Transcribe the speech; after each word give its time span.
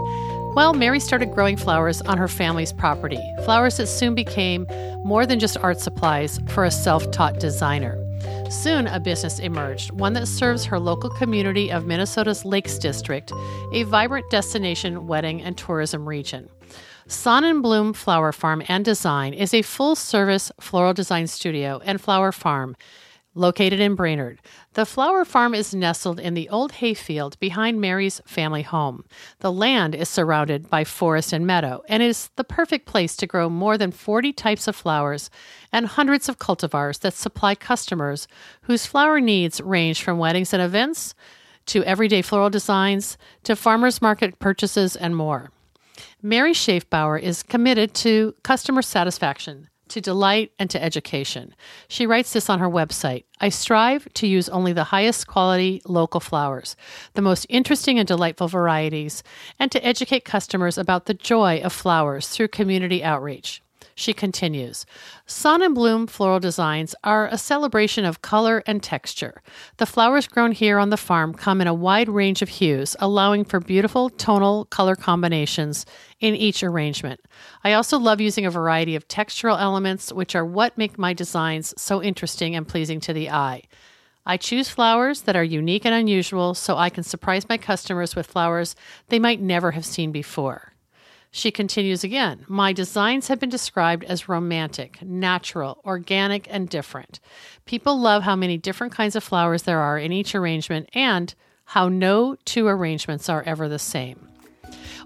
well, 0.54 0.74
Mary 0.74 1.00
started 1.00 1.32
growing 1.32 1.58
flowers 1.58 2.00
on 2.04 2.20
her 2.20 2.28
family's 2.28 2.72
property, 2.72 3.20
flowers 3.44 3.78
that 3.78 3.88
soon 3.88 4.14
became 4.14 4.68
more 5.04 5.26
than 5.26 5.40
just 5.40 5.58
art 5.58 5.80
supplies 5.80 6.40
for 6.50 6.64
a 6.64 6.70
self 6.70 7.10
taught 7.10 7.40
designer. 7.40 7.98
Soon, 8.52 8.86
a 8.86 9.00
business 9.00 9.40
emerged, 9.40 9.90
one 9.92 10.14
that 10.14 10.28
serves 10.28 10.64
her 10.66 10.80
local 10.80 11.10
community 11.10 11.72
of 11.72 11.88
Minnesota's 11.88 12.46
Lakes 12.46 12.78
District, 12.78 13.32
a 13.74 13.82
vibrant 13.84 14.30
destination 14.30 15.08
wedding 15.08 15.42
and 15.42 15.58
tourism 15.58 16.08
region. 16.08 16.50
Sonnenblume 17.08 17.96
Flower 17.96 18.32
Farm 18.32 18.62
and 18.68 18.86
Design 18.86 19.34
is 19.34 19.56
a 19.56 19.64
full 19.64 19.96
service 19.96 20.52
floral 20.60 20.94
design 20.94 21.26
studio 21.26 21.82
and 21.84 22.00
flower 22.00 22.32
farm 22.32 22.76
located 23.36 23.80
in 23.80 23.96
Brainerd. 23.96 24.42
The 24.74 24.86
flower 24.86 25.24
farm 25.24 25.54
is 25.54 25.74
nestled 25.74 26.20
in 26.20 26.34
the 26.34 26.50
old 26.50 26.74
hayfield 26.74 27.40
behind 27.40 27.80
Mary's 27.80 28.22
family 28.26 28.64
home. 28.64 29.06
The 29.40 29.52
land 29.52 29.96
is 29.96 30.10
surrounded 30.10 30.70
by 30.70 30.84
forest 30.84 31.32
and 31.32 31.46
meadow 31.46 31.84
and 31.88 32.04
is 32.04 32.30
the 32.36 32.44
perfect 32.44 32.86
place 32.86 33.16
to 33.18 33.28
grow 33.28 33.50
more 33.50 33.78
than 33.78 33.92
40 33.92 34.34
types 34.34 34.68
of 34.68 34.76
flowers 34.76 35.30
and 35.72 35.86
hundreds 35.86 36.28
of 36.28 36.40
cultivars 36.40 37.00
that 37.00 37.14
supply 37.14 37.56
customers 37.56 38.28
whose 38.64 38.86
flower 38.86 39.20
needs 39.20 39.62
range 39.62 40.02
from 40.02 40.18
weddings 40.18 40.54
and 40.54 40.62
events 40.62 41.14
to 41.68 41.84
everyday 41.84 42.22
floral 42.22 42.50
designs 42.50 43.18
to 43.44 43.56
farmers 43.56 44.02
market 44.02 44.40
purchases 44.40 44.96
and 44.96 45.16
more. 45.16 45.52
Mary 46.22 46.54
Schaefbauer 46.54 47.22
is 47.22 47.44
committed 47.44 47.94
to 47.94 48.34
customer 48.44 48.82
satisfaction 48.82 49.69
to 49.90 50.02
delight, 50.02 50.52
and 50.58 50.70
to 50.70 50.84
education. 50.84 51.54
She 51.88 52.06
writes 52.06 52.34
this 52.34 52.50
on 52.50 52.60
her 52.60 52.70
website 52.70 53.26
I 53.42 53.50
strive 53.50 54.12
to 54.16 54.28
use 54.28 54.50
only 54.50 54.74
the 54.74 54.86
highest 54.86 55.28
quality 55.28 55.82
local 55.86 56.20
flowers, 56.20 56.76
the 57.14 57.22
most 57.22 57.46
interesting 57.50 58.00
and 58.00 58.08
delightful 58.08 58.48
varieties, 58.48 59.24
and 59.60 59.72
to 59.72 59.86
educate 59.86 60.26
customers 60.26 60.78
about 60.78 61.06
the 61.06 61.14
joy 61.14 61.62
of 61.64 61.74
flowers 61.74 62.28
through 62.28 62.50
community 62.50 63.04
outreach. 63.04 63.62
She 64.00 64.14
continues 64.14 64.86
Sonnenblume 65.28 66.10
floral 66.10 66.40
designs 66.40 66.96
are 67.04 67.28
a 67.28 67.38
celebration 67.38 68.06
of 68.06 68.22
color 68.22 68.64
and 68.66 68.82
texture. 68.82 69.42
The 69.76 69.86
flowers 69.86 70.26
grown 70.26 70.54
here 70.54 70.80
on 70.80 70.90
the 70.90 70.96
farm 70.96 71.34
come 71.34 71.60
in 71.60 71.68
a 71.68 71.74
wide 71.74 72.08
range 72.08 72.42
of 72.42 72.48
hues, 72.48 72.96
allowing 73.02 73.44
for 73.44 73.60
beautiful 73.60 74.10
tonal 74.10 74.64
color 74.64 74.96
combinations 74.96 75.86
in 76.22 76.34
each 76.34 76.64
arrangement. 76.64 77.20
I 77.66 77.74
also 77.74 78.00
love 78.00 78.22
using 78.22 78.46
a 78.46 78.52
variety 78.52 78.96
of 78.96 79.06
textural 79.10 79.60
elements, 79.60 80.14
which 80.14 80.34
are 80.34 80.46
what 80.46 80.78
make 80.78 80.98
my 80.98 81.12
designs 81.12 81.74
so 81.78 82.02
interesting 82.02 82.56
and 82.56 82.66
pleasing 82.66 83.02
to 83.02 83.12
the 83.12 83.30
eye. 83.30 83.64
I 84.26 84.38
choose 84.38 84.70
flowers 84.70 85.24
that 85.24 85.36
are 85.36 85.44
unique 85.44 85.86
and 85.86 85.94
unusual 85.94 86.54
so 86.54 86.78
I 86.78 86.90
can 86.90 87.04
surprise 87.04 87.50
my 87.50 87.58
customers 87.58 88.16
with 88.16 88.28
flowers 88.28 88.78
they 89.10 89.20
might 89.20 89.42
never 89.42 89.72
have 89.72 89.86
seen 89.86 90.14
before. 90.14 90.72
She 91.32 91.52
continues 91.52 92.04
again 92.04 92.46
My 92.48 92.74
designs 92.74 93.28
have 93.28 93.40
been 93.40 93.50
described 93.50 94.04
as 94.04 94.30
romantic, 94.30 95.02
natural, 95.02 95.82
organic, 95.86 96.48
and 96.50 96.70
different. 96.70 97.20
People 97.66 98.00
love 98.00 98.24
how 98.24 98.36
many 98.36 98.58
different 98.58 98.94
kinds 98.94 99.16
of 99.16 99.24
flowers 99.24 99.64
there 99.64 99.80
are 99.80 99.98
in 99.98 100.12
each 100.12 100.34
arrangement 100.34 100.90
and 100.94 101.34
how 101.66 101.88
no 101.88 102.36
two 102.46 102.68
arrangements 102.68 103.30
are 103.30 103.44
ever 103.46 103.70
the 103.70 103.80
same. 103.80 104.28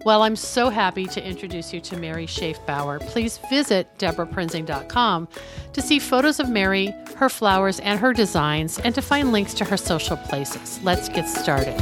Well, 0.05 0.23
I'm 0.23 0.35
so 0.35 0.69
happy 0.69 1.05
to 1.07 1.25
introduce 1.25 1.73
you 1.73 1.79
to 1.81 1.97
Mary 1.97 2.25
Schaefbauer. 2.25 2.99
Please 3.07 3.39
visit 3.49 3.87
deborahprinzing.com 3.99 5.27
to 5.71 5.81
see 5.81 5.99
photos 5.99 6.39
of 6.39 6.49
Mary, 6.49 6.93
her 7.15 7.29
flowers, 7.29 7.79
and 7.79 7.99
her 7.99 8.11
designs, 8.11 8.79
and 8.79 8.93
to 8.95 9.01
find 9.01 9.31
links 9.31 9.53
to 9.55 9.65
her 9.65 9.77
social 9.77 10.17
places. 10.17 10.81
Let's 10.83 11.07
get 11.07 11.27
started. 11.27 11.79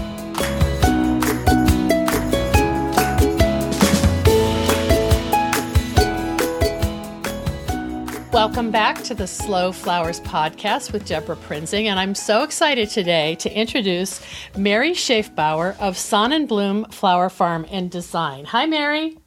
Welcome 8.32 8.72
back 8.72 9.04
to 9.04 9.14
the 9.14 9.28
Slow 9.28 9.74
Flowers 9.74 10.22
podcast 10.22 10.94
with 10.94 11.06
Deborah 11.06 11.36
Prinzing, 11.36 11.88
and 11.88 12.00
I'm 12.00 12.16
so 12.16 12.44
excited 12.44 12.90
today 12.90 13.36
to 13.36 13.54
introduce 13.54 14.22
Mary 14.56 14.92
Schaefbauer 14.92 15.78
of 15.80 15.96
Sonnenblume 15.96 16.94
Flower 16.94 17.30
Farm 17.30 17.66
and 17.70 17.92
Design. 17.92 18.46
Hi, 18.46 18.66
Mary. 18.68 19.18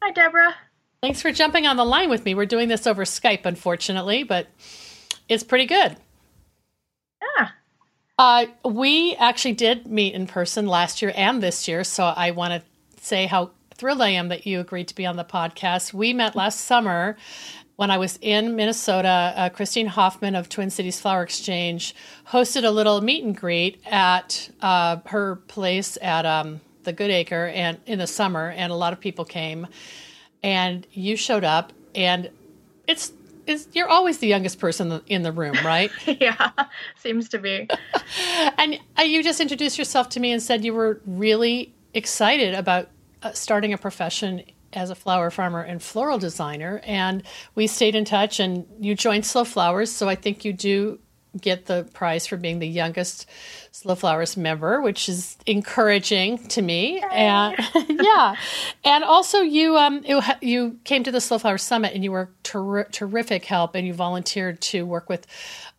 Hi, 0.00 0.12
Deborah. 0.12 0.54
Thanks 1.02 1.20
for 1.20 1.32
jumping 1.32 1.66
on 1.66 1.76
the 1.76 1.84
line 1.84 2.08
with 2.08 2.24
me. 2.24 2.36
We're 2.36 2.46
doing 2.46 2.68
this 2.68 2.86
over 2.86 3.04
Skype, 3.04 3.44
unfortunately, 3.44 4.22
but 4.22 4.46
It's 5.28 5.42
pretty 5.42 5.66
good. 5.66 5.96
Yeah. 7.36 7.48
Uh, 8.16 8.46
we 8.64 9.16
actually 9.16 9.54
did 9.54 9.88
meet 9.88 10.14
in 10.14 10.28
person 10.28 10.68
last 10.68 11.02
year 11.02 11.12
and 11.16 11.42
this 11.42 11.66
year, 11.66 11.82
so 11.82 12.04
I 12.04 12.30
want 12.30 12.52
to 12.52 13.02
say 13.02 13.26
how 13.26 13.50
thrilled 13.74 14.00
I 14.00 14.10
am 14.10 14.28
that 14.28 14.46
you 14.46 14.60
agreed 14.60 14.88
to 14.88 14.94
be 14.94 15.06
on 15.06 15.16
the 15.16 15.24
podcast. 15.24 15.92
We 15.92 16.12
met 16.12 16.36
last 16.36 16.60
summer 16.60 17.16
when 17.76 17.90
I 17.90 17.98
was 17.98 18.18
in 18.20 18.56
Minnesota. 18.56 19.32
Uh, 19.36 19.48
Christine 19.48 19.86
Hoffman 19.86 20.34
of 20.34 20.48
Twin 20.48 20.70
Cities 20.70 21.00
Flower 21.00 21.22
Exchange 21.22 21.94
hosted 22.28 22.64
a 22.64 22.70
little 22.70 23.00
meet 23.00 23.24
and 23.24 23.36
greet 23.36 23.80
at 23.86 24.50
uh, 24.60 24.98
her 25.06 25.36
place 25.36 25.98
at 26.00 26.26
um, 26.26 26.60
the 26.84 26.92
Good 26.92 27.10
Acre 27.10 27.46
and 27.48 27.78
in 27.86 27.98
the 27.98 28.06
summer, 28.06 28.50
and 28.50 28.72
a 28.72 28.76
lot 28.76 28.92
of 28.92 29.00
people 29.00 29.24
came. 29.24 29.66
And 30.42 30.86
you 30.92 31.16
showed 31.16 31.44
up, 31.44 31.72
and 31.94 32.30
it's 32.86 33.12
is 33.46 33.68
you're 33.72 33.88
always 33.88 34.18
the 34.18 34.26
youngest 34.26 34.58
person 34.58 35.00
in 35.06 35.22
the 35.22 35.32
room, 35.32 35.56
right? 35.64 35.90
yeah, 36.06 36.50
seems 36.96 37.28
to 37.30 37.38
be. 37.38 37.68
and 38.58 38.78
uh, 38.98 39.02
you 39.02 39.22
just 39.22 39.40
introduced 39.40 39.78
yourself 39.78 40.08
to 40.10 40.20
me 40.20 40.32
and 40.32 40.42
said 40.42 40.64
you 40.64 40.74
were 40.74 41.00
really 41.06 41.74
excited 41.92 42.54
about 42.54 42.88
uh, 43.22 43.32
starting 43.32 43.72
a 43.72 43.78
profession 43.78 44.42
as 44.76 44.90
a 44.90 44.94
flower 44.94 45.30
farmer 45.30 45.60
and 45.60 45.82
floral 45.82 46.18
designer. 46.18 46.80
And 46.84 47.22
we 47.54 47.66
stayed 47.66 47.94
in 47.94 48.04
touch, 48.04 48.40
and 48.40 48.66
you 48.80 48.94
joined 48.94 49.26
Slow 49.26 49.44
Flowers. 49.44 49.90
So 49.90 50.08
I 50.08 50.14
think 50.14 50.44
you 50.44 50.52
do 50.52 50.98
get 51.40 51.66
the 51.66 51.88
prize 51.92 52.26
for 52.26 52.36
being 52.36 52.58
the 52.58 52.68
youngest 52.68 53.28
Slow 53.72 53.94
Flowers 53.94 54.36
member, 54.36 54.80
which 54.80 55.08
is 55.08 55.36
encouraging 55.46 56.38
to 56.48 56.62
me. 56.62 57.02
And 57.12 57.56
yeah, 57.88 58.36
and 58.84 59.04
also 59.04 59.40
you 59.40 59.76
um 59.76 60.02
you, 60.04 60.20
you 60.40 60.78
came 60.84 61.02
to 61.04 61.10
the 61.10 61.20
Slow 61.20 61.38
Flowers 61.38 61.62
Summit 61.62 61.92
and 61.94 62.04
you 62.04 62.12
were 62.12 62.30
ter- 62.42 62.84
terrific 62.84 63.44
help, 63.44 63.74
and 63.74 63.86
you 63.86 63.94
volunteered 63.94 64.60
to 64.62 64.86
work 64.86 65.08
with 65.08 65.26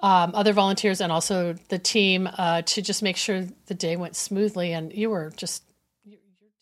um, 0.02 0.32
other 0.36 0.54
volunteers 0.54 1.02
and 1.02 1.12
also 1.12 1.56
the 1.70 1.80
team 1.80 2.30
uh, 2.38 2.62
to 2.64 2.82
just 2.82 3.02
make 3.02 3.18
sure 3.18 3.46
the 3.68 3.74
day 3.74 3.96
went 3.96 4.16
smoothly. 4.16 4.74
And 4.74 4.94
you 4.94 5.10
were 5.10 5.32
just 5.38 5.64
you're 6.04 6.20
just 6.38 6.54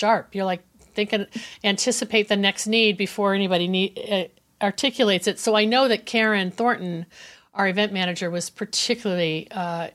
sharp. 0.00 0.34
You're 0.34 0.44
like 0.44 0.64
thinking 1.06 1.26
anticipate 1.64 2.28
the 2.28 2.36
next 2.36 2.66
need 2.66 2.96
before 2.96 3.34
anybody 3.34 3.68
need, 3.68 3.98
uh, 4.10 4.64
articulates 4.64 5.26
it. 5.26 5.38
So 5.38 5.56
I 5.56 5.64
know 5.64 5.88
that 5.88 6.06
Karen 6.06 6.50
Thornton 6.50 7.06
our 7.54 7.68
event 7.68 7.92
manager 7.92 8.30
was 8.30 8.50
particularly 8.50 9.48
uh, 9.50 9.88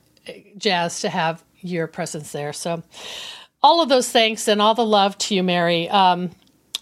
jazzed 0.58 1.02
to 1.02 1.10
have 1.10 1.44
your 1.62 1.88
presence 1.88 2.32
there. 2.32 2.54
So, 2.54 2.84
all 3.64 3.82
of 3.82 3.90
those 3.90 4.10
thanks 4.12 4.48
and 4.48 4.62
all 4.62 4.76
the 4.76 4.86
love 4.86 5.18
to 5.18 5.36
you, 5.36 5.42
Mary. 5.42 5.90
Um, 5.90 6.30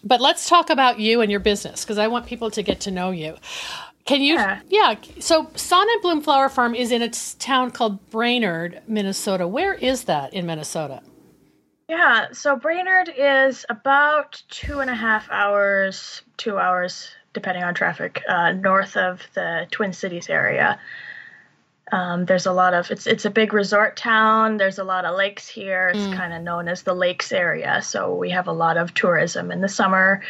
but 0.04 0.20
let's 0.20 0.50
talk 0.50 0.70
about 0.70 1.00
you 1.00 1.22
and 1.22 1.32
your 1.32 1.40
business 1.40 1.86
because 1.86 1.98
I 1.98 2.08
want 2.08 2.26
people 2.26 2.52
to 2.52 2.62
get 2.62 2.82
to 2.82 2.92
know 2.92 3.12
you. 3.12 3.38
Can 4.06 4.22
you? 4.22 4.34
Yeah. 4.34 4.60
yeah. 4.68 4.96
So, 5.20 5.46
Sonnenblume 5.46 6.24
Flower 6.24 6.50
Farm 6.50 6.76
is 6.76 6.92
in 6.92 7.02
a 7.02 7.10
town 7.10 7.72
called 7.72 8.10
Brainerd, 8.10 8.82
Minnesota. 8.88 9.48
Where 9.48 9.74
is 9.74 10.06
that 10.06 10.34
in 10.34 10.46
Minnesota? 10.46 11.02
Yeah. 11.94 12.30
So, 12.32 12.56
Brainerd 12.56 13.14
is 13.16 13.68
about 13.70 14.42
two 14.50 14.80
and 14.80 14.90
a 14.90 14.96
half 14.96 15.30
hours, 15.30 16.24
two 16.38 16.58
hours 16.58 17.12
depending 17.34 17.64
on 17.64 17.76
traffic, 17.76 18.24
uh, 18.28 18.54
north 18.54 18.98
of 18.98 19.22
the 19.36 19.68
Twin 19.70 19.94
Cities 19.94 20.28
area. 20.28 20.80
Um, 21.92 22.26
there's 22.26 22.48
a 22.48 22.52
lot 22.52 22.74
of 22.74 22.90
it's 22.90 23.06
it's 23.06 23.26
a 23.26 23.30
big 23.30 23.54
resort 23.54 23.96
town. 23.96 24.58
There's 24.58 24.80
a 24.80 24.84
lot 24.84 25.06
of 25.06 25.16
lakes 25.16 25.48
here. 25.48 25.90
It's 25.90 26.00
mm. 26.00 26.16
kind 26.16 26.34
of 26.34 26.42
known 26.42 26.68
as 26.68 26.82
the 26.82 26.96
lakes 26.96 27.32
area. 27.32 27.84
So 27.84 28.16
we 28.16 28.32
have 28.32 28.48
a 28.48 28.54
lot 28.54 28.78
of 28.78 28.96
tourism 28.96 29.52
in 29.52 29.62
the 29.62 29.70
summer, 29.70 30.24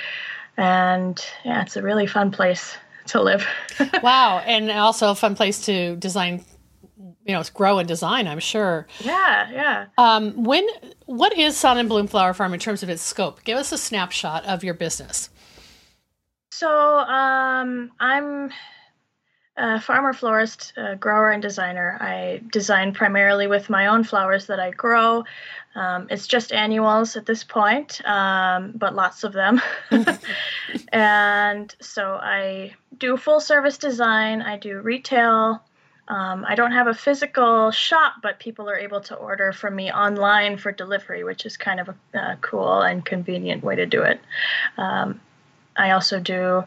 and 0.57 1.17
yeah, 1.45 1.61
it's 1.61 1.77
a 1.77 1.81
really 1.81 2.07
fun 2.07 2.31
place 2.31 2.75
to 3.07 3.21
live. 3.21 3.47
wow, 4.03 4.39
and 4.39 4.69
also 4.69 5.11
a 5.11 5.15
fun 5.15 5.35
place 5.35 5.65
to 5.67 5.95
design. 5.95 6.43
You 7.25 7.33
know, 7.33 7.41
it's 7.41 7.49
grow 7.49 7.79
and 7.79 7.87
design. 7.87 8.27
I'm 8.27 8.39
sure. 8.39 8.87
Yeah, 9.01 9.51
yeah. 9.51 9.85
Um, 9.97 10.43
when 10.43 10.65
what 11.05 11.37
is 11.37 11.55
Sonnenblume 11.55 12.09
Flower 12.09 12.33
Farm 12.33 12.53
in 12.53 12.59
terms 12.59 12.81
of 12.81 12.89
its 12.89 13.01
scope? 13.01 13.43
Give 13.43 13.57
us 13.57 13.71
a 13.71 13.77
snapshot 13.77 14.45
of 14.45 14.63
your 14.63 14.73
business. 14.73 15.29
So 16.51 16.69
um, 16.69 17.91
I'm 17.99 18.51
a 19.57 19.79
farmer 19.79 20.13
florist, 20.13 20.73
a 20.77 20.95
grower, 20.95 21.31
and 21.31 21.41
designer. 21.41 21.97
I 21.99 22.41
design 22.51 22.93
primarily 22.93 23.47
with 23.47 23.69
my 23.69 23.87
own 23.87 24.03
flowers 24.03 24.47
that 24.47 24.59
I 24.59 24.71
grow. 24.71 25.25
Um, 25.75 26.07
it's 26.09 26.27
just 26.27 26.51
annuals 26.51 27.15
at 27.15 27.25
this 27.25 27.43
point, 27.43 28.01
um, 28.07 28.73
but 28.75 28.95
lots 28.95 29.23
of 29.23 29.33
them. 29.33 29.61
and 30.91 31.75
so 31.81 32.13
I 32.21 32.73
do 32.97 33.17
full 33.17 33.39
service 33.39 33.77
design, 33.77 34.41
I 34.41 34.57
do 34.57 34.79
retail. 34.79 35.61
Um, 36.07 36.45
I 36.47 36.55
don't 36.55 36.73
have 36.73 36.87
a 36.87 36.93
physical 36.93 37.71
shop, 37.71 38.15
but 38.21 38.39
people 38.39 38.69
are 38.69 38.75
able 38.75 39.01
to 39.01 39.15
order 39.15 39.53
from 39.53 39.75
me 39.75 39.91
online 39.91 40.57
for 40.57 40.71
delivery, 40.71 41.23
which 41.23 41.45
is 41.45 41.55
kind 41.55 41.79
of 41.79 41.95
a, 42.13 42.37
cool 42.41 42.81
and 42.81 43.05
convenient 43.05 43.63
way 43.63 43.75
to 43.75 43.85
do 43.85 44.03
it. 44.03 44.19
Um, 44.77 45.21
I 45.77 45.91
also 45.91 46.19
do 46.19 46.63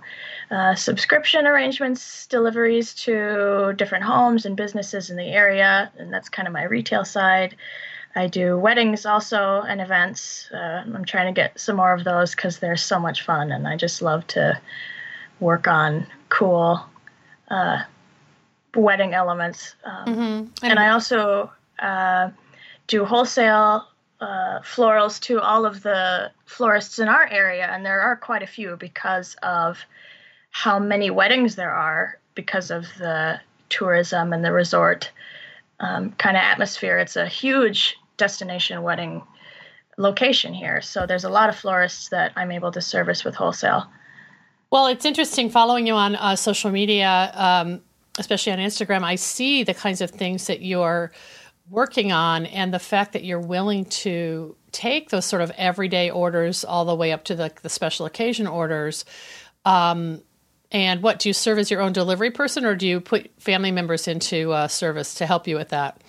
uh, 0.51 0.75
subscription 0.75 1.47
arrangements, 1.47 2.27
deliveries 2.27 2.95
to 2.95 3.75
different 3.77 4.05
homes 4.05 4.47
and 4.47 4.57
businesses 4.57 5.11
in 5.11 5.17
the 5.17 5.29
area, 5.29 5.93
and 5.99 6.13
that's 6.13 6.29
kind 6.29 6.49
of 6.49 6.55
my 6.55 6.65
retail 6.65 7.05
side. 7.05 7.55
I 8.17 8.29
do 8.29 8.59
weddings 8.59 9.05
also 9.05 9.61
and 9.61 9.81
events. 9.81 10.49
Uh, 10.53 10.83
I'm 10.87 11.05
trying 11.05 11.33
to 11.33 11.39
get 11.39 11.61
some 11.61 11.77
more 11.77 11.93
of 11.93 12.05
those 12.05 12.35
because 12.35 12.59
they're 12.59 12.77
so 12.77 12.99
much 12.99 13.23
fun, 13.23 13.53
and 13.53 13.69
I 13.69 13.77
just 13.77 14.01
love 14.01 14.27
to 14.29 14.59
work 15.41 15.69
on 15.69 16.07
cool 16.31 16.81
uh, 17.51 17.83
wedding 18.77 19.15
elements. 19.15 19.75
Um, 19.85 20.07
mm-hmm. 20.07 20.65
And 20.65 20.79
I 20.79 20.91
also 20.91 21.51
uh, 21.79 22.31
do 22.87 23.05
wholesale 23.05 23.87
uh, 24.21 24.61
florals 24.61 25.21
to 25.21 25.41
all 25.41 25.67
of 25.67 25.83
the 25.83 26.31
florists 26.47 26.99
in 26.99 27.09
our 27.09 27.27
area, 27.27 27.67
and 27.67 27.85
there 27.85 28.01
are 28.01 28.17
quite 28.17 28.43
a 28.43 28.47
few 28.47 28.77
because 28.77 29.37
of 29.43 29.79
how 30.51 30.79
many 30.79 31.11
weddings 31.11 31.57
there 31.57 31.73
are 31.73 32.19
because 32.35 32.71
of 32.71 32.87
the 32.99 33.39
tourism 33.69 34.33
and 34.33 34.45
the 34.45 34.53
resort 34.53 35.11
um, 35.81 36.13
kind 36.13 36.37
of 36.37 36.43
atmosphere. 36.43 36.99
It's 36.99 37.17
a 37.17 37.27
huge 37.27 37.97
destination 38.17 38.83
wedding 38.83 39.23
location 39.99 40.55
here, 40.55 40.81
so 40.81 41.07
there's 41.07 41.25
a 41.25 41.31
lot 41.31 41.49
of 41.49 41.57
florists 41.57 42.09
that 42.09 42.33
I'm 42.37 42.51
able 42.51 42.73
to 42.73 42.81
service 42.81 43.25
with 43.25 43.35
wholesale. 43.35 43.87
Well, 44.71 44.87
it's 44.87 45.05
interesting 45.05 45.51
following 45.51 45.87
you 45.87 45.95
on 45.95 46.17
uh, 46.17 46.37
social 46.37 46.71
media, 46.71 47.31
um, 47.35 47.83
especially 48.19 48.53
on 48.53 48.59
Instagram. 48.59 49.03
I 49.03 49.17
see 49.17 49.63
the 49.63 49.75
kinds 49.75 50.01
of 50.01 50.11
things 50.11 50.47
that 50.47 50.63
you're 50.63 51.13
working 51.69 52.13
on 52.13 52.47
and 52.47 52.73
the 52.73 52.79
fact 52.79 53.13
that 53.13 53.25
you're 53.25 53.41
willing 53.41 53.85
to 53.87 54.57
take 54.73 55.11
those 55.11 55.25
sort 55.25 55.43
of 55.43 55.51
everyday 55.57 56.11
orders 56.11 56.65
all 56.65 56.85
the 56.85 56.95
way 56.95 57.13
up 57.13 57.25
to 57.25 57.35
the, 57.35 57.53
the 57.63 57.69
special 57.69 58.07
occasion 58.07 58.47
orders 58.47 59.05
um, 59.65 60.23
and 60.71 61.03
what 61.03 61.19
do 61.19 61.29
you 61.29 61.33
serve 61.33 61.59
as 61.59 61.71
your 61.71 61.81
own 61.81 61.93
delivery 61.93 62.31
person 62.31 62.65
or 62.65 62.77
do 62.77 62.87
you 62.87 63.01
put 63.01 63.31
family 63.41 63.73
members 63.73 64.07
into 64.07 64.53
uh, 64.53 64.69
service 64.69 65.15
to 65.15 65.27
help 65.27 65.49
you 65.49 65.57
with 65.57 65.71
that 65.71 66.01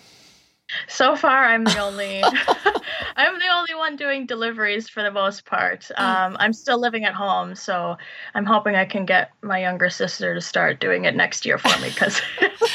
so 0.88 1.16
far 1.16 1.46
i'm 1.46 1.64
the 1.64 1.78
only 1.80 2.22
i'm 3.16 3.40
the 3.40 3.50
only 3.54 3.76
one 3.76 3.96
doing 3.96 4.26
deliveries 4.26 4.90
for 4.90 5.04
the 5.04 5.12
most 5.12 5.46
part 5.46 5.90
mm. 5.98 6.00
um, 6.00 6.36
i'm 6.40 6.54
still 6.54 6.80
living 6.80 7.06
at 7.06 7.14
home 7.14 7.56
so 7.56 7.98
i'm 8.36 8.46
hoping 8.46 8.76
i 8.76 8.86
can 8.86 9.06
get 9.06 9.32
my 9.42 9.60
younger 9.60 9.90
sister 9.90 10.34
to 10.34 10.42
start 10.42 10.80
doing 10.80 11.06
it 11.06 11.16
next 11.16 11.46
year 11.46 11.58
for 11.58 11.80
me 11.82 11.90
because 11.90 12.22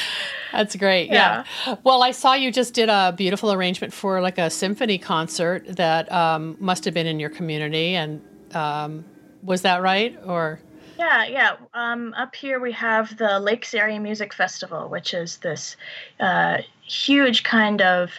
That's 0.53 0.75
great. 0.75 1.09
Yeah. 1.09 1.45
yeah. 1.65 1.77
Well, 1.83 2.03
I 2.03 2.11
saw 2.11 2.35
you 2.35 2.51
just 2.51 2.75
did 2.75 2.87
a 2.87 3.11
beautiful 3.17 3.51
arrangement 3.51 3.91
for 3.91 4.21
like 4.21 4.37
a 4.37 4.51
symphony 4.51 4.99
concert 4.99 5.65
that 5.67 6.11
um, 6.11 6.55
must 6.59 6.85
have 6.85 6.93
been 6.93 7.07
in 7.07 7.19
your 7.19 7.31
community. 7.31 7.95
And 7.95 8.21
um, 8.53 9.03
was 9.41 9.63
that 9.63 9.81
right? 9.81 10.15
Or? 10.27 10.59
Yeah, 10.97 11.25
yeah. 11.25 11.55
Um, 11.73 12.13
up 12.15 12.35
here 12.35 12.59
we 12.59 12.71
have 12.73 13.17
the 13.17 13.39
Lakes 13.39 13.73
Area 13.73 13.99
Music 13.99 14.33
Festival, 14.33 14.89
which 14.89 15.13
is 15.13 15.37
this 15.37 15.75
uh, 16.19 16.59
huge 16.83 17.43
kind 17.43 17.81
of 17.81 18.11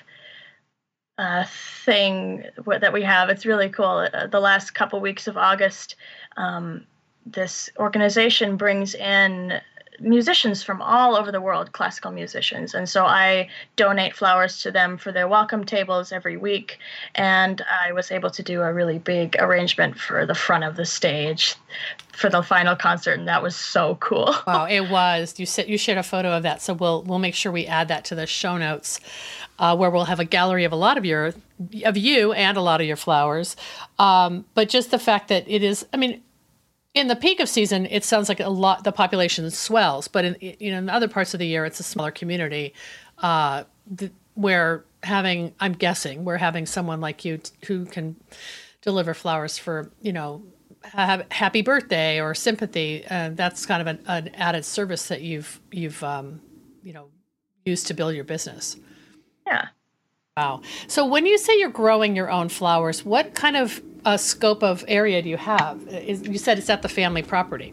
uh, 1.19 1.45
thing 1.85 2.45
that 2.67 2.93
we 2.93 3.03
have. 3.03 3.29
It's 3.29 3.47
really 3.47 3.69
cool. 3.69 4.09
Uh, 4.13 4.27
the 4.27 4.41
last 4.41 4.73
couple 4.75 5.01
weeks 5.01 5.29
of 5.29 5.37
August, 5.37 5.95
um, 6.37 6.85
this 7.25 7.71
organization 7.79 8.57
brings 8.57 8.95
in 8.95 9.61
musicians 10.01 10.63
from 10.63 10.83
all 10.83 11.17
over 11.17 11.31
the 11.31 11.41
world, 11.41 11.73
classical 11.73 12.11
musicians. 12.11 12.75
And 12.75 12.89
so 12.89 13.05
I 13.05 13.49
donate 13.77 14.15
flowers 14.15 14.61
to 14.63 14.71
them 14.71 14.99
for 14.99 15.13
their 15.13 15.29
welcome 15.29 15.65
tables 15.65 16.13
every 16.13 16.37
week. 16.37 16.79
And 17.15 17.63
I 17.85 17.93
was 17.93 18.11
able 18.11 18.31
to 18.31 18.43
do 18.43 18.63
a 18.63 18.73
really 18.73 18.99
big 18.99 19.37
arrangement 19.39 19.99
for 19.99 20.27
the 20.27 20.35
front 20.35 20.65
of 20.65 20.77
the 20.77 20.85
stage 20.85 21.55
for 22.13 22.31
the 22.31 22.43
final 22.43 22.77
concert, 22.77 23.19
and 23.19 23.29
that 23.29 23.43
was 23.43 23.57
so 23.57 23.97
cool. 23.97 24.35
wow, 24.47 24.67
it 24.67 24.89
was. 24.89 25.39
You 25.39 25.47
said 25.47 25.69
you 25.69 25.77
shared 25.77 25.99
a 25.99 26.03
photo 26.03 26.37
of 26.37 26.43
that, 26.45 26.63
so 26.63 26.75
we'll 26.75 27.03
we'll 27.03 27.19
make 27.19 27.35
sure 27.35 27.51
we 27.51 27.67
add 27.67 27.89
that 27.89 28.05
to 28.07 28.15
the 28.15 28.27
show 28.27 28.57
notes, 28.57 29.01
uh, 29.59 29.77
where 29.77 29.91
we'll 29.91 30.05
have 30.05 30.21
a 30.21 30.25
gallery 30.25 30.65
of 30.65 30.73
a 30.73 30.77
lot 30.77 30.97
of 30.97 31.05
your 31.05 31.35
of 31.85 31.97
you 31.97 32.33
and 32.33 32.57
a 32.57 32.61
lot 32.61 32.81
of 32.81 32.87
your 32.87 32.97
flowers. 32.97 33.57
Um, 33.99 34.45
but 34.55 34.69
just 34.69 34.91
the 34.91 34.99
fact 34.99 35.29
that 35.29 35.45
it 35.49 35.63
is, 35.63 35.87
I 35.93 35.97
mean, 35.97 36.23
in 36.95 37.09
the 37.09 37.17
peak 37.17 37.41
of 37.41 37.49
season, 37.49 37.87
it 37.87 38.05
sounds 38.05 38.29
like 38.29 38.41
a 38.41 38.49
lot 38.49 38.85
the 38.85 38.93
population 38.93 39.51
swells, 39.51 40.09
but 40.09 40.25
in 40.25 40.37
you 40.41 40.71
know 40.71 40.79
in 40.79 40.89
other 40.89 41.09
parts 41.09 41.35
of 41.35 41.41
the 41.41 41.47
year, 41.47 41.65
it's 41.65 41.81
a 41.81 41.83
smaller 41.83 42.13
community 42.13 42.73
uh, 43.19 43.65
where 44.35 44.85
having 45.03 45.55
I'm 45.61 45.73
guessing 45.73 46.25
we're 46.25 46.39
having 46.39 46.67
someone 46.67 47.01
like 47.01 47.25
you 47.25 47.39
t- 47.39 47.53
who 47.67 47.85
can 47.85 48.17
deliver 48.81 49.13
flowers 49.13 49.59
for 49.59 49.91
you 50.01 50.13
know 50.13 50.43
happy 50.83 51.63
birthday 51.63 52.21
or 52.21 52.35
sympathy. 52.35 53.05
Uh, 53.11 53.31
that's 53.33 53.67
kind 53.67 53.81
of 53.81 53.87
an, 53.87 54.01
an, 54.07 54.35
added 54.35 54.65
service 54.65 55.09
that 55.09 55.23
you've 55.23 55.61
you've 55.73 56.03
um, 56.05 56.41
you 56.83 56.93
know 56.93 57.09
used 57.65 57.89
to 57.89 57.95
build 57.95 58.15
your 58.15 58.25
business. 58.25 58.77
Yeah. 59.47 59.67
Wow. 60.37 60.63
So 60.89 61.07
when 61.07 61.27
you 61.27 61.39
say 61.39 61.57
you're 61.61 61.69
growing 61.69 62.17
your 62.17 62.29
own 62.29 62.49
flowers, 62.49 63.05
what 63.05 63.35
kind 63.35 63.57
of 63.57 63.81
uh, 64.05 64.17
scope 64.17 64.65
of 64.65 64.85
area 64.89 65.23
do 65.23 65.29
you 65.29 65.37
have? 65.37 65.81
Is, 65.87 66.27
you 66.27 66.39
said 66.39 66.59
it's 66.59 66.69
at 66.69 66.83
the 66.83 66.89
family 66.89 67.23
property. 67.23 67.73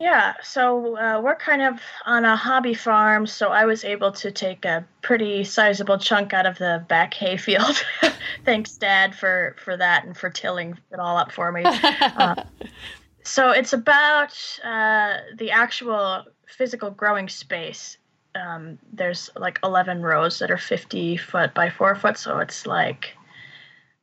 Yeah, 0.00 0.34
so 0.42 0.96
uh, 0.96 1.20
we're 1.20 1.36
kind 1.36 1.62
of 1.62 1.80
on 2.04 2.24
a 2.24 2.34
hobby 2.34 2.74
farm, 2.74 3.24
so 3.24 3.50
I 3.50 3.66
was 3.66 3.84
able 3.84 4.10
to 4.10 4.32
take 4.32 4.64
a 4.64 4.84
pretty 5.02 5.44
sizable 5.44 5.96
chunk 5.96 6.32
out 6.32 6.44
of 6.44 6.58
the 6.58 6.84
back 6.88 7.14
hayfield. 7.14 7.84
Thanks, 8.44 8.76
Dad, 8.76 9.14
for 9.14 9.54
for 9.62 9.76
that 9.76 10.04
and 10.04 10.16
for 10.16 10.28
tilling 10.28 10.76
it 10.90 10.98
all 10.98 11.16
up 11.16 11.30
for 11.30 11.52
me. 11.52 11.62
uh, 11.64 12.34
so 13.22 13.52
it's 13.52 13.72
about 13.72 14.36
uh, 14.64 15.18
the 15.36 15.52
actual 15.52 16.24
physical 16.48 16.90
growing 16.90 17.28
space. 17.28 17.96
Um, 18.34 18.78
there's 18.92 19.30
like 19.36 19.58
11 19.62 20.02
rows 20.02 20.38
that 20.38 20.50
are 20.50 20.58
50 20.58 21.16
foot 21.18 21.54
by 21.54 21.68
four 21.68 21.94
foot, 21.94 22.16
so 22.16 22.38
it's 22.38 22.66
like 22.66 23.14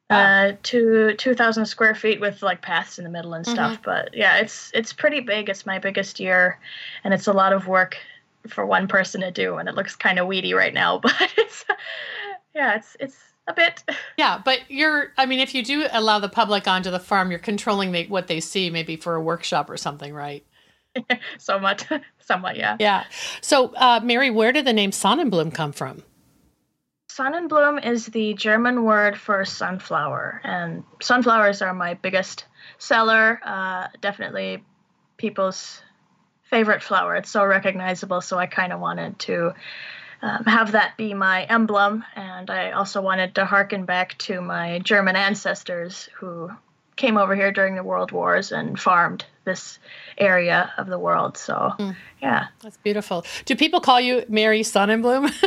uh, 0.10 0.54
to 0.64 1.14
2,000 1.16 1.66
square 1.66 1.94
feet 1.94 2.20
with 2.20 2.42
like 2.42 2.62
paths 2.62 2.98
in 2.98 3.04
the 3.04 3.10
middle 3.10 3.34
and 3.34 3.46
stuff. 3.46 3.74
Mm-hmm. 3.74 3.82
But 3.84 4.16
yeah, 4.16 4.38
it's 4.38 4.72
it's 4.74 4.92
pretty 4.92 5.20
big. 5.20 5.50
It's 5.50 5.66
my 5.66 5.78
biggest 5.78 6.20
year, 6.20 6.60
and 7.04 7.14
it's 7.14 7.28
a 7.28 7.34
lot 7.34 7.54
of 7.54 7.68
work 7.68 7.98
for 8.48 8.66
one 8.66 8.88
person 8.88 9.22
to 9.22 9.32
do, 9.32 9.58
and 9.58 9.70
it 9.70 9.76
looks 9.76 9.96
kind 9.96 10.18
of 10.18 10.28
weedy 10.28 10.54
right 10.54 10.74
now. 10.74 11.00
But 11.04 11.32
it's 11.38 11.66
yeah, 12.56 12.76
it's 12.76 12.98
it's 13.00 13.18
a 13.48 13.54
bit. 13.54 13.84
Yeah, 14.18 14.42
but 14.44 14.60
you're. 14.68 15.14
I 15.18 15.26
mean, 15.26 15.40
if 15.40 15.56
you 15.56 15.64
do 15.64 15.88
allow 15.92 16.20
the 16.20 16.28
public 16.28 16.68
onto 16.68 16.92
the 16.92 17.00
farm, 17.00 17.30
you're 17.30 17.40
controlling 17.40 17.92
the, 17.94 18.06
what 18.08 18.28
they 18.28 18.42
see, 18.42 18.70
maybe 18.70 18.98
for 18.98 19.16
a 19.16 19.22
workshop 19.22 19.70
or 19.70 19.78
something, 19.78 20.14
right? 20.14 20.46
somewhat, 21.38 21.88
somewhat, 22.26 22.58
yeah. 22.58 22.78
Yeah. 22.80 23.06
So, 23.42 23.74
uh, 23.76 24.00
Mary, 24.04 24.30
where 24.30 24.52
did 24.52 24.66
the 24.66 24.74
name 24.74 24.92
Sonnenblume 24.92 25.54
come 25.54 25.72
from? 25.72 26.04
Sonnenblume 27.10 27.86
is 27.86 28.06
the 28.06 28.34
German 28.34 28.84
word 28.84 29.18
for 29.18 29.44
sunflower, 29.44 30.42
and 30.44 30.84
sunflowers 31.02 31.62
are 31.62 31.74
my 31.74 31.96
biggest 31.96 32.46
seller. 32.78 33.40
Uh, 33.44 33.88
definitely 34.00 34.64
people's 35.18 35.82
favorite 36.44 36.82
flower. 36.82 37.16
It's 37.16 37.30
so 37.30 37.44
recognizable, 37.44 38.22
so 38.22 38.38
I 38.38 38.46
kind 38.46 38.72
of 38.72 38.80
wanted 38.80 39.20
to 39.20 39.54
um, 40.22 40.46
have 40.46 40.74
that 40.74 40.98
be 40.98 41.14
my 41.14 41.44
emblem, 41.44 42.04
and 42.16 42.50
I 42.50 42.72
also 42.72 43.02
wanted 43.02 43.36
to 43.36 43.46
harken 43.46 43.86
back 43.86 44.18
to 44.20 44.42
my 44.42 44.80
German 44.80 45.16
ancestors 45.16 46.10
who 46.20 46.50
came 47.00 47.18
over 47.18 47.34
here 47.36 47.52
during 47.52 47.76
the 47.76 47.84
World 47.84 48.12
Wars 48.12 48.52
and 48.52 48.80
farmed 48.80 49.26
this 49.46 49.80
area 50.18 50.72
of 50.78 50.88
the 50.88 51.00
world. 51.00 51.38
So, 51.38 51.72
mm. 51.80 51.96
yeah. 52.22 52.48
That's 52.62 52.78
beautiful. 52.78 53.26
Do 53.46 53.56
people 53.56 53.80
call 53.80 54.00
you 54.00 54.26
Mary 54.28 54.62
Sonnenblume? 54.62 55.34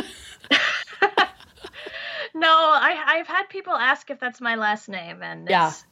no, 2.33 2.49
I, 2.49 3.01
I've 3.05 3.27
had 3.27 3.47
people 3.49 3.73
ask 3.73 4.09
if 4.09 4.19
that's 4.19 4.41
my 4.41 4.55
last 4.55 4.89
name, 4.89 5.21
and 5.21 5.47
yeah. 5.47 5.67
it's, 5.67 5.85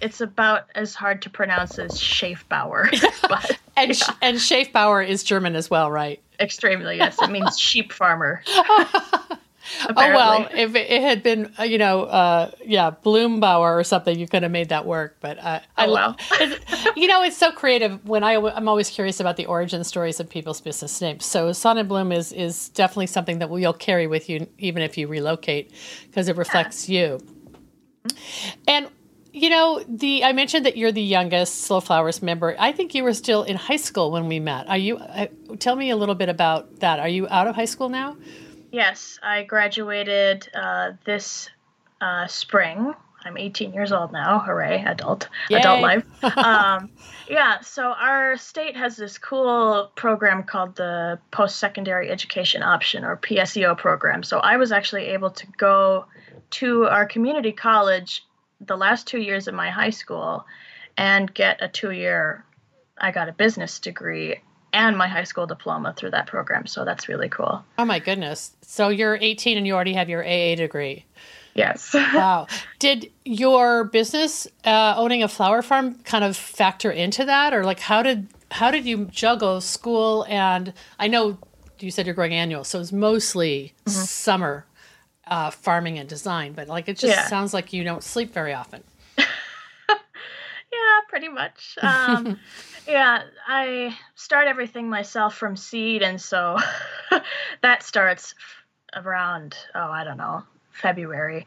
it's 0.00 0.20
about 0.20 0.66
as 0.74 0.94
hard 0.94 1.22
to 1.22 1.30
pronounce 1.30 1.78
as 1.78 1.92
Schaefbauer. 1.92 2.90
but, 3.28 3.58
and 3.76 3.98
yeah. 3.98 4.14
and 4.20 4.36
Schaefbauer 4.36 5.06
is 5.06 5.24
German 5.24 5.56
as 5.56 5.70
well, 5.70 5.90
right? 5.90 6.20
Extremely, 6.38 6.98
yes. 6.98 7.16
It 7.22 7.30
means 7.30 7.58
sheep 7.58 7.90
farmer. 7.90 8.42
oh 9.88 9.94
well, 9.96 10.48
if 10.52 10.74
it, 10.74 11.02
had 11.02 11.22
been, 11.22 11.52
uh, 11.58 11.64
you 11.64 11.78
know, 11.78 12.02
uh, 12.04 12.50
yeah, 12.64 12.90
Bloombauer 12.90 13.78
or 13.78 13.84
something, 13.84 14.18
you 14.18 14.26
could 14.28 14.42
have 14.42 14.52
made 14.52 14.68
that 14.70 14.86
work. 14.86 15.16
But 15.20 15.38
uh, 15.38 15.60
oh, 15.78 15.82
I, 15.82 15.86
well. 15.88 16.16
you 16.96 17.06
know, 17.06 17.22
it's 17.22 17.36
so 17.36 17.52
creative. 17.52 18.06
When 18.06 18.22
I, 18.22 18.34
I'm 18.34 18.68
always 18.68 18.90
curious 18.90 19.20
about 19.20 19.36
the 19.36 19.46
origin 19.46 19.84
stories 19.84 20.20
of 20.20 20.28
people's 20.28 20.60
business 20.60 21.00
names. 21.00 21.24
So 21.24 21.50
Sonnenblume 21.50 22.14
is 22.14 22.32
is 22.32 22.68
definitely 22.70 23.08
something 23.08 23.38
that 23.40 23.50
you'll 23.50 23.72
carry 23.72 24.06
with 24.06 24.28
you 24.28 24.46
even 24.58 24.82
if 24.82 24.96
you 24.98 25.08
relocate, 25.08 25.72
because 26.06 26.28
it 26.28 26.36
reflects 26.36 26.88
yeah. 26.88 27.00
you. 27.00 27.20
And 28.66 28.88
you 29.36 29.50
know, 29.50 29.84
the 29.86 30.24
I 30.24 30.32
mentioned 30.32 30.64
that 30.64 30.78
you're 30.78 30.92
the 30.92 31.02
youngest 31.02 31.62
Slow 31.62 31.80
Flowers 31.80 32.22
member. 32.22 32.56
I 32.58 32.72
think 32.72 32.94
you 32.94 33.04
were 33.04 33.12
still 33.12 33.42
in 33.42 33.56
high 33.56 33.76
school 33.76 34.10
when 34.10 34.28
we 34.28 34.40
met. 34.40 34.66
Are 34.66 34.78
you? 34.78 34.96
Uh, 34.96 35.26
tell 35.58 35.76
me 35.76 35.90
a 35.90 35.96
little 35.96 36.14
bit 36.14 36.30
about 36.30 36.80
that. 36.80 37.00
Are 37.00 37.08
you 37.08 37.28
out 37.28 37.46
of 37.46 37.54
high 37.54 37.66
school 37.66 37.90
now? 37.90 38.16
Yes, 38.70 39.18
I 39.22 39.42
graduated 39.44 40.48
uh, 40.54 40.92
this 41.04 41.48
uh, 42.00 42.26
spring. 42.26 42.94
I'm 43.24 43.36
18 43.36 43.72
years 43.72 43.92
old 43.92 44.12
now. 44.12 44.38
Hooray, 44.38 44.84
adult, 44.84 45.28
Yay. 45.50 45.58
adult 45.58 45.80
life. 45.80 46.04
um, 46.36 46.90
yeah, 47.28 47.60
so 47.60 47.88
our 47.88 48.36
state 48.36 48.76
has 48.76 48.96
this 48.96 49.18
cool 49.18 49.90
program 49.96 50.44
called 50.44 50.76
the 50.76 51.18
Post 51.32 51.56
Secondary 51.56 52.10
Education 52.10 52.62
Option 52.62 53.04
or 53.04 53.16
PSEO 53.16 53.76
program. 53.76 54.22
So 54.22 54.38
I 54.38 54.58
was 54.58 54.70
actually 54.70 55.06
able 55.06 55.30
to 55.30 55.46
go 55.56 56.06
to 56.50 56.84
our 56.84 57.06
community 57.06 57.52
college 57.52 58.24
the 58.60 58.76
last 58.76 59.06
two 59.06 59.18
years 59.18 59.48
of 59.48 59.54
my 59.54 59.70
high 59.70 59.90
school 59.90 60.46
and 60.96 61.32
get 61.32 61.62
a 61.62 61.68
two 61.68 61.90
year 61.90 62.44
I 62.98 63.10
got 63.10 63.28
a 63.28 63.32
business 63.32 63.78
degree 63.78 64.40
and 64.76 64.96
my 64.96 65.08
high 65.08 65.24
school 65.24 65.46
diploma 65.46 65.94
through 65.96 66.10
that 66.10 66.26
program. 66.26 66.66
So 66.66 66.84
that's 66.84 67.08
really 67.08 67.30
cool. 67.30 67.64
Oh 67.78 67.84
my 67.84 67.98
goodness. 67.98 68.52
So 68.60 68.90
you're 68.90 69.16
18 69.16 69.56
and 69.56 69.66
you 69.66 69.74
already 69.74 69.94
have 69.94 70.10
your 70.10 70.22
AA 70.22 70.54
degree. 70.54 71.06
Yes. 71.54 71.94
wow. 71.94 72.46
Did 72.78 73.10
your 73.24 73.84
business 73.84 74.46
uh, 74.64 74.94
owning 74.98 75.22
a 75.22 75.28
flower 75.28 75.62
farm 75.62 75.94
kind 76.04 76.22
of 76.22 76.36
factor 76.36 76.90
into 76.90 77.24
that 77.24 77.54
or 77.54 77.64
like 77.64 77.80
how 77.80 78.02
did 78.02 78.28
how 78.50 78.70
did 78.70 78.84
you 78.84 79.06
juggle 79.06 79.60
school 79.60 80.26
and 80.28 80.72
I 81.00 81.08
know 81.08 81.38
you 81.80 81.90
said 81.90 82.06
you're 82.06 82.14
growing 82.14 82.32
annual, 82.32 82.64
so 82.64 82.80
it's 82.80 82.92
mostly 82.92 83.72
mm-hmm. 83.84 83.90
summer 83.90 84.66
uh, 85.26 85.50
farming 85.50 85.98
and 85.98 86.08
design, 86.08 86.52
but 86.52 86.68
like 86.68 86.88
it 86.88 86.98
just 86.98 87.16
yeah. 87.16 87.26
sounds 87.26 87.52
like 87.52 87.72
you 87.72 87.82
don't 87.82 88.04
sleep 88.04 88.32
very 88.32 88.52
often. 88.54 88.82
Yeah, 90.72 91.00
pretty 91.08 91.28
much. 91.28 91.78
Um, 91.82 92.38
yeah, 92.86 93.22
I 93.46 93.96
start 94.14 94.46
everything 94.46 94.88
myself 94.88 95.36
from 95.36 95.56
seed, 95.56 96.02
and 96.02 96.20
so 96.20 96.58
that 97.62 97.82
starts 97.82 98.34
around 98.94 99.56
oh 99.74 99.90
I 99.90 100.04
don't 100.04 100.16
know 100.16 100.44
February. 100.70 101.46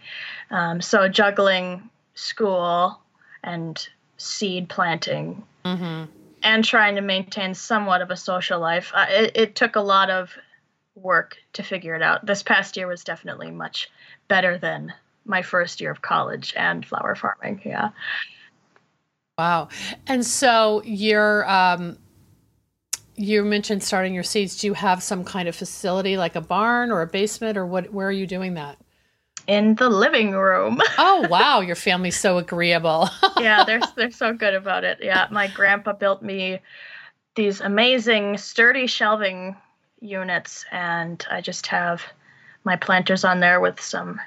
Um, 0.50 0.82
so 0.82 1.08
juggling 1.08 1.90
school 2.16 3.00
and 3.44 3.88
seed 4.18 4.68
planting 4.70 5.44
mm-hmm. 5.64 6.06
and 6.44 6.66
trying 6.66 6.96
to 6.96 7.02
maintain 7.02 7.54
somewhat 7.54 8.02
of 8.02 8.12
a 8.12 8.18
social 8.18 8.60
life. 8.60 8.92
Uh, 8.94 9.06
it, 9.10 9.32
it 9.36 9.56
took 9.56 9.76
a 9.76 9.82
lot 9.82 10.10
of 10.10 10.38
work 10.96 11.38
to 11.54 11.64
figure 11.64 11.96
it 11.96 12.02
out. 12.02 12.26
This 12.26 12.44
past 12.44 12.76
year 12.76 12.88
was 12.88 13.04
definitely 13.04 13.52
much 13.52 13.90
better 14.28 14.58
than 14.58 14.94
my 15.26 15.42
first 15.42 15.80
year 15.80 15.92
of 15.92 16.02
college 16.02 16.54
and 16.58 16.86
flower 16.86 17.16
farming. 17.16 17.62
Yeah. 17.64 17.90
Wow. 19.40 19.70
And 20.06 20.26
so 20.26 20.84
you're 20.84 21.50
um 21.50 21.98
you 23.16 23.46
mentioned 23.46 23.82
starting 23.82 24.14
your 24.14 24.24
seeds. 24.24 24.60
Do 24.60 24.68
you 24.68 24.74
have 24.74 25.02
some 25.02 25.24
kind 25.24 25.48
of 25.48 25.56
facility 25.56 26.18
like 26.18 26.36
a 26.36 26.42
barn 26.42 26.92
or 26.92 27.02
a 27.02 27.08
basement 27.08 27.58
or 27.58 27.66
what 27.66 27.94
where 27.94 28.10
are 28.10 28.12
you 28.12 28.28
doing 28.28 28.56
that? 28.56 28.78
In 29.48 29.76
the 29.76 29.88
living 29.88 30.32
room. 30.32 30.82
oh 30.98 31.26
wow, 31.30 31.62
your 31.62 31.78
family's 31.78 32.20
so 32.20 32.38
agreeable. 32.38 33.10
yeah, 33.40 33.64
they're 33.64 33.80
they're 33.96 34.12
so 34.12 34.34
good 34.34 34.56
about 34.56 34.84
it. 34.84 35.00
Yeah, 35.02 35.28
my 35.32 35.48
grandpa 35.48 35.94
built 35.94 36.22
me 36.22 36.60
these 37.36 37.62
amazing 37.62 38.38
sturdy 38.38 38.88
shelving 38.88 39.56
units 40.02 40.66
and 40.70 41.26
I 41.32 41.40
just 41.40 41.68
have 41.68 42.04
my 42.66 42.76
planters 42.76 43.24
on 43.24 43.40
there 43.40 43.62
with 43.62 43.80
some 43.80 44.20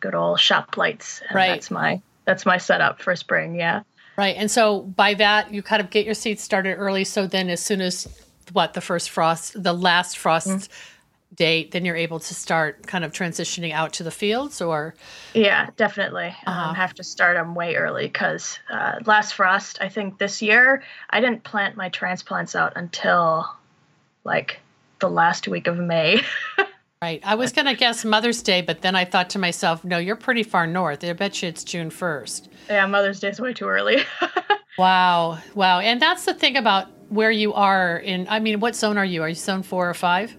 good 0.00 0.14
old 0.14 0.40
shop 0.40 0.76
lights. 0.76 1.22
And 1.26 1.36
right. 1.36 1.48
that's 1.52 1.70
my 1.70 2.02
that's 2.26 2.44
my 2.44 2.58
setup 2.58 3.00
for 3.00 3.16
spring, 3.16 3.54
yeah. 3.54 3.84
Right. 4.18 4.34
And 4.36 4.50
so 4.50 4.80
by 4.80 5.14
that, 5.14 5.54
you 5.54 5.62
kind 5.62 5.80
of 5.80 5.90
get 5.90 6.04
your 6.04 6.14
seeds 6.14 6.42
started 6.42 6.74
early. 6.74 7.04
So 7.04 7.28
then, 7.28 7.48
as 7.48 7.62
soon 7.62 7.80
as 7.80 8.08
what 8.52 8.74
the 8.74 8.80
first 8.80 9.10
frost, 9.10 9.62
the 9.62 9.72
last 9.72 10.18
frost 10.18 10.48
mm-hmm. 10.48 11.34
date, 11.36 11.70
then 11.70 11.84
you're 11.84 11.94
able 11.94 12.18
to 12.18 12.34
start 12.34 12.84
kind 12.84 13.04
of 13.04 13.12
transitioning 13.12 13.70
out 13.70 13.92
to 13.92 14.02
the 14.02 14.10
fields 14.10 14.60
or? 14.60 14.96
Yeah, 15.34 15.70
definitely. 15.76 16.34
Um, 16.46 16.54
uh-huh. 16.54 16.68
Um, 16.70 16.74
have 16.74 16.94
to 16.94 17.04
start 17.04 17.36
them 17.36 17.54
way 17.54 17.76
early 17.76 18.08
because 18.08 18.58
uh, 18.68 18.98
last 19.06 19.34
frost, 19.34 19.78
I 19.80 19.88
think 19.88 20.18
this 20.18 20.42
year, 20.42 20.82
I 21.08 21.20
didn't 21.20 21.44
plant 21.44 21.76
my 21.76 21.88
transplants 21.88 22.56
out 22.56 22.72
until 22.74 23.48
like 24.24 24.58
the 24.98 25.08
last 25.08 25.46
week 25.46 25.68
of 25.68 25.78
May. 25.78 26.22
Right. 27.00 27.20
I 27.24 27.36
was 27.36 27.52
going 27.52 27.66
to 27.66 27.74
guess 27.74 28.04
Mother's 28.04 28.42
Day, 28.42 28.60
but 28.60 28.82
then 28.82 28.96
I 28.96 29.04
thought 29.04 29.30
to 29.30 29.38
myself, 29.38 29.84
no, 29.84 29.98
you're 29.98 30.16
pretty 30.16 30.42
far 30.42 30.66
north. 30.66 31.04
I 31.04 31.12
bet 31.12 31.40
you 31.42 31.48
it's 31.48 31.62
June 31.62 31.90
1st. 31.90 32.48
Yeah, 32.68 32.86
Mother's 32.86 33.20
Day 33.20 33.28
is 33.28 33.40
way 33.40 33.52
too 33.52 33.66
early. 33.66 33.98
Wow, 34.78 35.38
wow, 35.56 35.80
and 35.80 36.00
that's 36.00 36.24
the 36.24 36.32
thing 36.32 36.56
about 36.56 36.86
where 37.08 37.32
you 37.32 37.52
are 37.52 37.98
in. 37.98 38.28
I 38.30 38.38
mean, 38.38 38.60
what 38.60 38.76
zone 38.76 38.96
are 38.96 39.04
you? 39.04 39.22
Are 39.22 39.28
you 39.28 39.34
zone 39.34 39.64
four 39.64 39.90
or 39.90 39.94
five? 39.94 40.36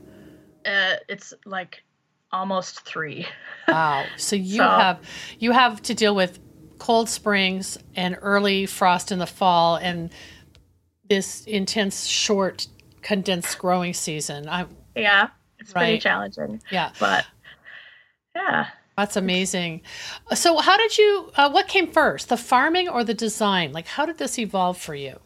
Uh, 0.66 0.94
it's 1.10 1.34
like 1.46 1.84
almost 2.32 2.86
three. 2.86 3.28
wow. 3.68 4.06
So 4.16 4.38
you 4.38 4.58
so, 4.58 4.64
have 4.64 5.02
you 5.40 5.52
have 5.52 5.82
to 5.84 5.94
deal 5.94 6.16
with 6.16 6.40
cold 6.78 7.10
springs 7.10 7.78
and 7.96 8.18
early 8.22 8.66
frost 8.66 9.12
in 9.12 9.20
the 9.20 9.28
fall 9.28 9.76
and 9.76 10.10
this 11.10 11.44
intense 11.44 12.06
short 12.06 12.68
condensed 13.02 13.58
growing 13.60 13.94
season. 13.94 14.48
I 14.48 14.68
Yeah. 14.96 15.30
It's 15.70 15.76
right? 15.76 15.84
pretty 15.84 16.00
challenging. 16.00 16.62
Yeah. 16.72 16.92
But 17.00 17.28
yeah. 18.36 18.70
That's 18.98 19.16
amazing. 19.16 19.82
So 20.34 20.58
how 20.58 20.78
did 20.78 20.98
you 20.98 21.32
uh, 21.36 21.52
what 21.52 21.68
came 21.68 21.92
first? 21.92 22.30
The 22.30 22.38
farming 22.38 22.90
or 22.90 23.04
the 23.04 23.14
design? 23.14 23.72
Like 23.72 23.86
how 23.86 24.08
did 24.08 24.18
this 24.18 24.40
evolve 24.40 24.80
for 24.80 24.96
you? 24.96 25.20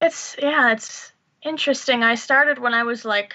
It's 0.00 0.34
yeah, 0.40 0.72
it's 0.72 1.12
interesting. 1.42 2.02
I 2.02 2.14
started 2.14 2.58
when 2.58 2.72
I 2.72 2.84
was 2.84 3.04
like 3.04 3.34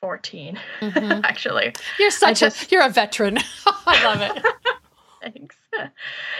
14 0.00 0.58
mm-hmm. 0.80 1.20
actually 1.24 1.72
you're 1.96 2.10
such 2.10 2.40
just, 2.40 2.64
a 2.64 2.74
you're 2.74 2.84
a 2.84 2.88
veteran 2.88 3.38
i 3.86 4.04
love 4.04 4.20
it 4.20 4.44
thanks 5.22 5.56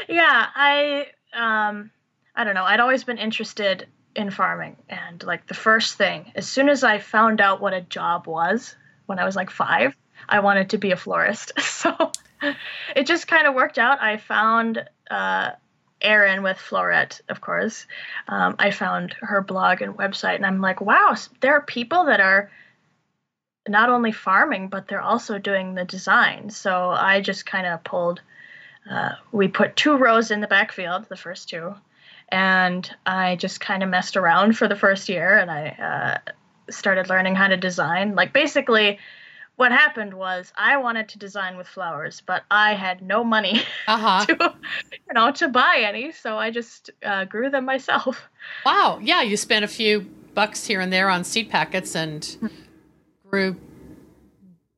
yeah 0.09 0.49
i 0.57 1.07
um 1.33 1.89
i 2.35 2.43
don't 2.43 2.55
know 2.55 2.65
i'd 2.65 2.81
always 2.81 3.05
been 3.05 3.19
interested 3.19 3.87
in 4.15 4.31
farming 4.31 4.77
and 4.89 5.23
like 5.23 5.47
the 5.47 5.55
first 5.55 5.97
thing 5.97 6.33
as 6.35 6.47
soon 6.47 6.69
as 6.69 6.85
i 6.85 6.99
found 6.99 7.41
out 7.41 7.61
what 7.61 7.73
a 7.73 7.81
job 7.81 8.27
was 8.27 8.77
when 9.07 9.19
i 9.19 9.25
was 9.25 9.37
like 9.37 9.51
five 9.51 9.97
i 10.29 10.41
wanted 10.41 10.71
to 10.71 10.79
be 10.79 10.91
a 10.91 10.97
florist 10.97 11.53
so 11.61 12.13
it 12.95 13.07
just 13.07 13.27
kind 13.27 13.47
of 13.47 13.55
worked 13.55 13.79
out 13.79 14.03
i 14.03 14.17
found 14.17 14.85
uh 15.11 15.51
Erin 16.03 16.43
with 16.43 16.59
Floret, 16.59 17.21
of 17.29 17.41
course. 17.41 17.87
Um, 18.29 18.57
I 18.59 18.71
found 18.71 19.15
her 19.21 19.41
blog 19.41 19.81
and 19.83 19.97
website, 19.97 20.37
and 20.37 20.45
I'm 20.45 20.61
like, 20.61 20.81
wow, 20.81 21.15
there 21.41 21.55
are 21.55 21.63
people 21.63 22.07
that 22.07 22.21
are 22.21 22.51
not 23.69 23.89
only 23.89 24.13
farming, 24.13 24.69
but 24.69 24.89
they're 24.89 25.01
also 25.01 25.39
doing 25.39 25.75
the 25.75 25.85
design. 25.85 26.51
So 26.51 26.91
I 26.91 27.21
just 27.21 27.47
kind 27.47 27.67
of 27.67 27.85
pulled, 27.85 28.21
uh, 28.91 29.13
we 29.31 29.49
put 29.49 29.77
two 29.77 29.97
rows 29.97 30.31
in 30.31 30.41
the 30.41 30.49
backfield, 30.49 31.09
the 31.09 31.17
first 31.17 31.49
two, 31.49 31.75
and 32.33 32.91
I 33.07 33.37
just 33.37 33.61
kind 33.61 33.83
of 33.83 33.91
messed 33.91 34.17
around 34.17 34.57
for 34.57 34.67
the 34.67 34.75
first 34.75 35.09
year 35.09 35.39
and 35.39 35.51
I 35.51 35.69
uh, 36.27 36.33
started 36.73 37.09
learning 37.09 37.35
how 37.35 37.47
to 37.49 37.57
design. 37.57 38.15
Like 38.15 38.33
basically, 38.33 38.99
what 39.57 39.71
happened 39.71 40.15
was 40.15 40.53
I 40.57 40.79
wanted 40.79 41.11
to 41.11 41.19
design 41.19 41.59
with 41.59 41.69
flowers, 41.69 42.23
but 42.25 42.43
I 42.51 42.75
had 42.75 43.03
no 43.03 43.23
money 43.23 43.61
uh-huh. 43.87 44.27
to, 44.27 44.55
you 44.93 45.15
know, 45.15 45.31
to 45.33 45.49
buy 45.49 45.85
any. 45.87 46.13
So 46.13 46.39
I 46.39 46.51
just 46.51 46.91
uh, 47.05 47.27
grew 47.27 47.51
them 47.51 47.67
myself. 47.67 48.29
Wow. 48.65 48.99
Yeah. 49.01 49.21
You 49.23 49.37
spent 49.37 49.65
a 49.65 49.69
few 49.69 50.01
bucks 50.35 50.67
here 50.67 50.81
and 50.81 50.93
there 50.93 51.11
on 51.11 51.25
seed 51.25 51.51
packets 51.51 51.95
and 51.95 52.25
hmm 52.41 52.47
grew 53.33 53.57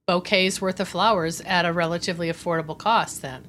bouquets 0.06 0.61
worth 0.61 0.78
of 0.78 0.87
flowers 0.87 1.40
at 1.40 1.66
a 1.66 1.73
relatively 1.73 2.30
affordable 2.30 2.78
cost 2.78 3.20
then. 3.20 3.44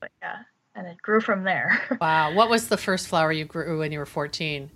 But 0.00 0.10
yeah, 0.20 0.40
and 0.74 0.86
it 0.86 1.00
grew 1.00 1.20
from 1.20 1.44
there. 1.44 1.80
wow. 2.00 2.34
What 2.34 2.50
was 2.50 2.68
the 2.68 2.76
first 2.76 3.08
flower 3.08 3.32
you 3.32 3.44
grew 3.44 3.78
when 3.78 3.92
you 3.92 3.98
were 3.98 4.06
14? 4.06 4.70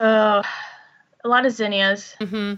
Uh, 0.00 0.42
a 1.24 1.28
lot 1.28 1.46
of 1.46 1.52
zinnias. 1.52 2.16
Mm-hmm. 2.20 2.54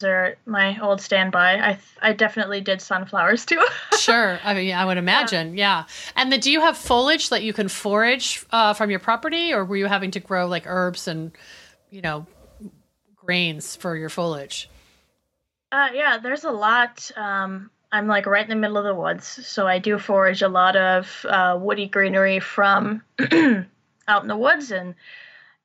They're 0.00 0.36
my 0.46 0.78
old 0.80 1.00
standby. 1.00 1.58
I 1.58 1.78
I 2.00 2.12
definitely 2.12 2.60
did 2.60 2.80
sunflowers 2.80 3.44
too. 3.44 3.60
sure, 3.98 4.38
I 4.44 4.54
mean 4.54 4.72
I 4.72 4.84
would 4.84 4.96
imagine, 4.96 5.56
yeah. 5.56 5.78
yeah. 5.78 5.84
And 6.14 6.30
the, 6.30 6.38
do 6.38 6.52
you 6.52 6.60
have 6.60 6.76
foliage 6.76 7.30
that 7.30 7.42
you 7.42 7.52
can 7.52 7.66
forage 7.66 8.44
uh, 8.52 8.74
from 8.74 8.90
your 8.90 9.00
property, 9.00 9.52
or 9.52 9.64
were 9.64 9.76
you 9.76 9.86
having 9.86 10.12
to 10.12 10.20
grow 10.20 10.46
like 10.46 10.68
herbs 10.68 11.08
and 11.08 11.32
you 11.90 12.00
know 12.00 12.28
grains 13.16 13.74
for 13.74 13.96
your 13.96 14.08
foliage? 14.08 14.70
Uh, 15.72 15.88
yeah, 15.92 16.18
there's 16.18 16.44
a 16.44 16.52
lot. 16.52 17.10
Um, 17.16 17.68
I'm 17.90 18.06
like 18.06 18.26
right 18.26 18.42
in 18.42 18.50
the 18.50 18.56
middle 18.56 18.76
of 18.76 18.84
the 18.84 18.94
woods, 18.94 19.26
so 19.26 19.66
I 19.66 19.78
do 19.78 19.98
forage 19.98 20.42
a 20.42 20.48
lot 20.48 20.76
of 20.76 21.24
uh, 21.28 21.58
woody 21.60 21.86
greenery 21.86 22.38
from 22.40 23.02
out 23.18 24.22
in 24.22 24.28
the 24.28 24.36
woods, 24.36 24.70
and 24.70 24.94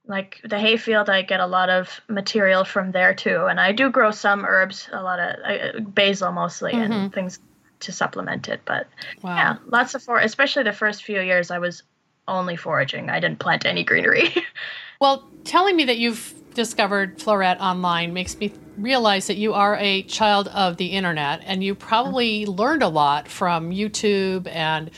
like 0.08 0.42
the 0.44 0.60
hayfield, 0.60 1.10
I 1.10 1.22
get 1.22 1.40
a 1.40 1.48
lot 1.48 1.70
of 1.70 2.02
material 2.08 2.64
from 2.64 2.92
there 2.92 3.14
too. 3.14 3.46
And 3.46 3.60
I 3.60 3.72
do 3.72 3.90
grow 3.90 4.12
some 4.12 4.46
herbs, 4.46 4.90
a 4.92 5.02
lot 5.02 5.20
of 5.20 5.36
uh, 5.44 5.80
basil 5.80 6.32
mostly, 6.32 6.74
mm-hmm. 6.74 6.92
and 6.92 7.14
things 7.14 7.40
to 7.82 7.92
supplement 7.92 8.50
it. 8.50 8.62
But 8.66 8.88
wow. 9.22 9.36
yeah, 9.36 9.56
lots 9.68 9.96
of 9.96 10.04
for, 10.04 10.20
especially 10.20 10.64
the 10.64 10.74
first 10.74 11.04
few 11.04 11.22
years, 11.22 11.52
I 11.52 11.60
was 11.60 11.84
only 12.28 12.56
foraging. 12.56 13.10
I 13.10 13.20
didn't 13.20 13.40
plant 13.40 13.66
any 13.66 13.84
greenery. 13.84 14.34
well, 15.02 15.28
telling 15.44 15.76
me 15.76 15.86
that 15.86 15.98
you've 15.98 16.34
discovered 16.54 17.20
Floret 17.20 17.60
online 17.60 18.14
makes 18.14 18.38
me 18.38 18.54
realize 18.78 19.28
that 19.28 19.38
you 19.38 19.54
are 19.54 19.76
a 19.78 20.04
child 20.04 20.48
of 20.50 20.78
the 20.78 20.88
internet 20.88 21.42
and 21.46 21.64
you 21.64 21.76
probably 21.76 22.46
learned 22.46 22.84
a 22.84 22.88
lot 22.88 23.28
from 23.28 23.72
YouTube 23.72 24.48
and 24.48 24.92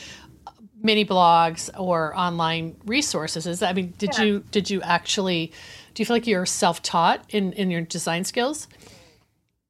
mini 0.82 1.04
blogs 1.04 1.68
or 1.78 2.16
online 2.16 2.76
resources. 2.84 3.46
Is 3.46 3.60
that, 3.60 3.70
I 3.70 3.72
mean, 3.72 3.94
did 3.98 4.16
yeah. 4.16 4.24
you 4.24 4.44
did 4.50 4.70
you 4.70 4.80
actually 4.82 5.52
do 5.94 6.02
you 6.02 6.06
feel 6.06 6.16
like 6.16 6.26
you're 6.26 6.46
self-taught 6.46 7.24
in 7.30 7.52
in 7.54 7.70
your 7.70 7.82
design 7.82 8.24
skills? 8.24 8.68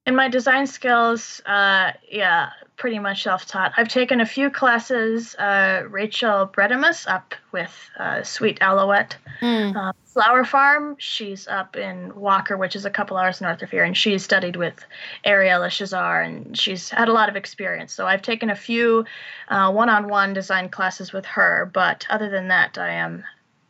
In 0.06 0.14
my 0.14 0.28
design 0.28 0.66
skills, 0.66 1.40
uh, 1.46 1.92
yeah, 2.10 2.50
pretty 2.76 2.98
much 2.98 3.22
self-taught. 3.22 3.72
I've 3.76 3.88
taken 3.88 4.20
a 4.20 4.26
few 4.26 4.50
classes. 4.50 5.34
Uh, 5.36 5.84
Rachel 5.88 6.46
Bredemus 6.46 7.08
up 7.08 7.34
with 7.50 7.72
uh, 7.98 8.22
Sweet 8.22 8.58
Alouette 8.60 9.16
mm. 9.40 9.92
Flower 10.04 10.44
Farm. 10.44 10.94
She's 10.98 11.48
up 11.48 11.76
in 11.76 12.14
Walker, 12.14 12.56
which 12.56 12.76
is 12.76 12.84
a 12.84 12.90
couple 12.90 13.16
hours 13.16 13.40
north 13.40 13.62
of 13.62 13.70
here, 13.70 13.84
and 13.84 13.96
she's 13.96 14.22
studied 14.22 14.56
with 14.56 14.84
Ariella 15.24 15.68
Chezar, 15.68 16.24
and 16.26 16.56
she's 16.56 16.90
had 16.90 17.08
a 17.08 17.12
lot 17.12 17.30
of 17.30 17.36
experience. 17.36 17.94
So 17.94 18.06
I've 18.06 18.22
taken 18.22 18.50
a 18.50 18.56
few 18.56 19.06
uh, 19.48 19.72
one-on-one 19.72 20.34
design 20.34 20.68
classes 20.68 21.12
with 21.12 21.24
her, 21.24 21.70
but 21.72 22.06
other 22.10 22.28
than 22.28 22.48
that, 22.48 22.76
I 22.76 22.90
am 22.90 23.24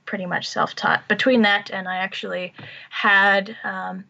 pretty 0.04 0.26
much 0.26 0.48
self-taught. 0.48 1.06
Between 1.08 1.42
that 1.42 1.70
and 1.70 1.88
I 1.88 1.98
actually 1.98 2.54
had. 2.90 3.56
Um, 3.62 4.04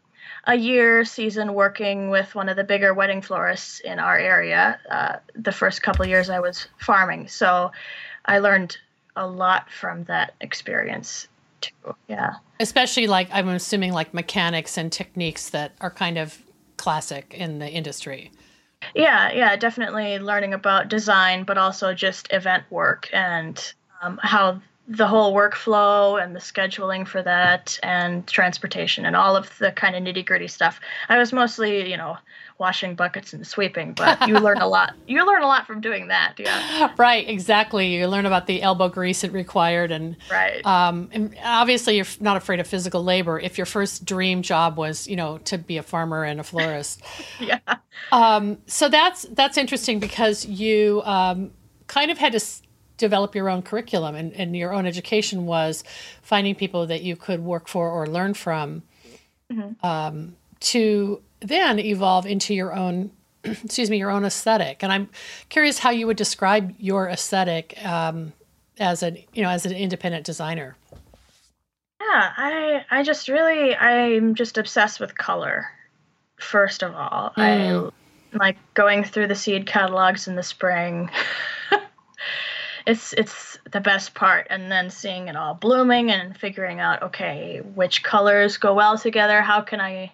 a 0.47 0.55
year 0.55 1.05
season 1.05 1.55
working 1.55 2.09
with 2.09 2.35
one 2.35 2.49
of 2.49 2.57
the 2.57 2.65
bigger 2.65 2.95
wedding 2.95 3.21
florists 3.21 3.81
in 3.81 3.99
our 3.99 4.17
area. 4.17 4.79
Uh, 4.89 5.17
the 5.35 5.53
first 5.53 5.83
couple 5.83 6.07
years 6.07 6.31
I 6.31 6.41
was 6.41 6.69
farming, 6.79 7.29
so 7.29 7.73
I 8.25 8.39
learned 8.39 8.77
a 9.17 9.27
lot 9.27 9.71
from 9.71 10.05
that 10.05 10.35
experience 10.41 11.29
too. 11.61 11.95
Yeah, 12.09 12.35
especially 12.61 13.07
like 13.07 13.29
I'm 13.33 13.49
assuming 13.49 13.93
like 13.93 14.15
mechanics 14.15 14.79
and 14.79 14.93
techniques 14.93 15.51
that 15.51 15.73
are 15.81 15.91
kind 15.91 16.19
of 16.19 16.39
classic 16.77 17.35
in 17.37 17.59
the 17.59 17.69
industry. 17.69 18.31
Yeah, 18.95 19.33
yeah, 19.33 19.57
definitely 19.57 20.19
learning 20.19 20.55
about 20.55 20.89
design, 20.89 21.45
but 21.45 21.59
also 21.59 21.95
just 21.95 22.33
event 22.33 22.65
work 22.71 23.09
and 23.13 23.75
um, 24.03 24.21
how 24.23 24.61
the 24.89 25.07
whole 25.07 25.35
workflow 25.35 26.23
and 26.23 26.35
the 26.35 26.41
scheduling 26.41 27.07
for 27.07 27.23
that 27.23 27.79
and 27.83 28.27
transportation 28.29 29.05
and 29.05 29.17
all 29.17 29.35
of 29.35 29.57
the 29.59 29.73
kind 29.73 29.97
of 29.97 30.03
nitty 30.03 30.25
gritty 30.25 30.47
stuff. 30.47 30.81
I 31.09 31.19
was 31.19 31.33
mostly, 31.33 31.91
you 31.91 31.97
know, 31.97 32.17
washing 32.59 32.95
buckets 32.95 33.33
and 33.33 33.45
sweeping, 33.47 33.93
but 33.93 34.29
you 34.29 34.39
learn 34.39 34.59
a 34.59 34.69
lot. 34.69 34.95
You 35.09 35.27
learn 35.27 35.43
a 35.43 35.47
lot 35.47 35.67
from 35.67 35.81
doing 35.81 36.09
that. 36.09 36.35
Yeah. 36.39 36.93
Right. 36.97 37.29
Exactly. 37.29 37.95
You 37.95 38.07
learn 38.07 38.27
about 38.27 38.47
the 38.47 38.63
elbow 38.63 38.89
grease 38.89 39.25
it 39.25 39.33
required, 39.33 39.91
and 39.91 40.17
right. 40.31 40.65
Um, 40.65 41.09
and 41.13 41.37
obviously, 41.45 41.97
you're 41.97 42.07
not 42.21 42.37
afraid 42.37 42.61
of 42.61 42.67
physical 42.67 43.03
labor. 43.03 43.41
If 43.41 43.59
your 43.59 43.67
first 43.67 44.05
dream 44.05 44.43
job 44.43 44.77
was, 44.77 45.07
you 45.09 45.17
know, 45.17 45.39
to 45.39 45.59
be 45.59 45.79
a 45.79 45.83
farmer 45.83 46.25
and 46.25 46.41
a 46.41 46.45
florist. 46.45 47.03
yeah. 47.41 47.59
Um, 48.13 48.59
so 48.67 48.89
that's 48.89 49.23
that's 49.23 49.59
interesting 49.59 49.99
because 49.99 50.47
you 50.47 51.03
um, 51.05 51.51
kind 51.89 52.11
of 52.11 52.19
had 52.19 52.33
to 52.33 52.41
develop 52.97 53.35
your 53.35 53.49
own 53.49 53.63
curriculum 53.63 54.15
and, 54.15 54.33
and 54.35 54.57
your 54.57 54.73
own 54.73 54.87
education 54.87 55.47
was 55.47 55.85
finding 56.23 56.55
people 56.55 56.87
that 56.87 57.03
you 57.03 57.17
could 57.17 57.41
work 57.41 57.69
for 57.69 57.91
or 57.91 58.07
learn 58.07 58.35
from 58.35 58.83
mm-hmm. 59.53 59.87
um, 59.87 60.37
to 60.61 61.21
then 61.41 61.79
evolve 61.79 62.27
into 62.27 62.55
your 62.55 62.75
own 62.75 63.11
excuse 63.45 63.91
me 63.91 63.99
your 63.99 64.11
own 64.11 64.25
aesthetic 64.25 64.83
and 64.83 64.93
i'm 64.93 65.09
curious 65.49 65.79
how 65.79 65.91
you 65.91 66.07
would 66.07 66.17
describe 66.17 66.75
your 66.79 67.09
aesthetic 67.09 67.77
um, 67.85 68.33
as 68.79 69.03
an 69.03 69.19
you 69.35 69.43
know 69.43 69.51
as 69.51 69.67
an 69.67 69.73
independent 69.73 70.25
designer 70.25 70.77
yeah 72.01 72.33
i 72.37 72.85
i 72.91 73.03
just 73.03 73.29
really 73.29 73.77
i'm 73.77 74.35
just 74.35 74.59
obsessed 74.59 75.01
with 75.01 75.17
color 75.17 75.67
first 76.37 76.83
of 76.83 76.95
all 76.95 77.33
mm. 77.37 77.43
i 77.43 78.37
like 78.37 78.57
going 78.75 79.05
through 79.05 79.27
the 79.27 79.35
seed 79.35 79.67
catalogs 79.67 80.27
in 80.29 80.37
the 80.37 80.43
spring 80.43 81.11
it's 82.87 83.13
it's 83.15 83.59
the 83.73 83.81
best 83.81 84.15
part 84.15 84.47
and 84.51 84.71
then 84.71 84.91
seeing 84.91 85.29
it 85.29 85.37
all 85.37 85.55
blooming 85.55 86.11
and 86.11 86.37
figuring 86.37 86.81
out 86.81 87.03
okay 87.03 87.61
which 87.75 88.03
colors 88.03 88.57
go 88.57 88.75
well 88.75 88.97
together 88.97 89.43
how 89.43 89.61
can 89.61 89.81
i 89.81 90.13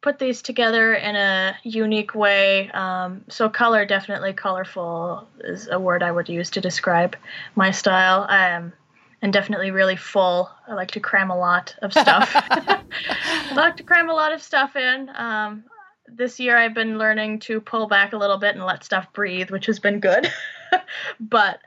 put 0.00 0.18
these 0.18 0.42
together 0.42 0.94
in 0.94 1.16
a 1.16 1.56
unique 1.62 2.14
way 2.14 2.70
um, 2.72 3.24
so 3.28 3.48
color 3.48 3.86
definitely 3.86 4.32
colorful 4.32 5.26
is 5.40 5.68
a 5.68 5.78
word 5.78 6.02
i 6.02 6.12
would 6.12 6.28
use 6.28 6.50
to 6.50 6.60
describe 6.60 7.16
my 7.56 7.70
style 7.70 8.26
um, 8.28 8.72
and 9.24 9.32
definitely 9.32 9.70
really 9.70 9.96
full. 9.96 10.50
I 10.68 10.74
like 10.74 10.90
to 10.90 11.00
cram 11.00 11.30
a 11.30 11.36
lot 11.36 11.74
of 11.80 11.92
stuff. 11.92 12.30
I 12.34 12.82
like 13.54 13.78
to 13.78 13.82
cram 13.82 14.10
a 14.10 14.12
lot 14.12 14.34
of 14.34 14.42
stuff 14.42 14.76
in. 14.76 15.10
Um, 15.14 15.64
this 16.06 16.38
year 16.38 16.58
I've 16.58 16.74
been 16.74 16.98
learning 16.98 17.38
to 17.40 17.58
pull 17.58 17.86
back 17.86 18.12
a 18.12 18.18
little 18.18 18.36
bit 18.36 18.54
and 18.54 18.66
let 18.66 18.84
stuff 18.84 19.10
breathe, 19.14 19.50
which 19.50 19.64
has 19.64 19.78
been 19.78 19.98
good. 19.98 20.30
but 21.20 21.60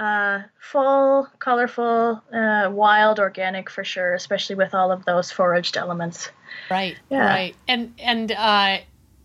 uh, 0.00 0.44
full, 0.58 1.28
colorful, 1.38 2.22
uh, 2.32 2.70
wild, 2.72 3.20
organic 3.20 3.68
for 3.68 3.84
sure, 3.84 4.14
especially 4.14 4.56
with 4.56 4.74
all 4.74 4.90
of 4.90 5.04
those 5.04 5.30
foraged 5.30 5.76
elements. 5.76 6.30
Right. 6.70 6.96
Yeah. 7.10 7.26
Right. 7.26 7.56
And 7.68 7.92
and 7.98 8.32
uh, 8.32 8.78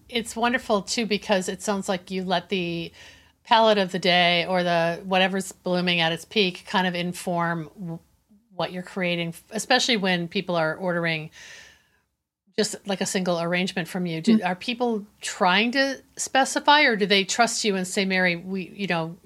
it's 0.09 0.35
wonderful 0.35 0.81
too 0.81 1.05
because 1.05 1.47
it 1.47 1.61
sounds 1.61 1.87
like 1.87 2.11
you 2.11 2.25
let 2.25 2.49
the 2.49 2.91
palette 3.45 3.77
of 3.77 3.93
the 3.93 3.99
day 3.99 4.45
or 4.47 4.63
the 4.63 4.99
whatever's 5.05 5.53
blooming 5.53 6.01
at 6.01 6.11
its 6.11 6.25
peak 6.25 6.65
kind 6.67 6.87
of 6.87 6.93
inform 6.93 7.99
what 8.53 8.73
you're 8.73 8.83
creating, 8.83 9.33
especially 9.51 9.95
when 9.95 10.27
people 10.27 10.55
are 10.57 10.75
ordering 10.75 11.29
just 12.57 12.75
like 12.85 12.99
a 12.99 13.05
single 13.05 13.39
arrangement 13.39 13.87
from 13.87 14.05
you. 14.05 14.19
Do, 14.21 14.37
mm-hmm. 14.37 14.47
Are 14.47 14.55
people 14.55 15.05
trying 15.21 15.71
to 15.71 16.01
specify, 16.17 16.81
or 16.81 16.97
do 16.97 17.05
they 17.05 17.23
trust 17.23 17.63
you 17.63 17.75
and 17.75 17.87
say, 17.87 18.03
"Mary, 18.03 18.35
we, 18.35 18.73
you 18.75 18.87
know, 18.87 19.17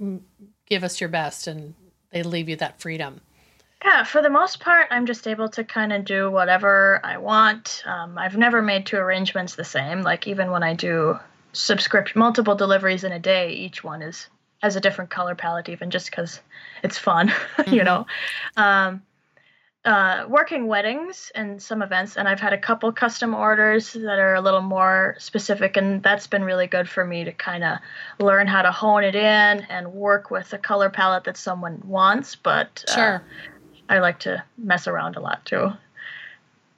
give 0.70 0.84
us 0.84 1.02
your 1.02 1.10
best 1.10 1.48
and 1.48 1.74
they 2.12 2.24
leave 2.24 2.50
you 2.50 2.56
that 2.58 2.80
freedom. 2.80 3.22
Yeah 3.84 4.04
for 4.04 4.22
the 4.22 4.30
most 4.30 4.60
part 4.60 4.88
i'm 4.92 5.06
just 5.06 5.28
able 5.28 5.50
to 5.50 5.64
kind 5.64 5.94
of 5.94 6.06
do 6.06 6.30
whatever 6.30 7.00
i 7.04 7.18
want. 7.18 7.84
Um, 7.86 8.18
i've 8.18 8.38
never 8.38 8.62
made 8.62 8.86
two 8.86 8.98
arrangements 8.98 9.56
the 9.56 9.64
same. 9.64 10.02
Like 10.02 10.28
even 10.28 10.52
when 10.52 10.64
i 10.64 10.74
do 10.74 11.18
subscription 11.52 12.20
multiple 12.20 12.56
deliveries 12.56 13.04
in 13.04 13.12
a 13.12 13.20
day 13.20 13.52
each 13.54 13.84
one 13.84 14.02
is 14.02 14.28
has 14.62 14.76
a 14.76 14.82
different 14.82 15.10
color 15.10 15.34
palette 15.34 15.70
even 15.70 15.90
just 15.90 16.12
because 16.12 16.42
it's 16.84 16.98
fun 16.98 17.30
mm-hmm. 17.58 17.74
you 17.74 17.84
know? 17.84 18.06
Um, 18.58 19.02
uh, 19.86 20.26
working 20.28 20.68
weddings 20.68 21.32
and 21.36 21.62
some 21.62 21.82
events, 21.82 22.18
and 22.18 22.28
I've 22.28 22.40
had 22.40 22.52
a 22.52 22.58
couple 22.58 22.92
custom 22.92 23.34
orders 23.34 23.94
that 23.94 24.20
are 24.20 24.36
a 24.36 24.42
little 24.42 24.62
more 24.62 25.16
specific, 25.20 25.78
and 25.78 26.04
that's 26.04 26.28
been 26.28 26.44
really 26.44 26.68
good 26.68 26.90
for 26.90 27.06
me 27.06 27.24
to 27.24 27.32
kind 27.32 27.64
of 27.64 27.78
learn 28.20 28.46
how 28.46 28.62
to 28.62 28.72
hone 28.72 29.04
it 29.04 29.16
in 29.16 29.22
and 29.70 29.94
work 29.94 30.32
with 30.32 30.52
a 30.54 30.58
color 30.58 30.90
palette 30.90 31.24
that 31.26 31.38
someone 31.38 31.82
wants. 31.86 32.36
But 32.36 32.84
uh, 32.90 32.94
sure, 32.94 33.24
I 33.88 34.00
like 34.00 34.20
to 34.20 34.44
mess 34.58 34.88
around 34.88 35.16
a 35.16 35.22
lot 35.22 35.46
too. 35.46 35.72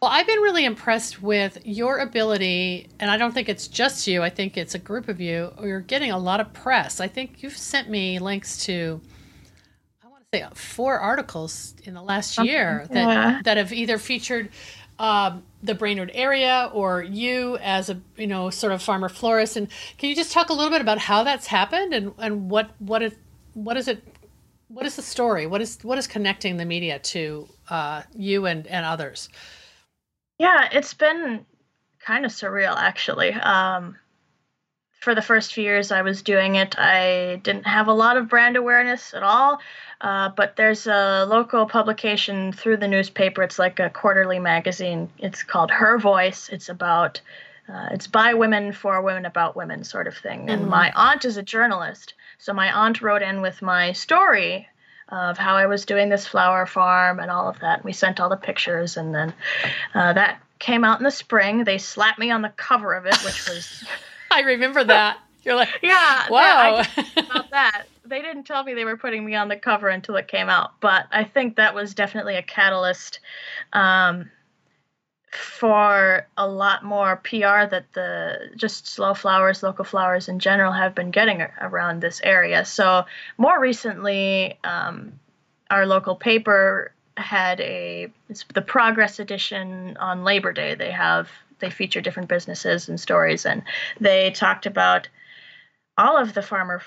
Well, 0.02 0.10
I've 0.10 0.26
been 0.26 0.40
really 0.40 0.66
impressed 0.66 1.22
with 1.22 1.60
your 1.64 2.00
ability, 2.00 2.90
and 3.00 3.10
I 3.10 3.18
don't 3.18 3.34
think 3.34 3.50
it's 3.50 3.68
just 3.68 4.08
you. 4.08 4.22
I 4.22 4.30
think 4.30 4.58
it's 4.58 4.76
a 4.76 4.80
group 4.80 5.08
of 5.08 5.20
you. 5.20 5.54
You're 5.62 5.82
getting 5.82 6.12
a 6.12 6.18
lot 6.18 6.40
of 6.40 6.54
press. 6.54 7.00
I 7.00 7.08
think 7.08 7.42
you've 7.42 7.58
sent 7.58 7.90
me 7.90 8.20
links 8.20 8.64
to 8.66 9.02
say 10.34 10.46
four 10.54 10.98
articles 10.98 11.76
in 11.84 11.94
the 11.94 12.02
last 12.02 12.38
year 12.38 12.88
that 12.90 12.96
yeah. 12.96 13.42
that 13.44 13.58
have 13.58 13.74
either 13.74 13.98
featured 13.98 14.48
um, 14.98 15.44
the 15.62 15.76
Brainerd 15.76 16.10
area 16.14 16.70
or 16.74 17.04
you 17.04 17.58
as 17.58 17.90
a 17.90 18.00
you 18.16 18.28
know 18.28 18.50
sort 18.50 18.72
of 18.72 18.82
farmer 18.82 19.10
florist. 19.10 19.58
And 19.58 19.68
can 19.98 20.08
you 20.08 20.16
just 20.16 20.32
talk 20.32 20.50
a 20.50 20.54
little 20.54 20.70
bit 20.70 20.80
about 20.80 21.00
how 21.00 21.26
that's 21.26 21.48
happened 21.48 21.94
and 21.94 22.14
and 22.18 22.50
what 22.50 22.70
what 22.80 23.02
is 23.02 23.14
what 23.56 23.76
is 23.76 23.90
it 23.90 24.02
what 24.70 24.86
is 24.86 24.96
the 24.96 25.02
story? 25.02 25.48
What 25.48 25.60
is 25.60 25.80
what 25.82 25.98
is 25.98 26.08
connecting 26.08 26.56
the 26.56 26.66
media 26.66 27.00
to 27.00 27.50
uh, 27.70 28.04
you 28.16 28.46
and 28.46 28.66
and 28.68 28.86
others? 28.86 29.28
Yeah, 30.40 30.70
it's 30.72 30.94
been 30.94 31.46
kind 32.00 32.24
of 32.24 32.32
surreal 32.32 32.78
actually. 32.78 33.34
Um, 33.34 33.98
for 35.02 35.16
the 35.16 35.22
first 35.22 35.54
few 35.54 35.64
years 35.64 35.92
I 35.92 36.04
was 36.04 36.22
doing 36.22 36.56
it, 36.56 36.78
I 36.78 37.42
didn't 37.44 37.66
have 37.66 37.88
a 37.88 37.94
lot 37.94 38.18
of 38.18 38.30
brand 38.30 38.56
awareness 38.56 39.14
at 39.14 39.24
all. 39.24 39.60
Uh, 40.00 40.30
but 40.30 40.56
there's 40.56 40.88
a 40.88 41.26
local 41.26 41.66
publication 41.66 42.54
through 42.54 42.78
the 42.78 42.88
newspaper. 42.88 43.44
It's 43.44 43.60
like 43.60 43.80
a 43.80 43.90
quarterly 43.90 44.40
magazine. 44.40 45.10
It's 45.18 45.44
called 45.44 45.72
Her 45.72 45.98
Voice. 45.98 46.50
It's 46.50 46.70
about, 46.70 47.20
uh, 47.68 47.90
it's 47.92 48.08
by 48.08 48.36
women 48.36 48.74
for 48.74 49.02
women 49.02 49.26
about 49.26 49.56
women 49.56 49.84
sort 49.84 50.08
of 50.08 50.16
thing. 50.16 50.50
And 50.50 50.62
mm-hmm. 50.62 50.72
my 50.72 50.92
aunt 50.96 51.26
is 51.26 51.38
a 51.38 51.44
journalist. 51.44 52.14
So 52.38 52.54
my 52.54 52.72
aunt 52.72 53.02
wrote 53.02 53.24
in 53.24 53.42
with 53.42 53.62
my 53.62 53.92
story 53.94 54.68
of 55.10 55.38
how 55.38 55.56
I 55.56 55.66
was 55.66 55.86
doing 55.86 56.10
this 56.10 56.28
flower 56.28 56.66
farm 56.66 57.20
and 57.20 57.30
all 57.30 57.50
of 57.50 57.60
that. 57.60 57.84
We 57.84 57.92
sent 57.92 58.20
all 58.20 58.30
the 58.30 58.38
pictures, 58.38 58.98
and 58.98 59.14
then 59.14 59.34
uh, 59.94 60.14
that 60.14 60.42
came 60.58 60.84
out 60.86 61.00
in 61.00 61.04
the 61.04 61.12
spring. 61.12 61.64
They 61.64 61.78
slapped 61.78 62.18
me 62.18 62.32
on 62.32 62.42
the 62.42 62.50
cover 62.50 62.94
of 62.94 63.06
it, 63.06 63.18
which 63.26 63.50
was. 63.50 63.84
I 64.34 64.42
remember 64.42 64.84
that. 64.86 65.20
You're 65.44 65.56
like, 65.56 65.70
yeah, 65.82 66.28
wow. 66.30 66.84
about 67.18 67.52
that. 67.52 67.86
They 68.06 68.22
didn't 68.22 68.44
tell 68.44 68.64
me 68.64 68.74
they 68.74 68.86
were 68.86 68.98
putting 68.98 69.26
me 69.26 69.36
on 69.36 69.48
the 69.48 69.56
cover 69.56 69.90
until 69.90 70.16
it 70.16 70.28
came 70.28 70.50
out, 70.50 70.80
but 70.80 71.08
I 71.12 71.24
think 71.24 71.56
that 71.56 71.74
was 71.74 71.94
definitely 71.94 72.36
a 72.36 72.44
catalyst 72.44 73.20
um, 73.74 74.30
for 75.32 76.28
a 76.38 76.48
lot 76.48 76.84
more 76.84 77.16
PR 77.18 77.66
that 77.70 77.86
the 77.94 78.50
just 78.56 78.88
slow 78.88 79.14
flowers, 79.14 79.64
local 79.64 79.86
flowers 79.86 80.28
in 80.28 80.40
general, 80.40 80.72
have 80.72 80.94
been 80.94 81.12
getting 81.12 81.42
around 81.60 82.02
this 82.02 82.22
area. 82.24 82.66
So 82.66 83.06
more 83.38 83.60
recently, 83.60 84.58
um, 84.64 85.20
our 85.70 85.86
local 85.86 86.16
paper 86.16 86.92
had 87.18 87.60
a 87.62 88.08
it's 88.30 88.46
the 88.54 88.62
Progress 88.62 89.20
edition 89.20 89.98
on 89.98 90.24
Labor 90.24 90.54
Day. 90.54 90.76
They 90.76 90.92
have 90.92 91.30
they 91.62 91.70
feature 91.70 92.02
different 92.02 92.30
businesses 92.30 92.90
and 92.90 93.00
stories, 93.00 93.46
and 93.46 93.64
they 94.00 94.32
talked 94.32 94.66
about 94.66 95.08
all 95.98 96.18
of 96.18 96.34
the 96.34 96.42
farmer, 96.42 96.82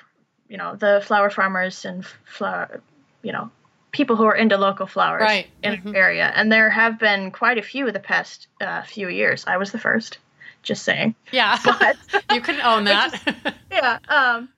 you 0.48 0.56
know, 0.56 0.76
the 0.76 1.02
flower 1.04 1.30
farmers 1.30 1.84
and 1.84 2.04
flower, 2.24 2.80
you 3.22 3.32
know, 3.32 3.50
people 3.92 4.16
who 4.16 4.24
are 4.24 4.34
into 4.34 4.56
local 4.56 4.86
flowers 4.86 5.22
right. 5.22 5.46
in 5.62 5.74
mm-hmm. 5.74 5.92
the 5.92 5.96
area. 5.96 6.30
And 6.34 6.50
there 6.50 6.68
have 6.68 6.98
been 6.98 7.30
quite 7.30 7.58
a 7.58 7.62
few 7.62 7.90
the 7.92 8.00
past 8.00 8.48
uh, 8.60 8.82
few 8.82 9.08
years. 9.08 9.44
I 9.46 9.56
was 9.56 9.72
the 9.72 9.78
first, 9.78 10.18
just 10.62 10.82
saying. 10.82 11.14
Yeah, 11.32 11.58
but 11.64 11.96
you 12.32 12.40
can 12.40 12.60
own 12.60 12.84
that. 12.84 13.54
yeah, 13.70 13.98
um, 14.08 14.48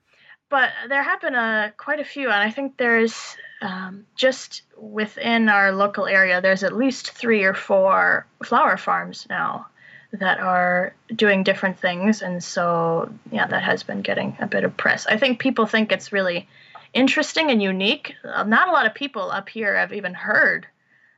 but 0.49 0.71
there 0.89 1.03
have 1.03 1.21
been 1.21 1.35
a 1.35 1.73
quite 1.77 1.99
a 1.99 2.05
few, 2.05 2.25
and 2.25 2.41
I 2.41 2.51
think 2.51 2.77
there's 2.77 3.37
um, 3.61 4.05
just 4.15 4.63
within 4.77 5.49
our 5.49 5.71
local 5.71 6.07
area, 6.07 6.41
there's 6.41 6.63
at 6.63 6.75
least 6.75 7.11
three 7.11 7.43
or 7.43 7.53
four 7.53 8.27
flower 8.43 8.77
farms 8.77 9.27
now 9.29 9.67
that 10.13 10.39
are 10.39 10.93
doing 11.13 11.43
different 11.43 11.79
things 11.79 12.21
and 12.21 12.43
so 12.43 13.11
yeah 13.31 13.45
that 13.45 13.61
has 13.61 13.83
been 13.83 14.01
getting 14.01 14.37
a 14.39 14.47
bit 14.47 14.63
of 14.63 14.75
press. 14.77 15.05
I 15.05 15.17
think 15.17 15.39
people 15.39 15.65
think 15.65 15.91
it's 15.91 16.11
really 16.11 16.47
interesting 16.93 17.51
and 17.51 17.61
unique. 17.61 18.15
Uh, 18.23 18.43
not 18.43 18.69
a 18.69 18.71
lot 18.71 18.85
of 18.85 18.93
people 18.93 19.29
up 19.31 19.49
here 19.49 19.75
have 19.75 19.93
even 19.93 20.13
heard 20.13 20.67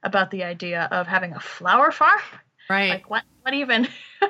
about 0.04 0.32
the 0.32 0.44
idea 0.44 0.88
of 0.92 1.08
having 1.08 1.34
a 1.34 1.40
flower 1.40 1.92
farm. 1.92 2.20
Right. 2.70 2.90
Like 2.90 3.10
what 3.10 3.24
what 3.44 3.54
even? 3.54 3.88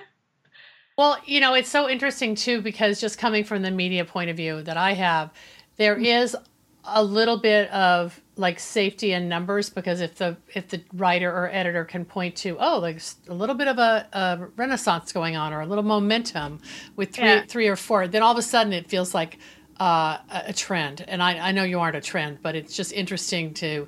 Well 1.00 1.17
you 1.26 1.39
know 1.39 1.54
it's 1.54 1.69
so 1.69 1.89
interesting 1.89 2.36
too 2.36 2.62
because 2.62 3.00
just 3.00 3.17
coming 3.17 3.45
from 3.45 3.62
the 3.62 3.72
media 3.72 4.04
point 4.04 4.30
of 4.30 4.36
view 4.36 4.62
that 4.63 4.76
i 4.76 4.91
have 4.91 5.32
there 5.78 5.95
mm. 5.95 6.36
a 6.84 7.02
little 7.02 7.38
bit 7.38 7.72
of 7.72 8.19
like 8.39 8.58
safety 8.58 9.12
in 9.12 9.28
numbers 9.28 9.69
because 9.69 9.99
if 9.99 10.15
the 10.15 10.38
if 10.56 10.69
the 10.69 10.82
writer 10.93 11.30
or 11.30 11.49
editor 11.52 11.84
can 11.84 12.06
point 12.06 12.36
to 12.38 12.56
oh 12.60 12.80
like 12.80 13.02
a 13.28 13.34
little 13.34 13.54
bit 13.54 13.67
of 13.67 13.78
a, 13.78 14.08
a 14.13 14.47
renaissance 14.56 15.12
going 15.12 15.36
on 15.36 15.52
or 15.52 15.60
a 15.60 15.65
little 15.65 15.84
momentum 15.84 16.60
with 16.95 17.13
three 17.13 17.25
yeah. 17.25 17.43
three 17.45 17.67
or 17.67 17.75
four 17.75 18.08
then 18.08 18.23
all 18.23 18.32
of 18.32 18.38
a 18.38 18.41
sudden 18.41 18.71
it 18.71 18.89
feels 18.89 19.13
like 19.13 19.38
uh, 19.80 20.17
a 20.30 20.54
trend 20.54 21.04
and 21.08 21.21
I, 21.21 21.49
I 21.49 21.52
know 21.52 21.63
you 21.63 21.80
aren't 21.80 21.97
a 21.97 22.02
trend 22.02 22.39
but 22.41 22.56
it's 22.56 22.75
just 22.75 22.93
interesting 22.93 23.54
to 23.56 23.88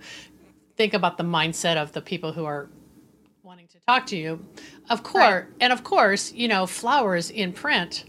think 0.76 0.94
about 0.94 1.18
the 1.18 1.24
mindset 1.24 1.78
of 1.78 1.94
the 1.94 2.02
people 2.02 2.34
who 2.34 2.44
are 2.44 2.70
wanting 3.44 3.68
to 3.70 3.80
talk 3.88 4.06
to 4.08 4.18
you 4.18 4.46
of 4.90 5.02
course 5.02 5.24
right. 5.24 5.46
and 5.62 5.72
of 5.72 5.84
course 5.84 6.34
you 6.34 6.50
know 6.50 6.66
flowers 6.66 7.30
in 7.30 7.54
print 7.54 8.04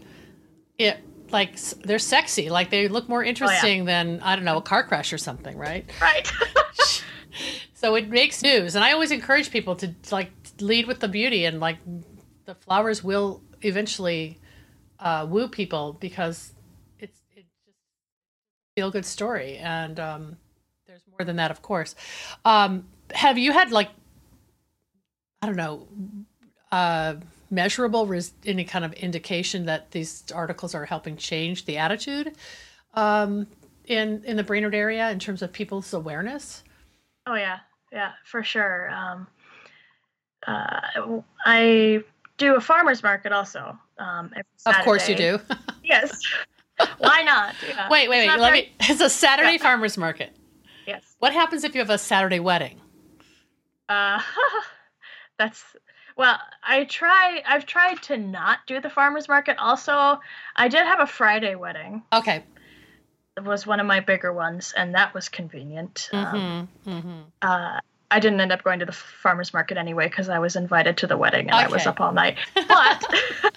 it 0.77 0.99
like 1.33 1.59
they're 1.83 1.99
sexy. 1.99 2.49
Like 2.49 2.69
they 2.69 2.87
look 2.87 3.09
more 3.09 3.23
interesting 3.23 3.81
oh, 3.81 3.85
yeah. 3.85 4.03
than 4.03 4.19
I 4.21 4.35
don't 4.35 4.45
know 4.45 4.57
a 4.57 4.61
car 4.61 4.83
crash 4.83 5.11
or 5.11 5.17
something, 5.17 5.57
right? 5.57 5.89
Right. 6.01 6.31
so 7.73 7.95
it 7.95 8.09
makes 8.09 8.41
news, 8.41 8.75
and 8.75 8.83
I 8.83 8.91
always 8.91 9.11
encourage 9.11 9.51
people 9.51 9.75
to 9.77 9.93
like 10.11 10.31
lead 10.59 10.87
with 10.87 10.99
the 10.99 11.07
beauty, 11.07 11.45
and 11.45 11.59
like 11.59 11.77
the 12.45 12.55
flowers 12.55 13.03
will 13.03 13.41
eventually 13.61 14.39
uh, 14.99 15.25
woo 15.29 15.47
people 15.47 15.97
because 15.99 16.53
it's 16.99 17.19
it's 17.35 17.51
just 17.65 17.77
feel 18.75 18.91
good 18.91 19.05
story, 19.05 19.57
and 19.57 19.99
um, 19.99 20.37
there's 20.87 21.03
more 21.09 21.25
than 21.25 21.37
that, 21.37 21.51
of 21.51 21.61
course. 21.61 21.95
Um, 22.45 22.85
have 23.13 23.37
you 23.37 23.51
had 23.51 23.71
like 23.71 23.89
I 25.43 25.45
don't 25.45 25.57
know. 25.57 25.87
Uh, 26.71 27.15
measurable 27.53 28.07
res- 28.07 28.33
any 28.45 28.63
kind 28.63 28.83
of 28.83 28.93
indication 28.93 29.65
that 29.65 29.91
these 29.91 30.23
articles 30.33 30.73
are 30.73 30.85
helping 30.85 31.15
change 31.15 31.65
the 31.65 31.77
attitude 31.77 32.35
um, 32.95 33.47
in 33.85 34.23
in 34.25 34.37
the 34.37 34.43
Brainerd 34.43 34.75
area 34.75 35.09
in 35.11 35.19
terms 35.19 35.41
of 35.41 35.53
people's 35.53 35.93
awareness? 35.93 36.63
Oh 37.25 37.35
yeah, 37.35 37.59
yeah, 37.91 38.11
for 38.25 38.43
sure. 38.43 38.89
Um, 38.89 39.27
uh, 40.47 41.21
I 41.45 42.03
do 42.37 42.55
a 42.55 42.61
farmers 42.61 43.03
market 43.03 43.31
also. 43.31 43.77
Um, 43.97 44.33
of 44.65 44.75
course 44.83 45.07
you 45.07 45.15
do. 45.15 45.39
yes. 45.83 46.19
Why 46.97 47.21
not? 47.21 47.55
Yeah. 47.67 47.87
Wait, 47.89 48.09
wait, 48.09 48.27
wait. 48.27 48.37
Let 48.39 48.49
very... 48.49 48.61
me. 48.63 48.71
It's 48.89 49.01
a 49.01 49.09
Saturday 49.09 49.53
yeah. 49.53 49.57
farmers 49.57 49.97
market. 49.97 50.35
Yes. 50.87 51.15
What 51.19 51.33
happens 51.33 51.63
if 51.63 51.75
you 51.75 51.79
have 51.79 51.89
a 51.89 51.97
Saturday 51.97 52.39
wedding? 52.39 52.81
Uh, 53.87 54.21
that's 55.37 55.63
well, 56.15 56.37
I 56.63 56.85
try. 56.85 57.41
I've 57.45 57.65
tried 57.65 58.01
to 58.03 58.17
not 58.17 58.59
do 58.67 58.79
the 58.79 58.89
farmers 58.89 59.27
market. 59.27 59.57
Also, 59.57 60.19
I 60.55 60.67
did 60.67 60.85
have 60.85 60.99
a 60.99 61.07
Friday 61.07 61.55
wedding. 61.55 62.03
Okay. 62.11 62.43
It 63.35 63.43
was 63.43 63.65
one 63.65 63.79
of 63.79 63.87
my 63.87 63.99
bigger 63.99 64.31
ones, 64.31 64.73
and 64.75 64.93
that 64.95 65.13
was 65.13 65.29
convenient. 65.29 66.09
Mm-hmm. 66.13 66.35
Um, 66.35 66.69
mm-hmm. 66.85 67.19
uh, 67.41 67.79
I 68.11 68.19
didn't 68.19 68.39
end 68.41 68.51
up 68.51 68.63
going 68.63 68.79
to 68.79 68.85
the 68.85 68.91
farmers 68.91 69.53
market 69.53 69.77
anyway 69.77 70.07
because 70.07 70.29
I 70.29 70.37
was 70.37 70.55
invited 70.55 70.97
to 70.97 71.07
the 71.07 71.17
wedding 71.17 71.49
and 71.49 71.55
I 71.55 71.67
was 71.67 71.87
up 71.87 71.99
all 71.99 72.11
night. 72.11 72.37
But 72.53 72.67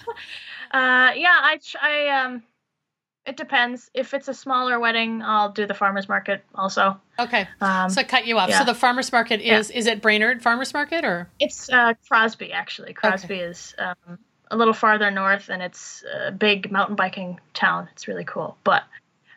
uh, 0.71 1.11
yeah, 1.15 1.37
I 1.41 1.59
I 1.79 2.07
um, 2.23 2.43
it 3.27 3.35
depends. 3.35 3.91
If 3.93 4.13
it's 4.13 4.29
a 4.29 4.33
smaller 4.33 4.79
wedding, 4.79 5.21
I'll 5.21 5.51
do 5.51 5.67
the 5.67 5.73
farmers 5.73 6.07
market 6.07 6.43
also. 6.55 6.99
Okay. 7.19 7.45
Um, 7.59 7.89
So 7.89 8.03
cut 8.03 8.25
you 8.25 8.39
off. 8.39 8.49
yeah. 8.49 8.59
So 8.59 8.65
the 8.65 8.73
farmers 8.73 9.11
market 9.11 9.41
Yeah. 9.43 9.59
is 9.59 9.69
is 9.69 9.85
it 9.85 10.01
Brainerd 10.01 10.41
Farmers 10.41 10.73
Market 10.73 11.03
or 11.03 11.29
It's 11.39 11.69
uh, 11.69 11.93
Crosby, 12.07 12.53
actually. 12.53 12.93
Crosby 12.93 13.35
is 13.35 13.75
um, 13.77 14.17
a 14.49 14.55
little 14.55 14.73
farther 14.73 15.11
north, 15.11 15.49
and 15.49 15.61
it's 15.61 16.03
a 16.25 16.31
big 16.31 16.71
mountain 16.71 16.95
biking 16.95 17.39
town. 17.53 17.89
It's 17.91 18.07
really 18.07 18.23
cool. 18.23 18.57
But 18.63 18.83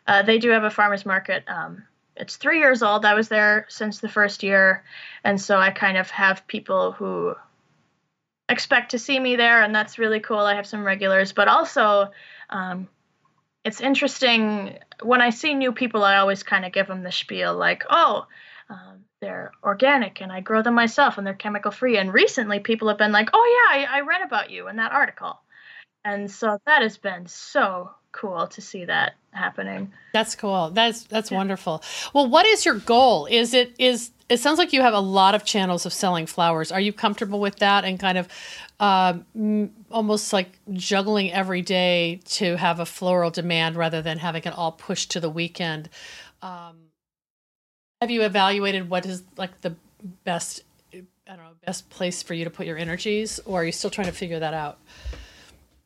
uh, 0.07 0.23
they 0.23 0.39
do 0.39 0.49
have 0.51 0.63
a 0.63 0.71
farmers 0.71 1.05
market. 1.05 1.43
Um, 1.47 1.83
it's 2.15 2.37
three 2.37 2.59
years 2.59 2.81
old. 2.81 3.05
I 3.05 3.13
was 3.13 3.27
there 3.27 3.65
since 3.67 3.99
the 3.99 4.09
first 4.09 4.41
year, 4.41 4.83
and 5.25 5.39
so 5.39 5.57
I 5.57 5.69
kind 5.71 5.97
of 5.97 6.09
have 6.11 6.47
people 6.47 6.93
who 6.93 7.35
expect 8.47 8.91
to 8.91 8.99
see 8.99 9.19
me 9.19 9.35
there, 9.35 9.61
and 9.61 9.75
that's 9.75 9.99
really 9.99 10.21
cool. 10.21 10.39
I 10.39 10.55
have 10.55 10.65
some 10.65 10.85
regulars, 10.85 11.33
but 11.33 11.49
also. 11.49 12.11
Um, 12.49 12.87
it's 13.63 13.81
interesting 13.81 14.77
when 15.03 15.21
I 15.21 15.29
see 15.29 15.53
new 15.53 15.71
people. 15.71 16.03
I 16.03 16.17
always 16.17 16.43
kind 16.43 16.65
of 16.65 16.71
give 16.71 16.87
them 16.87 17.03
the 17.03 17.11
spiel, 17.11 17.55
like, 17.55 17.83
"Oh, 17.89 18.25
um, 18.69 19.03
they're 19.21 19.51
organic 19.63 20.21
and 20.21 20.31
I 20.31 20.41
grow 20.41 20.61
them 20.61 20.73
myself 20.73 21.17
and 21.17 21.25
they're 21.27 21.33
chemical 21.33 21.71
free. 21.71 21.97
And 21.97 22.13
recently 22.13 22.59
people 22.59 22.87
have 22.87 22.97
been 22.97 23.11
like, 23.11 23.29
oh, 23.33 23.69
yeah, 23.75 23.87
I, 23.91 23.97
I 23.97 24.01
read 24.01 24.21
about 24.21 24.49
you 24.49 24.67
in 24.67 24.77
that 24.77 24.91
article. 24.91 25.39
And 26.03 26.31
so 26.31 26.57
that 26.65 26.81
has 26.81 26.97
been 26.97 27.27
so 27.27 27.91
cool 28.11 28.47
to 28.47 28.61
see 28.61 28.85
that 28.85 29.13
happening. 29.31 29.91
That's 30.13 30.35
cool. 30.35 30.71
That's 30.71 31.03
that's 31.03 31.29
Yeah. 31.31 31.37
wonderful. 31.37 31.83
Well, 32.13 32.27
what 32.27 32.45
is 32.47 32.65
your 32.65 32.75
goal? 32.75 33.27
Is 33.27 33.53
it 33.53 33.73
is 33.77 34.11
it 34.27 34.39
sounds 34.39 34.57
like 34.57 34.73
you 34.73 34.81
have 34.81 34.93
a 34.93 34.99
lot 34.99 35.35
of 35.35 35.45
channels 35.45 35.85
of 35.85 35.93
selling 35.93 36.25
flowers. 36.25 36.71
Are 36.71 36.79
you 36.81 36.91
comfortable 36.91 37.39
with 37.39 37.57
that 37.57 37.85
and 37.85 37.99
kind 37.99 38.17
of 38.17 38.27
um, 38.81 39.69
almost 39.91 40.33
like 40.33 40.59
juggling 40.73 41.31
every 41.31 41.61
day 41.61 42.19
to 42.25 42.57
have 42.57 42.79
a 42.79 42.85
floral 42.85 43.29
demand 43.29 43.75
rather 43.75 44.01
than 44.01 44.17
having 44.17 44.43
it 44.43 44.53
all 44.53 44.71
pushed 44.71 45.11
to 45.11 45.19
the 45.19 45.29
weekend? 45.29 45.87
Um, 46.41 46.77
have 48.01 48.09
you 48.09 48.23
evaluated 48.23 48.89
what 48.89 49.05
is 49.05 49.23
like 49.37 49.61
the 49.61 49.75
best 50.23 50.63
I 50.93 51.35
don't 51.35 51.45
know 51.45 51.51
best 51.65 51.89
place 51.91 52.23
for 52.23 52.33
you 52.33 52.43
to 52.43 52.49
put 52.49 52.65
your 52.65 52.77
energies, 52.77 53.39
or 53.45 53.61
are 53.61 53.65
you 53.65 53.71
still 53.71 53.91
trying 53.91 54.07
to 54.07 54.13
figure 54.13 54.39
that 54.39 54.55
out? 54.55 54.79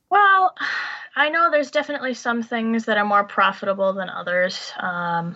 Well, 0.09 0.55
I 1.17 1.29
know 1.29 1.51
there's 1.51 1.71
definitely 1.71 2.13
some 2.13 2.41
things 2.41 2.85
that 2.85 2.97
are 2.97 3.05
more 3.05 3.25
profitable 3.25 3.91
than 3.91 4.09
others. 4.09 4.71
Um, 4.79 5.35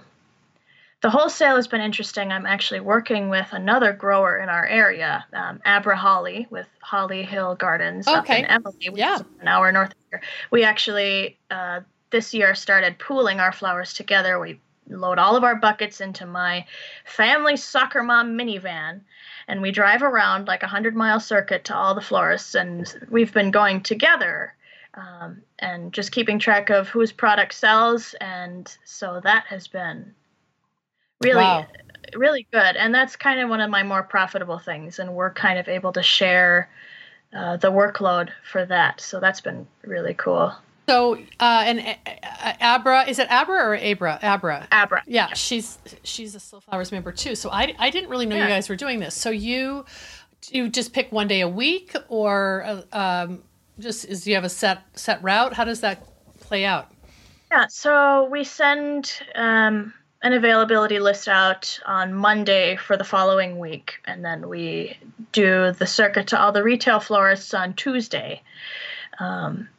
the 1.01 1.09
wholesale 1.09 1.55
has 1.55 1.67
been 1.67 1.81
interesting. 1.81 2.31
I'm 2.31 2.45
actually 2.45 2.81
working 2.81 3.29
with 3.29 3.47
another 3.53 3.93
grower 3.93 4.37
in 4.39 4.49
our 4.49 4.65
area, 4.65 5.25
um, 5.33 5.61
Abra 5.65 5.95
Holly, 5.95 6.47
with 6.49 6.67
Holly 6.81 7.23
Hill 7.23 7.55
Gardens 7.55 8.07
up 8.07 8.29
in 8.29 8.45
Emily, 8.45 8.89
which 8.89 8.99
Yeah. 8.99 9.15
is 9.15 9.23
an 9.39 9.47
hour 9.47 9.71
north 9.71 9.91
of 9.91 9.97
here. 10.11 10.21
We 10.51 10.63
actually 10.63 11.37
uh, 11.49 11.81
this 12.09 12.33
year 12.33 12.53
started 12.55 12.99
pooling 12.99 13.39
our 13.39 13.51
flowers 13.51 13.93
together. 13.93 14.39
We 14.39 14.59
load 14.89 15.19
all 15.19 15.35
of 15.35 15.43
our 15.43 15.55
buckets 15.55 16.01
into 16.01 16.25
my 16.25 16.65
family 17.05 17.55
soccer 17.55 18.01
mom 18.03 18.37
minivan 18.37 19.01
and 19.47 19.61
we 19.61 19.71
drive 19.71 20.01
around 20.01 20.47
like 20.47 20.63
a 20.63 20.67
hundred 20.67 20.95
mile 20.95 21.19
circuit 21.19 21.63
to 21.65 21.75
all 21.75 21.93
the 21.93 22.01
florists 22.01 22.55
and 22.55 22.91
we've 23.11 23.31
been 23.31 23.51
going 23.51 23.81
together 23.81 24.55
um, 24.95 25.43
and 25.59 25.93
just 25.93 26.11
keeping 26.11 26.39
track 26.39 26.71
of 26.71 26.89
whose 26.89 27.11
product 27.11 27.53
sells 27.53 28.15
and 28.19 28.75
so 28.83 29.21
that 29.23 29.45
has 29.47 29.67
been 29.67 30.15
really 31.21 31.35
Wow. 31.35 31.67
really 32.15 32.47
good 32.51 32.75
and 32.75 32.93
that's 32.93 33.15
kind 33.15 33.39
of 33.39 33.49
one 33.49 33.61
of 33.61 33.69
my 33.69 33.83
more 33.83 34.03
profitable 34.03 34.59
things 34.59 34.99
and 34.99 35.13
we're 35.13 35.33
kind 35.33 35.59
of 35.59 35.67
able 35.67 35.91
to 35.93 36.03
share 36.03 36.69
uh, 37.35 37.57
the 37.57 37.71
workload 37.71 38.29
for 38.43 38.65
that 38.65 39.01
so 39.01 39.19
that's 39.19 39.41
been 39.41 39.67
really 39.83 40.13
cool 40.15 40.53
So, 40.87 41.15
uh, 41.39 41.63
and 41.65 41.79
uh, 41.79 41.93
uh, 42.43 42.53
Abra 42.61 43.07
is 43.07 43.19
it 43.19 43.27
Abra 43.29 43.57
or 43.57 43.75
Abra? 43.75 44.19
Abra. 44.21 44.69
abra 44.71 45.03
Yeah, 45.05 45.33
she's 45.33 45.77
she's 46.03 46.35
a 46.35 46.39
Slow 46.39 46.59
Flowers 46.59 46.91
member 46.91 47.11
too. 47.11 47.35
So 47.35 47.49
I 47.51 47.75
I 47.77 47.89
didn't 47.91 48.09
really 48.09 48.25
know 48.25 48.35
you 48.35 48.47
guys 48.47 48.69
were 48.69 48.75
doing 48.75 48.99
this. 48.99 49.15
So 49.15 49.29
you 49.29 49.85
you 50.49 50.69
just 50.69 50.93
pick 50.93 51.11
one 51.11 51.27
day 51.27 51.41
a 51.41 51.49
week, 51.49 51.95
or 52.09 52.63
uh, 52.93 52.97
um, 52.97 53.43
just 53.79 54.05
is 54.05 54.27
you 54.27 54.35
have 54.35 54.43
a 54.43 54.49
set 54.49 54.83
set 54.95 55.21
route? 55.23 55.53
How 55.53 55.63
does 55.63 55.81
that 55.81 56.03
play 56.41 56.65
out? 56.65 56.91
Yeah, 57.51 57.67
so 57.67 58.25
we 58.25 58.43
send 58.43 59.11
um, 59.35 59.93
an 60.21 60.33
availability 60.33 60.99
list 60.99 61.27
out 61.27 61.79
on 61.85 62.13
Monday 62.13 62.75
for 62.75 62.97
the 62.97 63.03
following 63.03 63.57
week, 63.57 63.99
and 64.05 64.23
then 64.23 64.49
we 64.49 64.97
do 65.31 65.71
the 65.71 65.87
circuit 65.87 66.27
to 66.27 66.39
all 66.39 66.51
the 66.51 66.63
retail 66.63 66.99
florists 66.99 67.53
on 67.53 67.73
Tuesday. 67.73 68.41
Um, 69.19 69.69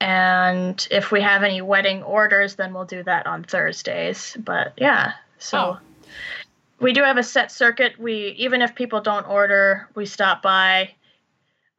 and 0.00 0.86
if 0.90 1.10
we 1.10 1.20
have 1.20 1.42
any 1.42 1.60
wedding 1.62 2.02
orders, 2.02 2.54
then 2.54 2.72
we'll 2.72 2.84
do 2.84 3.02
that 3.02 3.26
on 3.26 3.42
Thursdays. 3.42 4.36
But 4.38 4.72
yeah, 4.76 5.12
so 5.38 5.58
Oh. 5.58 5.78
we 6.78 6.92
do 6.92 7.02
have 7.02 7.18
a 7.18 7.22
set 7.22 7.50
circuit. 7.52 7.98
We 7.98 8.28
even 8.38 8.62
if 8.62 8.74
people 8.74 9.00
don't 9.00 9.26
order, 9.28 9.88
we 9.94 10.06
stop 10.06 10.42
by. 10.42 10.94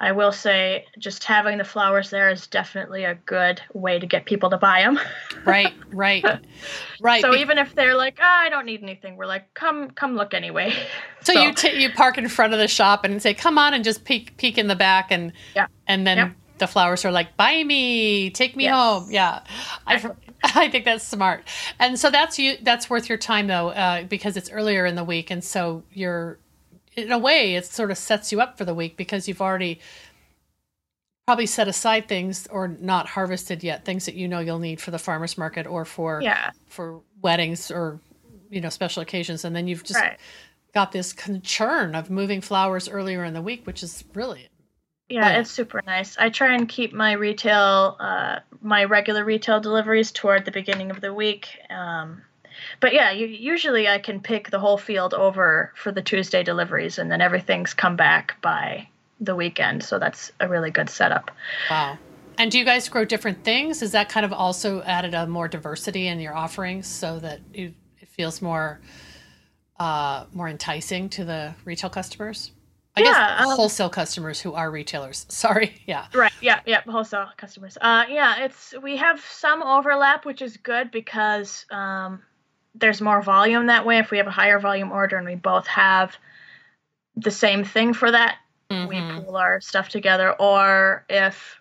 I 0.04 0.12
will 0.12 0.32
say, 0.32 0.86
just 0.98 1.24
having 1.24 1.60
the 1.60 1.64
flowers 1.64 2.10
there 2.10 2.30
is 2.32 2.48
definitely 2.48 3.04
a 3.04 3.14
good 3.28 3.62
way 3.74 4.00
to 4.00 4.08
get 4.08 4.26
people 4.26 4.50
to 4.50 4.58
buy 4.58 4.82
them. 4.82 5.00
Right, 5.46 5.74
right, 5.92 6.24
right. 7.00 7.22
so 7.22 7.32
Be- 7.34 7.40
even 7.40 7.58
if 7.58 7.74
they're 7.74 7.96
like, 7.96 8.18
ah, 8.22 8.42
I 8.42 8.50
don't 8.50 8.66
need 8.66 8.82
anything, 8.84 9.16
we're 9.16 9.26
like, 9.26 9.52
come, 9.54 9.90
come 9.92 10.16
look 10.16 10.34
anyway. 10.34 10.74
so 11.22 11.32
you 11.34 11.54
t- 11.54 11.80
you 11.82 11.90
park 11.92 12.18
in 12.18 12.28
front 12.28 12.54
of 12.54 12.60
the 12.60 12.68
shop 12.68 13.06
and 13.06 13.22
say, 13.22 13.34
"Come 13.34 13.58
on," 13.58 13.74
and 13.74 13.84
just 13.84 14.04
peek 14.06 14.38
peek 14.38 14.58
in 14.58 14.68
the 14.68 14.76
back, 14.76 15.08
and 15.12 15.34
Yeah. 15.56 15.66
and 15.88 16.06
then 16.06 16.18
Yep. 16.18 16.32
the 16.60 16.68
flowers 16.68 17.06
are 17.06 17.12
like, 17.12 17.36
"Buy 17.38 17.64
me, 17.64 18.30
take 18.30 18.56
me 18.56 18.66
Yes. 18.66 18.74
home." 18.76 19.08
Yeah, 19.12 19.42
I 19.88 19.96
Exactly. 19.96 20.34
I 20.44 20.70
think 20.70 20.86
that's 20.86 21.08
smart, 21.08 21.44
and 21.80 21.98
so 22.00 22.10
that's 22.12 22.38
you. 22.40 22.58
That's 22.62 22.88
worth 22.90 23.10
your 23.10 23.18
time 23.18 23.48
though, 23.48 23.70
uh, 23.70 24.04
because 24.04 24.38
it's 24.38 24.50
earlier 24.52 24.86
in 24.86 24.96
the 24.96 25.04
week, 25.04 25.32
and 25.32 25.44
so 25.44 25.84
you're 25.92 26.38
in 26.96 27.12
a 27.12 27.18
way 27.18 27.56
it 27.56 27.66
sort 27.66 27.92
of 27.92 27.98
sets 27.98 28.32
you 28.32 28.42
up 28.42 28.58
for 28.58 28.66
the 28.66 28.74
week 28.74 28.98
because 28.98 29.28
you've 29.28 29.42
already 29.42 29.80
probably 31.26 31.46
set 31.46 31.68
aside 31.68 32.08
things 32.08 32.48
or 32.48 32.68
not 32.68 33.08
harvested 33.08 33.64
yet 33.64 33.86
things 33.86 34.06
that 34.06 34.16
you 34.16 34.28
know 34.28 34.40
you'll 34.40 34.60
need 34.60 34.82
for 34.82 34.92
the 34.92 35.00
farmers 35.00 35.38
market 35.38 35.66
or 35.68 35.86
for 35.86 36.22
yeah, 36.22 36.52
for 36.68 37.02
weddings 37.22 37.72
or 37.72 38.00
you 38.50 38.60
know 38.60 38.70
special 38.70 39.02
occasions 39.02 39.46
and 39.46 39.56
then 39.56 39.68
you've 39.68 39.84
just 39.84 40.00
right. 40.00 40.18
got 40.74 40.92
this 40.92 41.14
con- 41.14 41.42
churn 41.42 41.96
of 41.96 42.10
moving 42.10 42.42
flowers 42.42 42.90
earlier 42.90 43.24
in 43.24 43.34
the 43.34 43.42
week 43.42 43.66
which 43.66 43.84
is 43.84 44.04
really 44.14 44.48
Yeah, 45.08 45.22
Right. 45.22 45.40
it's 45.40 45.52
super 45.52 45.82
nice. 45.86 46.18
I 46.18 46.30
try 46.30 46.56
and 46.56 46.68
keep 46.68 46.92
my 46.94 47.12
retail, 47.14 47.98
uh, 48.00 48.40
my 48.62 48.86
regular 48.86 49.24
retail 49.26 49.60
deliveries 49.60 50.12
toward 50.12 50.46
the 50.46 50.52
beginning 50.52 50.90
of 50.90 51.02
the 51.02 51.14
week. 51.14 51.48
Um, 51.70 52.24
but 52.80 52.94
yeah, 52.94 53.12
you, 53.12 53.26
usually 53.28 53.88
I 53.88 54.00
can 54.00 54.20
pick 54.22 54.50
the 54.50 54.60
whole 54.60 54.78
field 54.78 55.14
over 55.14 55.72
for 55.76 55.92
the 55.92 56.02
Tuesday 56.02 56.44
deliveries, 56.44 56.98
and 57.00 57.12
then 57.12 57.22
everything's 57.22 57.74
come 57.74 57.96
back 57.96 58.40
by 58.42 58.88
the 59.20 59.36
weekend. 59.36 59.84
So 59.84 60.00
that's 60.00 60.32
a 60.40 60.48
really 60.48 60.72
good 60.72 60.90
setup. 60.90 61.32
wow 61.70 61.98
and 62.38 62.50
do 62.50 62.58
you 62.58 62.66
guys 62.66 62.88
grow 62.90 63.06
different 63.06 63.44
things 63.44 63.82
is 63.82 63.92
that 63.92 64.10
kind 64.10 64.26
of 64.26 64.34
also 64.34 64.82
added 64.84 65.14
a 65.14 65.28
more 65.28 65.48
diversity 65.48 66.08
in 66.08 66.20
your 66.20 66.34
offerings 66.34 66.88
so 66.88 67.20
that 67.20 67.40
you, 67.54 67.74
it 68.00 68.08
feels 68.08 68.42
more 68.42 68.80
uh, 69.80 70.26
more 70.34 70.48
enticing 70.48 71.10
to 71.10 71.26
the 71.26 71.54
retail 71.66 71.90
customers 71.90 72.52
i 72.96 73.02
Yeah, 73.02 73.06
guess 73.38 73.48
um, 73.48 73.56
wholesale 73.56 73.90
customers 73.90 74.40
who 74.42 74.54
are 74.54 74.72
retailers 74.72 75.26
sorry 75.30 75.82
yeah 75.86 76.08
Right. 76.14 76.32
Yeah. 76.42 76.60
Yeah. 76.66 76.82
Wholesale 76.88 77.28
customers. 77.38 77.78
Uh, 77.80 78.06
yeah. 78.10 78.46
It's 78.46 78.74
we 78.82 78.98
have 78.98 79.22
some 79.22 79.62
overlap, 79.62 80.26
which 80.26 80.42
is 80.42 80.58
good 80.58 80.90
because 80.92 81.66
um, 81.70 82.22
there's 82.76 83.02
more 83.02 83.22
volume 83.22 83.68
that 83.68 83.86
way. 83.86 83.98
If 83.98 84.12
we 84.12 84.18
have 84.18 84.28
a 84.28 84.32
higher 84.32 84.60
volume 84.60 84.92
order 84.92 85.18
and 85.18 85.28
we 85.28 85.36
both 85.36 85.68
have 85.68 86.16
the 87.16 87.32
same 87.32 87.64
thing 87.64 87.94
for 87.94 88.10
that, 88.12 88.38
we 88.70 88.96
Mhm. 88.96 89.26
pool 89.26 89.36
our 89.36 89.60
stuff 89.62 89.90
together. 89.90 90.32
Or 90.34 91.06
if 91.10 91.60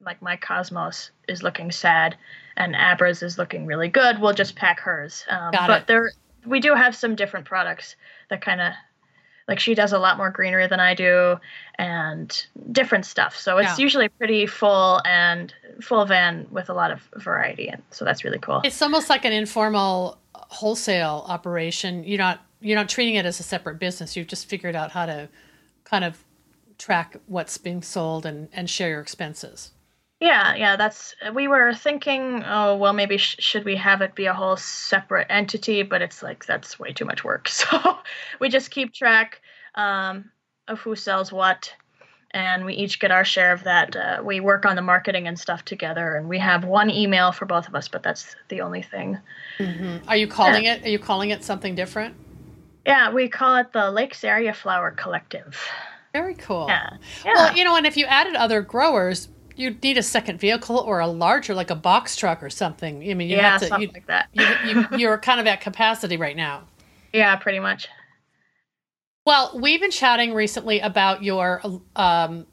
like 0.00 0.22
my 0.22 0.36
Cosmos 0.36 1.10
is 1.28 1.42
looking 1.42 1.70
sad 1.70 2.16
and 2.56 2.74
Abra's 2.76 3.22
is 3.22 3.38
looking 3.38 3.66
really 3.66 3.88
good, 3.88 4.20
we'll 4.20 4.32
just 4.32 4.56
pack 4.56 4.80
hers. 4.80 5.24
Um, 5.28 5.52
but 5.52 5.82
it. 5.82 5.86
there, 5.86 6.12
we 6.44 6.60
do 6.60 6.74
have 6.74 6.94
some 6.96 7.14
different 7.14 7.46
products 7.46 7.96
that 8.30 8.42
kind 8.42 8.60
of 8.60 8.72
like 9.48 9.58
she 9.58 9.74
does 9.74 9.92
a 9.92 9.98
lot 9.98 10.16
more 10.16 10.30
greenery 10.30 10.66
than 10.66 10.80
I 10.80 10.94
do 10.94 11.36
and 11.78 12.46
different 12.70 13.06
stuff. 13.06 13.36
So 13.36 13.58
it's 13.58 13.78
Yeah. 13.78 13.82
usually 13.84 14.08
pretty 14.08 14.46
full 14.46 15.00
and 15.04 15.52
full 15.80 16.04
van 16.04 16.46
with 16.50 16.68
a 16.70 16.74
lot 16.74 16.90
of 16.90 17.00
variety. 17.16 17.68
And 17.68 17.82
so 17.90 18.04
that's 18.04 18.24
really 18.24 18.38
cool. 18.38 18.60
It's 18.64 18.80
almost 18.82 19.10
like 19.10 19.24
an 19.24 19.32
informal 19.32 20.18
wholesale 20.34 21.24
operation. 21.28 22.04
You're 22.04 22.18
not 22.18 22.40
you're 22.60 22.76
not 22.78 22.88
treating 22.88 23.16
it 23.16 23.26
as 23.26 23.40
a 23.40 23.42
separate 23.42 23.80
business. 23.80 24.16
You've 24.16 24.28
just 24.28 24.46
figured 24.48 24.76
out 24.76 24.92
how 24.92 25.06
to 25.06 25.28
kind 25.84 26.04
of 26.04 26.22
track 26.78 27.16
what's 27.26 27.58
being 27.58 27.82
sold 27.82 28.24
and 28.24 28.48
and 28.52 28.70
share 28.70 28.90
your 28.90 29.00
expenses. 29.00 29.72
Yeah, 30.22 30.54
yeah, 30.54 30.76
that's 30.76 31.16
we 31.34 31.48
were 31.48 31.74
thinking, 31.74 32.44
oh, 32.46 32.76
well 32.76 32.92
maybe 32.92 33.16
sh- 33.16 33.34
should 33.40 33.64
we 33.64 33.74
have 33.74 34.02
it 34.02 34.14
be 34.14 34.26
a 34.26 34.32
whole 34.32 34.56
separate 34.56 35.26
entity, 35.28 35.82
but 35.82 36.00
it's 36.00 36.22
like 36.22 36.46
that's 36.46 36.78
way 36.78 36.92
too 36.92 37.04
much 37.04 37.24
work. 37.24 37.48
So 37.62 37.98
we 38.38 38.48
just 38.48 38.70
keep 38.70 38.94
track 38.94 39.42
um, 39.74 40.30
of 40.68 40.78
who 40.78 40.94
sells 40.94 41.32
what 41.32 41.74
and 42.30 42.64
we 42.64 42.74
each 42.74 43.00
get 43.00 43.10
our 43.10 43.24
share 43.24 43.52
of 43.52 43.64
that. 43.64 43.96
Uh, 43.96 44.22
we 44.24 44.38
work 44.38 44.64
on 44.64 44.76
the 44.76 44.82
marketing 44.82 45.26
and 45.26 45.36
stuff 45.38 45.64
together, 45.64 46.14
and 46.14 46.28
we 46.28 46.38
have 46.38 46.64
one 46.64 46.88
email 46.88 47.32
for 47.32 47.44
both 47.44 47.66
of 47.66 47.74
us, 47.74 47.88
but 47.88 48.04
that's 48.04 48.36
the 48.48 48.60
only 48.60 48.82
thing. 48.82 49.18
Mm-hmm. 49.58 50.08
Are 50.08 50.16
you 50.16 50.28
calling 50.28 50.64
yeah. 50.64 50.74
it? 50.74 50.84
Are 50.84 50.88
you 50.88 51.00
calling 51.00 51.30
it 51.30 51.42
something 51.42 51.74
different? 51.74 52.14
Yeah, 52.86 53.12
we 53.12 53.28
call 53.28 53.56
it 53.56 53.72
the 53.72 53.90
Lakes 53.90 54.22
Area 54.22 54.54
Flower 54.54 54.92
Collective. 54.92 55.60
Very 56.12 56.34
cool. 56.34 56.66
Yeah. 56.68 56.96
yeah. 57.24 57.34
Well, 57.34 57.56
you 57.56 57.64
know, 57.64 57.76
and 57.76 57.86
if 57.86 57.96
you 57.96 58.06
added 58.06 58.34
other 58.34 58.60
growers, 58.60 59.28
you'd 59.62 59.82
need 59.82 59.96
a 59.96 60.02
second 60.02 60.40
vehicle 60.40 60.76
or 60.76 60.98
a 60.98 61.06
larger, 61.06 61.54
like 61.54 61.70
a 61.70 61.76
box 61.76 62.16
truck 62.16 62.42
or 62.42 62.50
something. 62.50 63.08
I 63.08 63.14
mean, 63.14 63.30
you 63.30 63.36
yeah, 63.36 63.52
have 63.52 63.60
to. 63.60 63.66
Something 63.68 63.92
like 63.92 64.06
that. 64.08 64.28
you, 64.32 64.44
you, 64.66 64.86
you're 64.98 65.18
kind 65.18 65.40
of 65.40 65.46
at 65.46 65.60
capacity 65.60 66.16
right 66.16 66.36
now. 66.36 66.64
Yeah, 67.12 67.36
pretty 67.36 67.60
much. 67.60 67.88
Well, 69.24 69.52
we've 69.54 69.80
been 69.80 69.92
chatting 69.92 70.34
recently 70.34 70.80
about 70.80 71.22
your 71.22 71.62
um, 71.94 72.46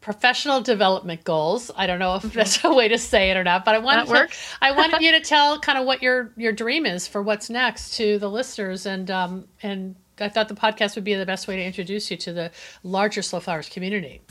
professional 0.00 0.62
development 0.62 1.24
goals. 1.24 1.70
I 1.76 1.86
don't 1.86 1.98
know 1.98 2.14
if 2.14 2.22
that's 2.32 2.64
a 2.64 2.72
way 2.72 2.88
to 2.88 2.96
say 2.96 3.30
it 3.30 3.36
or 3.36 3.44
not, 3.44 3.66
but 3.66 3.74
I 3.74 3.78
wanted 3.78 4.06
to, 4.06 4.28
I 4.62 4.72
wanted 4.72 5.02
you 5.02 5.12
to 5.12 5.20
tell 5.24 5.60
kind 5.60 5.78
of 5.78 5.84
what 5.84 6.02
your 6.02 6.32
your 6.36 6.52
dream 6.52 6.86
is 6.86 7.06
for 7.06 7.20
what's 7.20 7.50
next 7.50 7.96
to 7.98 8.18
the 8.18 8.30
listeners, 8.30 8.86
and 8.86 9.10
um, 9.10 9.46
and 9.62 9.94
I 10.18 10.30
thought 10.30 10.48
the 10.48 10.54
podcast 10.54 10.94
would 10.94 11.04
be 11.04 11.14
the 11.14 11.26
best 11.26 11.46
way 11.46 11.56
to 11.56 11.62
introduce 11.62 12.10
you 12.10 12.16
to 12.18 12.32
the 12.32 12.50
larger 12.82 13.20
Slow 13.20 13.40
Flowers 13.40 13.68
community. 13.68 14.22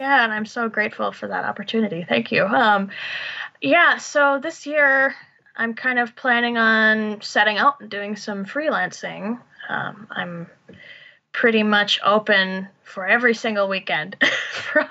Yeah, 0.00 0.24
and 0.24 0.32
I'm 0.32 0.46
so 0.46 0.68
grateful 0.68 1.12
for 1.12 1.28
that 1.28 1.44
opportunity. 1.44 2.04
Thank 2.08 2.30
you. 2.30 2.44
Um, 2.44 2.90
yeah, 3.60 3.96
so 3.98 4.38
this 4.40 4.66
year 4.66 5.14
I'm 5.56 5.74
kind 5.74 5.98
of 5.98 6.14
planning 6.14 6.56
on 6.56 7.20
setting 7.20 7.58
out 7.58 7.80
and 7.80 7.90
doing 7.90 8.14
some 8.14 8.44
freelancing. 8.44 9.40
Um, 9.68 10.06
I'm 10.10 10.46
pretty 11.32 11.62
much 11.62 12.00
open 12.04 12.68
for 12.84 13.06
every 13.06 13.34
single 13.34 13.68
weekend 13.68 14.16
from 14.52 14.88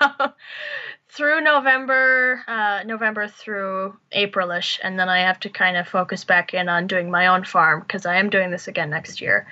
through 1.08 1.40
November, 1.40 2.44
uh, 2.46 2.82
November 2.84 3.28
through 3.28 3.96
Aprilish, 4.14 4.78
and 4.82 4.98
then 4.98 5.08
I 5.08 5.20
have 5.20 5.40
to 5.40 5.48
kind 5.48 5.76
of 5.76 5.88
focus 5.88 6.24
back 6.24 6.54
in 6.54 6.68
on 6.68 6.86
doing 6.86 7.10
my 7.10 7.28
own 7.28 7.44
farm 7.44 7.80
because 7.80 8.06
I 8.06 8.16
am 8.16 8.30
doing 8.30 8.50
this 8.50 8.68
again 8.68 8.90
next 8.90 9.20
year. 9.20 9.46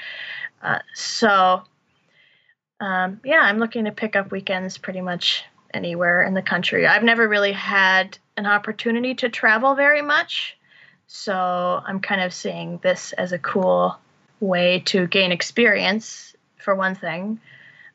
Uh, 0.63 0.79
so, 0.95 1.63
um, 2.81 3.21
yeah, 3.25 3.41
I'm 3.41 3.59
looking 3.59 3.85
to 3.85 3.93
pick 3.93 4.17
up 4.17 4.31
weekends 4.31 4.79
pretty 4.79 5.01
much 5.01 5.45
anywhere 5.73 6.23
in 6.23 6.35
the 6.35 6.43
country. 6.43 6.87
I've 6.87 7.03
never 7.03 7.29
really 7.29 7.53
had 7.53 8.19
an 8.37 8.47
opportunity 8.47 9.15
to 9.17 9.29
travel 9.29 9.75
very 9.75 10.03
much, 10.03 10.57
so 11.07 11.35
I'm 11.87 12.01
kind 12.01 12.21
of 12.21 12.35
seeing 12.35 12.79
this 12.79 13.13
as 13.13 13.33
a 13.33 13.39
cool 13.39 13.97
way 14.41 14.83
to 14.87 15.07
gain 15.07 15.33
experience 15.33 16.35
for 16.59 16.75
one 16.75 16.95
thing, 16.95 17.41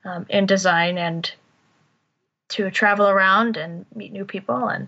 um, 0.05 0.25
in 0.29 0.45
design 0.45 0.97
and 0.97 1.31
to 2.49 2.69
travel 2.71 3.07
around 3.07 3.57
and 3.57 3.85
meet 3.95 4.11
new 4.11 4.25
people. 4.25 4.67
And 4.67 4.87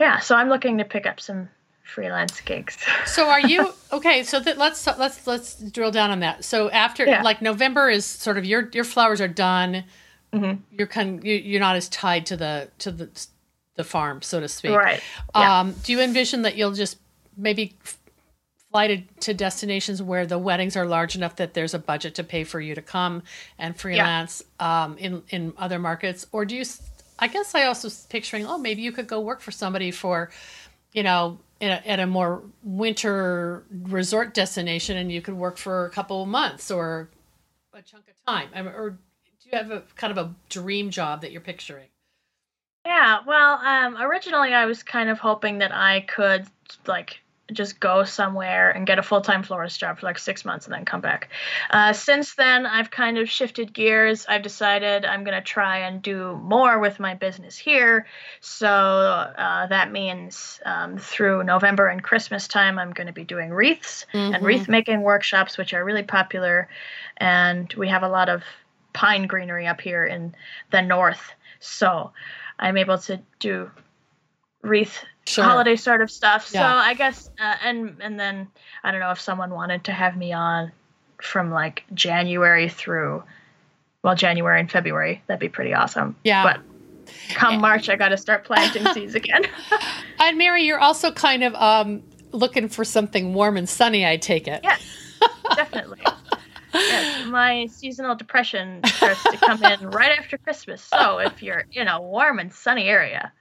yeah, 0.00 0.18
so 0.18 0.34
I'm 0.34 0.48
looking 0.48 0.78
to 0.78 0.84
pick 0.84 1.06
up 1.06 1.20
some 1.20 1.48
freelance 1.88 2.40
gigs. 2.42 2.78
so 3.06 3.28
are 3.28 3.40
you 3.40 3.72
okay? 3.92 4.22
So 4.22 4.40
that 4.40 4.58
let's 4.58 4.86
let's 4.86 5.26
let's 5.26 5.54
drill 5.54 5.90
down 5.90 6.10
on 6.10 6.20
that. 6.20 6.44
So 6.44 6.70
after 6.70 7.06
yeah. 7.06 7.22
like 7.22 7.42
November 7.42 7.88
is 7.88 8.04
sort 8.04 8.38
of 8.38 8.44
your 8.44 8.68
your 8.72 8.84
flowers 8.84 9.20
are 9.20 9.28
done. 9.28 9.84
Mm-hmm. 10.32 10.60
You're 10.70 10.86
kind 10.86 11.24
you, 11.24 11.34
you're 11.34 11.60
not 11.60 11.76
as 11.76 11.88
tied 11.88 12.26
to 12.26 12.36
the 12.36 12.68
to 12.78 12.92
the 12.92 13.26
the 13.76 13.84
farm, 13.84 14.22
so 14.22 14.40
to 14.40 14.48
speak. 14.48 14.72
Right. 14.72 15.00
Yeah. 15.34 15.60
Um, 15.60 15.74
do 15.82 15.92
you 15.92 16.00
envision 16.00 16.42
that 16.42 16.56
you'll 16.56 16.72
just 16.72 16.98
maybe 17.36 17.76
fly 18.70 19.04
to, 19.20 19.34
destinations 19.34 20.02
where 20.02 20.26
the 20.26 20.38
weddings 20.38 20.76
are 20.76 20.84
large 20.84 21.16
enough 21.16 21.36
that 21.36 21.54
there's 21.54 21.72
a 21.72 21.78
budget 21.78 22.14
to 22.16 22.24
pay 22.24 22.44
for 22.44 22.60
you 22.60 22.74
to 22.74 22.82
come 22.82 23.22
and 23.58 23.76
freelance 23.76 24.42
yeah. 24.60 24.84
um, 24.84 24.98
in 24.98 25.22
in 25.30 25.52
other 25.56 25.78
markets, 25.78 26.26
or 26.32 26.44
do 26.44 26.56
you? 26.56 26.64
I 27.20 27.26
guess 27.26 27.54
I 27.54 27.64
also 27.64 27.86
was 27.86 28.06
picturing, 28.10 28.46
oh, 28.46 28.58
maybe 28.58 28.82
you 28.82 28.92
could 28.92 29.08
go 29.08 29.20
work 29.20 29.40
for 29.40 29.50
somebody 29.50 29.90
for, 29.90 30.30
you 30.92 31.02
know, 31.02 31.38
a, 31.60 31.88
at 31.88 32.00
a 32.00 32.06
more 32.06 32.42
winter 32.62 33.64
resort 33.70 34.34
destination, 34.34 34.96
and 34.96 35.10
you 35.10 35.20
could 35.20 35.34
work 35.34 35.56
for 35.56 35.86
a 35.86 35.90
couple 35.90 36.24
months 36.26 36.70
or 36.70 37.10
a 37.74 37.82
chunk 37.82 38.04
of 38.08 38.14
time, 38.26 38.48
or 38.68 38.90
do 38.90 39.48
you 39.50 39.58
have 39.58 39.70
a 39.70 39.82
kind 39.96 40.10
of 40.10 40.18
a 40.18 40.34
dream 40.48 40.90
job 40.90 41.20
that 41.22 41.32
you're 41.32 41.40
picturing? 41.40 41.88
Yeah, 42.84 43.18
well, 43.26 43.58
um, 43.58 43.96
originally 44.00 44.54
I 44.54 44.66
was 44.66 44.82
kind 44.82 45.10
of 45.10 45.18
hoping 45.18 45.58
that 45.58 45.72
I 45.74 46.00
could 46.00 46.46
like 46.86 47.20
just 47.52 47.80
go 47.80 48.04
somewhere 48.04 48.70
and 48.70 48.86
get 48.86 48.98
a 48.98 49.02
full 49.02 49.20
time 49.20 49.42
florist 49.42 49.80
job 49.80 49.98
for 49.98 50.06
like 50.06 50.18
six 50.18 50.44
months 50.44 50.66
and 50.66 50.74
then 50.74 50.84
come 50.84 51.00
back. 51.00 51.28
Uh, 51.70 51.92
since 51.92 52.34
then, 52.34 52.66
I've 52.66 52.90
kind 52.90 53.18
of 53.18 53.30
shifted 53.30 53.72
gears. 53.72 54.26
I've 54.28 54.42
decided 54.42 55.04
I'm 55.04 55.24
going 55.24 55.36
to 55.36 55.42
try 55.42 55.78
and 55.78 56.02
do 56.02 56.36
more 56.36 56.78
with 56.78 57.00
my 57.00 57.14
business 57.14 57.56
here. 57.56 58.06
So 58.40 58.68
uh, 58.68 59.66
that 59.68 59.90
means 59.90 60.60
um, 60.64 60.98
through 60.98 61.44
November 61.44 61.88
and 61.88 62.02
Christmas 62.02 62.48
time, 62.48 62.78
I'm 62.78 62.92
going 62.92 63.06
to 63.06 63.12
be 63.12 63.24
doing 63.24 63.50
wreaths 63.50 64.06
mm-hmm. 64.12 64.34
and 64.34 64.44
wreath 64.44 64.68
making 64.68 65.02
workshops, 65.02 65.56
which 65.56 65.72
are 65.72 65.84
really 65.84 66.02
popular. 66.02 66.68
And 67.16 67.72
we 67.74 67.88
have 67.88 68.02
a 68.02 68.08
lot 68.08 68.28
of 68.28 68.42
pine 68.92 69.26
greenery 69.26 69.66
up 69.66 69.80
here 69.80 70.04
in 70.04 70.34
the 70.70 70.82
north. 70.82 71.32
So 71.60 72.12
I'm 72.58 72.76
able 72.76 72.98
to 72.98 73.20
do 73.38 73.70
wreath 74.62 75.04
sure. 75.28 75.44
holiday 75.44 75.76
sort 75.76 76.02
of 76.02 76.10
stuff. 76.10 76.50
Yeah. 76.52 76.60
So 76.60 76.76
I 76.76 76.94
guess, 76.94 77.30
uh, 77.40 77.54
and 77.62 77.96
and 78.00 78.18
then 78.18 78.48
I 78.82 78.90
don't 78.90 79.00
know 79.00 79.10
if 79.10 79.20
someone 79.20 79.50
wanted 79.50 79.84
to 79.84 79.92
have 79.92 80.16
me 80.16 80.32
on 80.32 80.72
from 81.22 81.50
like 81.50 81.84
January 81.94 82.68
through, 82.68 83.22
well, 84.02 84.14
January 84.14 84.60
and 84.60 84.70
February. 84.70 85.22
That'd 85.26 85.40
be 85.40 85.48
pretty 85.48 85.74
awesome. 85.74 86.16
Yeah. 86.24 86.42
But 86.42 86.60
come. 87.34 87.60
March, 87.60 87.88
I 87.88 87.96
got 87.96 88.08
to 88.08 88.16
start 88.16 88.44
planting 88.44 88.86
seeds 88.94 89.14
again. 89.14 89.46
and 90.18 90.38
Mary, 90.38 90.64
you're 90.64 90.80
also 90.80 91.12
kind 91.12 91.44
of 91.44 91.54
um, 91.54 92.02
looking 92.32 92.68
for 92.68 92.84
something 92.84 93.34
warm 93.34 93.56
and 93.56 93.68
sunny. 93.68 94.06
I 94.06 94.16
take 94.16 94.48
it. 94.48 94.60
Yes, 94.62 94.82
my 97.30 97.66
seasonal 97.66 98.14
depression 98.14 98.82
starts 98.84 99.22
to 99.24 99.36
come 99.36 99.62
in 99.62 99.86
right 99.90 100.18
after 100.18 100.38
Christmas. 100.38 100.82
So 100.82 101.18
if 101.18 101.42
you're 101.42 101.64
in 101.72 101.88
a 101.88 102.00
warm 102.00 102.38
and 102.38 102.52
sunny 102.52 102.88
area, 102.88 103.32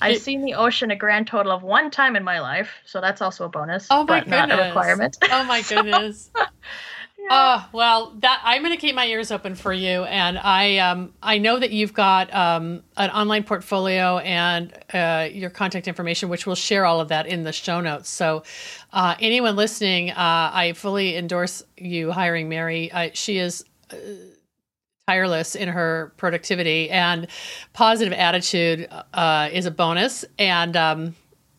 I've 0.00 0.18
seen 0.18 0.44
the 0.44 0.54
ocean 0.54 0.90
a 0.90 0.96
grand 0.96 1.26
total 1.26 1.52
of 1.52 1.62
one 1.62 1.90
time 1.90 2.16
in 2.16 2.24
my 2.24 2.40
life, 2.40 2.70
so 2.84 3.00
that's 3.00 3.22
also 3.22 3.44
a 3.44 3.48
bonus. 3.48 3.86
Oh 3.90 4.04
my 4.04 4.20
but 4.20 4.24
goodness! 4.24 4.48
Not 4.48 4.58
a 4.58 4.62
requirement. 4.68 5.16
Oh 5.30 5.44
my 5.44 5.62
goodness. 5.62 6.30
Oh 7.30 7.68
well, 7.72 8.14
that 8.20 8.40
I'm 8.42 8.62
going 8.62 8.74
to 8.74 8.80
keep 8.80 8.94
my 8.94 9.06
ears 9.06 9.30
open 9.30 9.54
for 9.54 9.72
you, 9.72 10.04
and 10.04 10.38
I 10.38 10.78
um 10.78 11.12
I 11.22 11.38
know 11.38 11.58
that 11.58 11.70
you've 11.70 11.92
got 11.92 12.32
um 12.34 12.82
an 12.96 13.10
online 13.10 13.44
portfolio 13.44 14.18
and 14.18 14.72
uh, 14.94 15.28
your 15.30 15.50
contact 15.50 15.88
information, 15.88 16.28
which 16.28 16.46
we'll 16.46 16.56
share 16.56 16.86
all 16.86 17.00
of 17.00 17.08
that 17.08 17.26
in 17.26 17.44
the 17.44 17.52
show 17.52 17.80
notes. 17.80 18.08
So, 18.08 18.44
uh, 18.92 19.14
anyone 19.20 19.56
listening, 19.56 20.10
uh, 20.10 20.14
I 20.16 20.72
fully 20.74 21.16
endorse 21.16 21.62
you 21.76 22.12
hiring 22.12 22.48
Mary. 22.48 22.90
she 23.14 23.38
is. 23.38 23.64
Uh, 23.90 23.96
tireless 25.06 25.54
in 25.54 25.70
her 25.70 26.12
productivity 26.18 26.90
and 26.90 27.28
positive 27.72 28.12
attitude 28.12 28.86
uh, 29.14 29.48
is 29.50 29.64
a 29.64 29.70
bonus 29.70 30.22
and 30.38 30.76
um, 30.76 31.16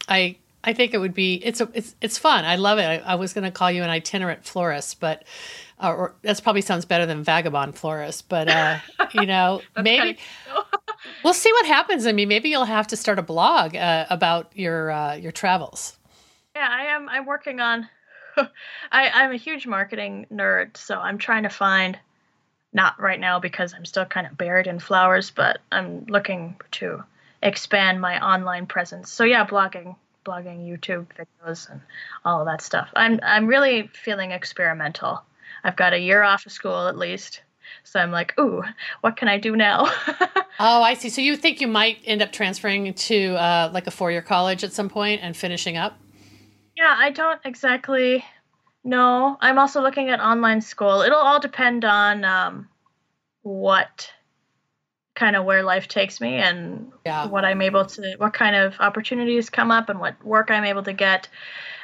I 0.07 0.37
I 0.63 0.73
think 0.73 0.93
it 0.93 0.97
would 0.97 1.13
be 1.13 1.35
it's 1.35 1.61
a, 1.61 1.69
it's 1.73 1.95
it's 2.01 2.17
fun. 2.17 2.43
I 2.43 2.57
love 2.57 2.79
it. 2.79 2.83
I, 2.83 2.97
I 2.97 3.15
was 3.15 3.33
going 3.33 3.45
to 3.45 3.51
call 3.51 3.71
you 3.71 3.83
an 3.83 3.89
itinerant 3.89 4.43
florist, 4.43 4.99
but 4.99 5.23
uh, 5.81 5.93
or 5.93 6.15
that's 6.21 6.41
probably 6.41 6.61
sounds 6.61 6.85
better 6.85 7.05
than 7.05 7.23
vagabond 7.23 7.77
florist. 7.77 8.27
But 8.27 8.49
uh, 8.49 8.79
you 9.13 9.25
know, 9.25 9.61
maybe 9.81 10.17
we'll 11.23 11.33
see 11.33 11.51
what 11.53 11.65
happens. 11.65 12.05
I 12.05 12.11
mean, 12.11 12.27
maybe 12.27 12.49
you'll 12.49 12.65
have 12.65 12.87
to 12.87 12.97
start 12.97 13.19
a 13.19 13.23
blog 13.23 13.75
uh, 13.75 14.05
about 14.09 14.51
your 14.53 14.91
uh, 14.91 15.15
your 15.15 15.31
travels. 15.31 15.97
Yeah, 16.55 16.67
I 16.69 16.85
am. 16.87 17.07
I'm 17.07 17.25
working 17.25 17.61
on. 17.61 17.87
I, 18.37 18.47
I'm 18.91 19.31
a 19.31 19.37
huge 19.37 19.65
marketing 19.65 20.27
nerd, 20.31 20.75
so 20.75 20.99
I'm 20.99 21.17
trying 21.17 21.43
to 21.43 21.49
find. 21.49 21.97
Not 22.71 23.01
right 23.01 23.19
now 23.19 23.39
because 23.39 23.73
I'm 23.73 23.83
still 23.83 24.05
kind 24.05 24.27
of 24.27 24.37
buried 24.37 24.67
in 24.67 24.77
flowers, 24.77 25.31
but 25.31 25.57
I'm 25.71 26.05
looking 26.05 26.55
to 26.73 27.03
expand 27.41 27.99
my 27.99 28.23
online 28.23 28.67
presence. 28.67 29.11
So 29.11 29.23
yeah, 29.23 29.43
blogging 29.43 29.95
blogging, 30.25 30.67
YouTube 30.67 31.07
videos, 31.17 31.69
and 31.69 31.81
all 32.25 32.41
of 32.41 32.47
that 32.47 32.61
stuff. 32.61 32.89
I'm 32.95 33.19
I'm 33.23 33.47
really 33.47 33.89
feeling 33.93 34.31
experimental. 34.31 35.23
I've 35.63 35.75
got 35.75 35.93
a 35.93 35.99
year 35.99 36.23
off 36.23 36.45
of 36.45 36.51
school 36.51 36.87
at 36.87 36.97
least, 36.97 37.41
so 37.83 37.99
I'm 37.99 38.11
like, 38.11 38.37
ooh, 38.39 38.63
what 39.01 39.17
can 39.17 39.27
I 39.27 39.37
do 39.37 39.55
now? 39.55 39.85
oh, 40.59 40.81
I 40.81 40.93
see. 40.93 41.09
So 41.09 41.21
you 41.21 41.35
think 41.35 41.61
you 41.61 41.67
might 41.67 41.97
end 42.05 42.21
up 42.21 42.31
transferring 42.31 42.93
to 42.93 43.33
uh, 43.35 43.71
like 43.73 43.87
a 43.87 43.91
four 43.91 44.11
year 44.11 44.21
college 44.21 44.63
at 44.63 44.73
some 44.73 44.89
point 44.89 45.21
and 45.23 45.35
finishing 45.35 45.77
up? 45.77 45.97
Yeah, 46.77 46.95
I 46.97 47.11
don't 47.11 47.41
exactly 47.43 48.23
No, 48.83 49.37
I'm 49.41 49.59
also 49.59 49.81
looking 49.81 50.09
at 50.09 50.19
online 50.21 50.61
school. 50.61 51.01
It'll 51.01 51.19
all 51.19 51.39
depend 51.39 51.83
on 51.83 52.23
um, 52.23 52.69
what 53.41 54.11
kind 55.19 55.35
of 55.35 55.43
where 55.43 55.63
life 55.63 55.87
takes 55.87 56.21
me 56.21 56.35
and 56.35 56.91
Yeah. 57.05 57.27
what 57.27 57.43
I'm 57.43 57.61
able 57.61 57.85
to, 57.85 58.15
what 58.17 58.33
kind 58.33 58.55
of 58.55 58.75
opportunities 58.79 59.49
come 59.49 59.69
up 59.69 59.89
and 59.89 59.99
what 59.99 60.15
work 60.23 60.49
I'm 60.49 60.63
able 60.63 60.83
to 60.83 60.93
get. 60.93 61.27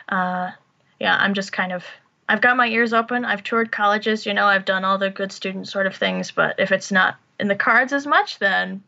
Uh, 0.07 0.51
yeah, 0.99 1.15
I'm 1.19 1.33
just 1.33 1.51
kind 1.51 1.73
of, 1.73 1.83
I've 2.29 2.41
got 2.41 2.55
my 2.55 2.67
ears 2.67 2.93
open. 2.93 3.25
I've 3.25 3.43
toured 3.43 3.71
colleges, 3.71 4.25
you 4.25 4.33
know, 4.33 4.45
I've 4.45 4.65
done 4.65 4.85
all 4.85 4.97
the 4.97 5.09
good 5.09 5.31
student 5.33 5.67
sort 5.67 5.85
of 5.85 5.95
things, 5.95 6.31
but 6.31 6.59
if 6.59 6.71
it's 6.71 6.91
not 6.91 7.17
in 7.39 7.47
the 7.49 7.55
cards 7.55 7.91
as 7.91 8.07
much, 8.07 8.39
then 8.39 8.81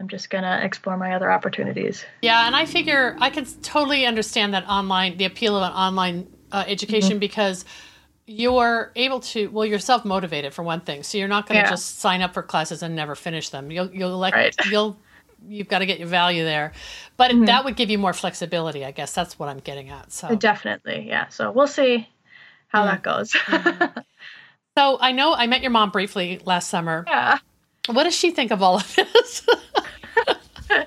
I'm 0.00 0.08
just 0.08 0.28
going 0.30 0.44
to 0.44 0.64
explore 0.64 0.96
my 0.96 1.14
other 1.14 1.30
opportunities. 1.30 2.04
Yeah, 2.22 2.46
and 2.46 2.56
I 2.56 2.66
figure 2.66 3.16
I 3.20 3.30
can 3.30 3.44
totally 3.62 4.06
understand 4.06 4.54
that 4.54 4.66
online, 4.68 5.16
the 5.16 5.24
appeal 5.24 5.56
of 5.56 5.62
an 5.62 5.72
online 5.72 6.26
uh, 6.50 6.64
education 6.66 7.10
Mm-hmm. 7.12 7.18
because 7.20 7.64
you're 8.30 8.92
able 8.94 9.20
to, 9.20 9.48
well, 9.48 9.64
you're 9.64 9.78
self 9.78 10.04
motivated 10.04 10.52
for 10.52 10.62
one 10.62 10.80
thing. 10.82 11.02
So 11.02 11.16
you're 11.16 11.28
not 11.28 11.46
going 11.48 11.58
to 11.58 11.64
Yeah. 11.64 11.70
just 11.70 11.98
sign 12.00 12.20
up 12.20 12.34
for 12.34 12.42
classes 12.42 12.82
and 12.82 12.94
never 12.94 13.14
finish 13.14 13.48
them. 13.48 13.70
You'll, 13.72 13.90
you'll 13.92 14.18
like, 14.18 14.34
Right. 14.34 14.54
you'll, 14.70 14.98
you've 15.48 15.68
got 15.68 15.78
to 15.78 15.86
get 15.86 15.98
your 15.98 16.08
value 16.08 16.44
there. 16.44 16.72
But 17.16 17.30
Mm-hmm. 17.30 17.46
that 17.46 17.64
would 17.64 17.74
give 17.76 17.88
you 17.90 17.96
more 17.98 18.12
flexibility, 18.12 18.84
I 18.84 18.90
guess. 18.90 19.14
That's 19.14 19.38
what 19.38 19.48
I'm 19.48 19.60
getting 19.60 19.88
at. 19.88 20.12
So, 20.12 20.36
Definitely, 20.36 21.06
yeah. 21.08 21.28
So 21.28 21.50
we'll 21.50 21.66
see 21.66 22.06
how 22.68 22.84
that 22.84 23.02
goes. 23.02 23.32
so 24.76 24.98
I 25.00 25.12
know 25.12 25.32
I 25.34 25.46
met 25.46 25.62
your 25.62 25.70
mom 25.70 25.90
briefly 25.90 26.40
last 26.44 26.68
summer. 26.68 27.04
yeah. 27.06 27.38
What 27.90 28.04
does 28.04 28.14
she 28.14 28.30
think 28.32 28.50
of 28.50 28.62
all 28.62 28.76
of 28.76 28.94
this? 28.94 29.46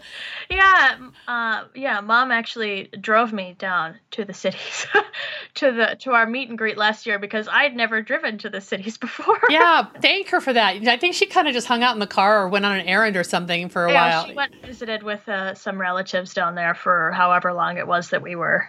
Yeah, 0.51 0.97
uh, 1.27 1.63
yeah. 1.73 2.01
Mom 2.01 2.29
actually 2.31 2.89
drove 2.99 3.31
me 3.31 3.55
down 3.57 3.95
to 4.11 4.25
the 4.25 4.33
cities, 4.33 4.85
to 5.55 5.71
the 5.71 5.95
to 6.01 6.11
our 6.11 6.25
meet 6.27 6.49
and 6.49 6.57
greet 6.57 6.77
last 6.77 7.05
year 7.05 7.17
because 7.19 7.47
I'd 7.47 7.75
never 7.75 8.01
driven 8.01 8.37
to 8.39 8.49
the 8.49 8.59
cities 8.61 8.97
before. 8.99 9.39
yeah, 9.49 9.87
thank 10.01 10.29
her 10.29 10.41
for 10.41 10.51
that. 10.53 10.85
I 10.87 10.97
think 10.97 11.15
she 11.15 11.25
kind 11.25 11.47
of 11.47 11.53
just 11.53 11.67
hung 11.67 11.83
out 11.83 11.93
in 11.95 11.99
the 11.99 12.07
car 12.07 12.43
or 12.43 12.49
went 12.49 12.65
on 12.65 12.77
an 12.77 12.85
errand 12.85 13.15
or 13.15 13.23
something 13.23 13.69
for 13.69 13.85
a 13.85 13.91
Yeah, 13.91 14.09
while. 14.09 14.27
she 14.27 14.35
went 14.35 14.51
and 14.61 14.71
visited 14.71 15.03
with 15.03 15.27
uh, 15.29 15.55
some 15.55 15.79
relatives 15.79 16.33
down 16.33 16.55
there 16.55 16.75
for 16.75 17.11
however 17.13 17.53
long 17.53 17.77
it 17.77 17.87
was 17.87 18.09
that 18.09 18.21
we 18.21 18.35
were 18.35 18.67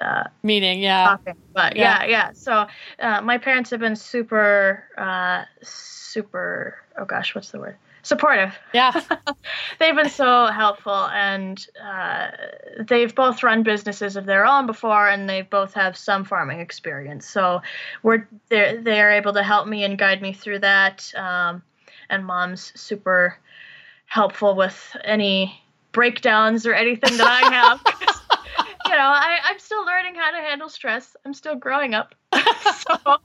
uh, 0.00 0.24
Meeting, 0.44 0.80
yeah. 0.80 1.04
talking. 1.04 1.34
But 1.52 1.76
Yeah. 1.76 2.02
yeah, 2.04 2.08
yeah. 2.10 2.32
So 2.34 2.66
uh, 3.00 3.20
my 3.22 3.38
parents 3.38 3.70
have 3.70 3.80
been 3.80 3.96
super, 3.96 4.84
uh, 4.96 5.44
super. 5.62 6.76
Oh 6.96 7.04
gosh, 7.04 7.34
what's 7.34 7.50
the 7.50 7.58
word? 7.58 7.76
Supportive. 8.04 8.54
Yeah. 8.74 9.00
they've 9.80 9.96
been 9.96 10.10
so 10.10 10.46
helpful 10.46 11.06
and 11.08 11.66
uh, 11.82 12.28
they've 12.86 13.14
both 13.14 13.42
run 13.42 13.62
businesses 13.62 14.16
of 14.16 14.26
their 14.26 14.44
own 14.44 14.66
before 14.66 15.08
and 15.08 15.28
they 15.28 15.40
both 15.40 15.72
have 15.72 15.96
some 15.96 16.24
farming 16.24 16.60
experience 16.60 17.26
so 17.26 17.62
we're 18.02 18.28
they're, 18.50 18.80
they're 18.80 19.12
able 19.12 19.32
to 19.32 19.42
help 19.42 19.66
me 19.66 19.84
and 19.84 19.98
guide 19.98 20.20
me 20.20 20.34
through 20.34 20.58
that 20.58 21.10
um, 21.16 21.62
and 22.10 22.26
mom's 22.26 22.78
super 22.78 23.38
helpful 24.04 24.54
with 24.54 24.94
any 25.02 25.62
breakdowns 25.92 26.66
or 26.66 26.74
anything 26.74 27.16
that 27.16 27.26
i 27.26 27.54
have 27.54 28.20
you 28.86 28.92
know 28.92 28.98
I, 28.98 29.38
i'm 29.44 29.58
still 29.58 29.84
learning 29.84 30.14
how 30.14 30.30
to 30.30 30.36
handle 30.38 30.68
stress 30.68 31.16
i'm 31.24 31.34
still 31.34 31.56
growing 31.56 31.94
up 31.94 32.14
so 32.34 32.96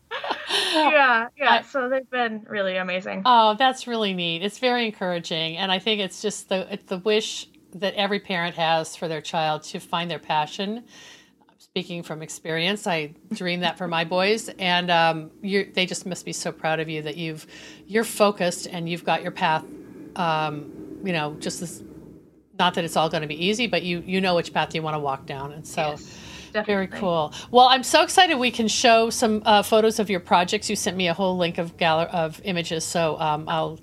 yeah 0.73 1.27
yeah 1.37 1.61
so 1.61 1.89
they've 1.89 2.09
been 2.09 2.45
really 2.47 2.77
amazing 2.77 3.23
Oh, 3.25 3.55
that's 3.57 3.87
really 3.87 4.13
neat. 4.13 4.43
It's 4.43 4.59
very 4.59 4.85
encouraging, 4.85 5.57
and 5.57 5.71
I 5.71 5.79
think 5.79 6.01
it's 6.01 6.21
just 6.21 6.49
the 6.49 6.71
it's 6.73 6.85
the 6.85 6.97
wish 6.99 7.47
that 7.75 7.93
every 7.95 8.19
parent 8.19 8.55
has 8.55 8.95
for 8.95 9.07
their 9.07 9.21
child 9.21 9.63
to 9.63 9.79
find 9.79 10.09
their 10.09 10.19
passion. 10.19 10.85
Speaking 11.57 12.01
from 12.01 12.21
experience, 12.21 12.87
I 12.87 13.13
dream 13.33 13.59
that 13.59 13.77
for 13.77 13.87
my 13.87 14.03
boys, 14.05 14.49
and 14.57 14.89
um, 14.89 15.31
they 15.43 15.85
just 15.85 16.05
must 16.05 16.25
be 16.25 16.33
so 16.33 16.51
proud 16.51 16.79
of 16.79 16.89
you 16.89 17.01
that 17.03 17.17
you've 17.17 17.45
you're 17.85 18.03
focused 18.03 18.67
and 18.67 18.89
you've 18.89 19.03
got 19.03 19.21
your 19.21 19.31
path. 19.31 19.65
Um, 20.15 20.71
you 21.03 21.13
know, 21.13 21.35
just 21.39 21.59
this. 21.59 21.83
Not 22.59 22.73
that 22.73 22.83
it's 22.83 22.97
all 22.97 23.09
going 23.09 23.21
to 23.21 23.27
be 23.27 23.45
easy, 23.45 23.67
but 23.67 23.83
you 23.83 24.03
you 24.05 24.19
know 24.21 24.35
which 24.35 24.53
path 24.53 24.75
you 24.75 24.81
want 24.81 24.95
to 24.95 24.99
walk 24.99 25.25
down, 25.25 25.53
and 25.53 25.65
so. 25.65 25.95
Very 26.51 26.87
Definitely. 26.87 26.99
cool. 26.99 27.33
Well, 27.51 27.67
I'm 27.67 27.83
so 27.83 28.01
excited 28.01 28.39
we 28.39 28.49
can 28.49 28.67
show 28.67 29.11
some 29.11 29.43
uh, 29.45 29.61
photos 29.61 29.99
of 29.99 30.09
your 30.09 30.19
projects. 30.19 30.67
You 30.67 30.75
sent 30.75 30.97
me 30.97 31.07
a 31.07 31.13
whole 31.13 31.37
link 31.37 31.59
of 31.59 31.77
gal- 31.77 32.09
of 32.11 32.41
images, 32.43 32.83
so 32.83 33.19
um, 33.19 33.47
I'll 33.47 33.79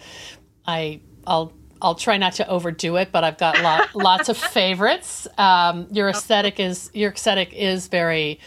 I 0.66 1.00
I'll 1.28 1.52
I'll 1.80 1.94
try 1.94 2.16
not 2.16 2.32
to 2.34 2.48
overdo 2.48 2.96
it, 2.96 3.12
but 3.12 3.22
I've 3.24 3.38
got 3.38 3.60
lot, 3.62 3.94
lots 3.94 4.28
of 4.28 4.36
favorites. 4.36 5.28
Um, 5.38 5.86
your 5.92 6.08
aesthetic 6.08 6.58
is 6.58 6.90
your 6.92 7.12
aesthetic 7.12 7.52
is 7.52 7.86
very 7.88 8.40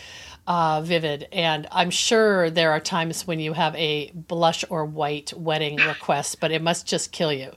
uh, 0.48 0.82
vivid, 0.82 1.28
and 1.32 1.68
I'm 1.72 1.90
sure 1.90 2.50
there 2.50 2.72
are 2.72 2.80
times 2.80 3.26
when 3.26 3.40
you 3.40 3.54
have 3.54 3.76
a 3.76 4.12
blush 4.12 4.66
or 4.70 4.84
white 4.84 5.32
wedding 5.38 5.78
request, 5.88 6.40
but 6.42 6.52
it 6.52 6.62
must 6.62 6.86
just 6.88 7.12
kill 7.12 7.32
you. 7.32 7.54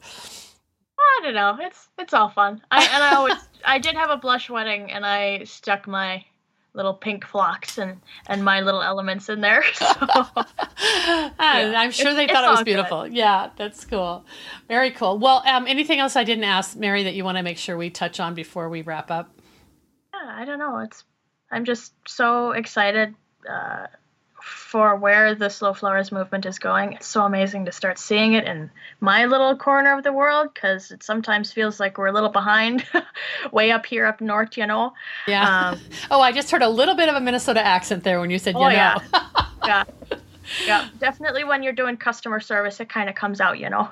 I 1.23 1.27
don't 1.27 1.35
know. 1.35 1.57
It's 1.61 1.89
it's 1.99 2.13
all 2.13 2.31
fun. 2.31 2.61
I 2.73 2.83
and 2.85 3.03
I 3.05 3.15
always 3.15 3.37
I 3.65 3.79
did 3.79 3.95
have 3.95 4.11
a 4.11 4.17
blush 4.17 4.51
wedding 4.51 4.91
and 4.91 5.07
I 5.07 5.45
stuck 5.45 5.87
my 5.87 6.25
little 6.75 6.95
pink 6.95 7.25
phlox 7.25 7.79
and 7.79 8.01
and 8.27 8.45
my 8.45 8.61
little 8.61 8.83
elements 8.83 9.29
in 9.29 9.41
there. 9.41 9.63
So 9.75 9.87
And 11.39 11.77
I'm 11.77 11.93
sure 11.93 12.13
they 12.13 12.25
it's 12.25 12.33
thought 12.33 12.45
it 12.45 12.49
was 12.51 12.59
all 12.59 12.65
good. 12.65 12.65
beautiful. 12.65 13.07
Yeah, 13.07 13.51
that's 13.57 13.85
cool. 13.85 14.25
Very 14.67 14.91
cool. 14.91 15.19
Well, 15.19 15.43
um, 15.47 15.67
anything 15.69 16.01
else 16.01 16.17
I 16.17 16.25
didn't 16.25 16.45
ask, 16.45 16.77
Mary, 16.77 17.05
that 17.05 17.15
you 17.15 17.25
want 17.25 17.39
to 17.39 17.43
make 17.43 17.59
sure 17.59 17.77
we 17.77 17.89
touch 17.91 18.19
on 18.19 18.35
before 18.35 18.69
we 18.69 18.83
wrap 18.83 19.11
up? 19.11 19.31
yeah, 20.13 20.35
I 20.35 20.45
don't 20.45 20.59
know. 20.59 20.79
It's 20.79 21.05
I'm 21.53 21.65
just 21.65 21.93
so 22.09 22.51
excited 22.53 23.15
uh, 23.49 23.87
for 24.43 24.97
where 24.97 25.35
the 25.35 25.49
slow 25.49 25.73
flowers 25.73 26.11
movement 26.13 26.45
is 26.47 26.59
going. 26.59 26.93
It's 26.95 27.07
so 27.07 27.25
amazing 27.25 27.65
to 27.67 27.73
start 27.73 27.99
seeing 27.99 28.33
it 28.35 28.45
in 28.45 28.71
my 29.01 29.25
little 29.27 29.57
corner 29.57 29.97
of 29.97 30.03
the 30.05 30.13
world 30.13 30.49
because 30.53 30.91
it 30.91 31.03
sometimes 31.03 31.53
feels 31.53 31.79
like 31.79 31.97
we're 31.99 32.07
a 32.07 32.13
little 32.13 32.29
behind, 32.29 32.85
way 33.53 33.71
up 33.71 33.87
here 33.87 34.05
up 34.07 34.21
north, 34.21 34.57
you 34.57 34.67
know. 34.67 34.93
Yeah. 35.27 35.71
Um, 35.71 35.81
oh, 36.11 36.21
I 36.21 36.33
just 36.33 36.51
heard 36.51 36.63
a 36.63 36.69
little 36.69 36.95
bit 36.97 37.09
of 37.09 37.15
a 37.15 37.21
Minnesota 37.21 37.65
accent 37.65 38.03
there 38.05 38.21
when 38.21 38.31
you 38.31 38.39
said, 38.39 38.55
you 38.55 38.61
Oh, 38.61 38.69
know. 38.69 38.75
yeah. 38.75 38.99
yeah. 39.65 39.85
Yeah, 40.67 40.89
definitely 40.99 41.45
when 41.45 41.63
you're 41.63 41.73
doing 41.73 41.97
customer 41.97 42.41
service, 42.41 42.79
it 42.81 42.89
kind 42.89 43.09
of 43.09 43.15
comes 43.15 43.41
out, 43.41 43.59
you 43.59 43.71
know. 43.71 43.89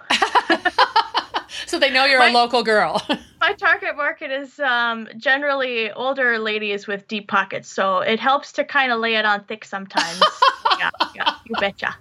So 1.67 1.79
they 1.79 1.91
know 1.91 2.05
you're 2.05 2.23
a 2.23 2.33
local 2.33 2.63
girl. 2.63 3.03
My 3.41 3.53
target 3.55 3.97
market 3.97 4.31
is 4.31 4.59
um, 4.61 5.09
generally 5.17 5.91
older 5.93 6.39
ladies 6.39 6.87
with 6.87 7.09
deep 7.09 7.29
pockets, 7.29 7.69
so 7.69 7.99
it 7.99 8.21
helps 8.21 8.53
to 8.53 8.65
kind 8.65 8.93
of 8.93 9.01
lay 9.01 9.17
it 9.17 9.25
on 9.25 9.45
thick 9.45 9.65
sometimes. 9.65 10.23
yeah, 10.79 10.91
yeah, 11.15 11.35
you 11.47 11.57
betcha. 11.59 11.97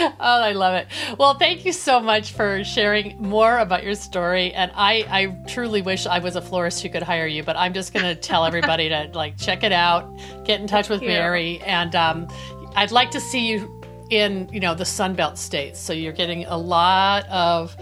oh, 0.00 0.16
I 0.20 0.52
love 0.52 0.74
it. 0.74 0.88
Well, 1.18 1.34
thank 1.34 1.64
you 1.64 1.72
so 1.72 2.00
much 2.00 2.32
for 2.32 2.64
sharing 2.64 3.20
more 3.20 3.58
about 3.58 3.84
your 3.84 3.94
story. 3.94 4.52
And 4.52 4.70
I, 4.74 5.04
I 5.08 5.26
truly 5.48 5.82
wish 5.82 6.06
I 6.06 6.18
was 6.18 6.36
a 6.36 6.42
florist 6.42 6.82
who 6.82 6.88
could 6.88 7.02
hire 7.02 7.26
you, 7.26 7.42
but 7.42 7.56
I'm 7.56 7.74
just 7.74 7.92
going 7.92 8.04
to 8.04 8.14
tell 8.14 8.44
everybody 8.44 8.88
to 8.88 9.10
like 9.12 9.36
check 9.38 9.62
it 9.62 9.72
out, 9.72 10.08
get 10.44 10.60
in 10.60 10.66
touch 10.66 10.88
with 10.88 11.02
you. 11.02 11.08
Mary, 11.08 11.60
and 11.60 11.94
um, 11.94 12.28
I'd 12.74 12.92
like 12.92 13.10
to 13.12 13.20
see 13.20 13.46
you 13.46 13.74
in 14.10 14.48
you 14.52 14.60
know 14.60 14.74
the 14.74 14.84
Sunbelt 14.84 15.36
states. 15.36 15.80
So 15.80 15.92
you're 15.92 16.12
getting 16.12 16.44
a 16.46 16.56
lot 16.56 17.28
of 17.28 17.76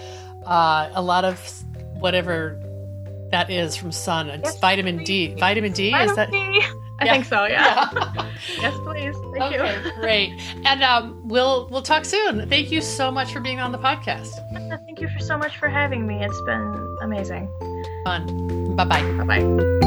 uh, 0.46 0.90
a 0.94 1.02
lot 1.02 1.24
of 1.24 1.38
whatever 2.00 2.60
that 3.30 3.50
is 3.50 3.76
from 3.76 3.92
sun. 3.92 4.28
It's 4.30 4.44
Yes, 4.44 4.60
vitamin 4.60 4.98
D. 5.04 5.28
please. 5.28 5.40
Vitamin 5.40 5.72
D 5.72 5.92
is 5.92 6.14
that? 6.16 6.30
Vitamin 6.30 6.52
D. 6.52 6.66
I 6.98 7.04
Yeah. 7.04 7.12
think 7.12 7.24
so. 7.26 7.44
Yeah. 7.44 7.90
yes, 8.60 8.74
please. 8.84 9.14
Thank 9.36 9.54
Okay, 9.54 9.82
you. 9.84 9.92
great. 10.00 10.32
And 10.64 10.82
um, 10.82 11.20
we'll 11.28 11.68
we'll 11.70 11.82
talk 11.82 12.04
soon. 12.06 12.48
Thank 12.48 12.70
you 12.72 12.80
so 12.80 13.10
much 13.10 13.32
for 13.34 13.40
being 13.40 13.60
on 13.60 13.70
the 13.72 13.78
podcast. 13.78 14.30
Thank 14.86 15.00
you 15.00 15.08
for 15.08 15.18
so 15.18 15.36
much 15.36 15.58
for 15.58 15.68
having 15.68 16.06
me. 16.06 16.24
It's 16.24 16.40
been 16.42 16.96
amazing. 17.02 17.48
Fun. 18.04 18.74
Bye 18.76 18.84
bye. 18.84 19.02
Bye 19.12 19.24
bye. 19.40 19.85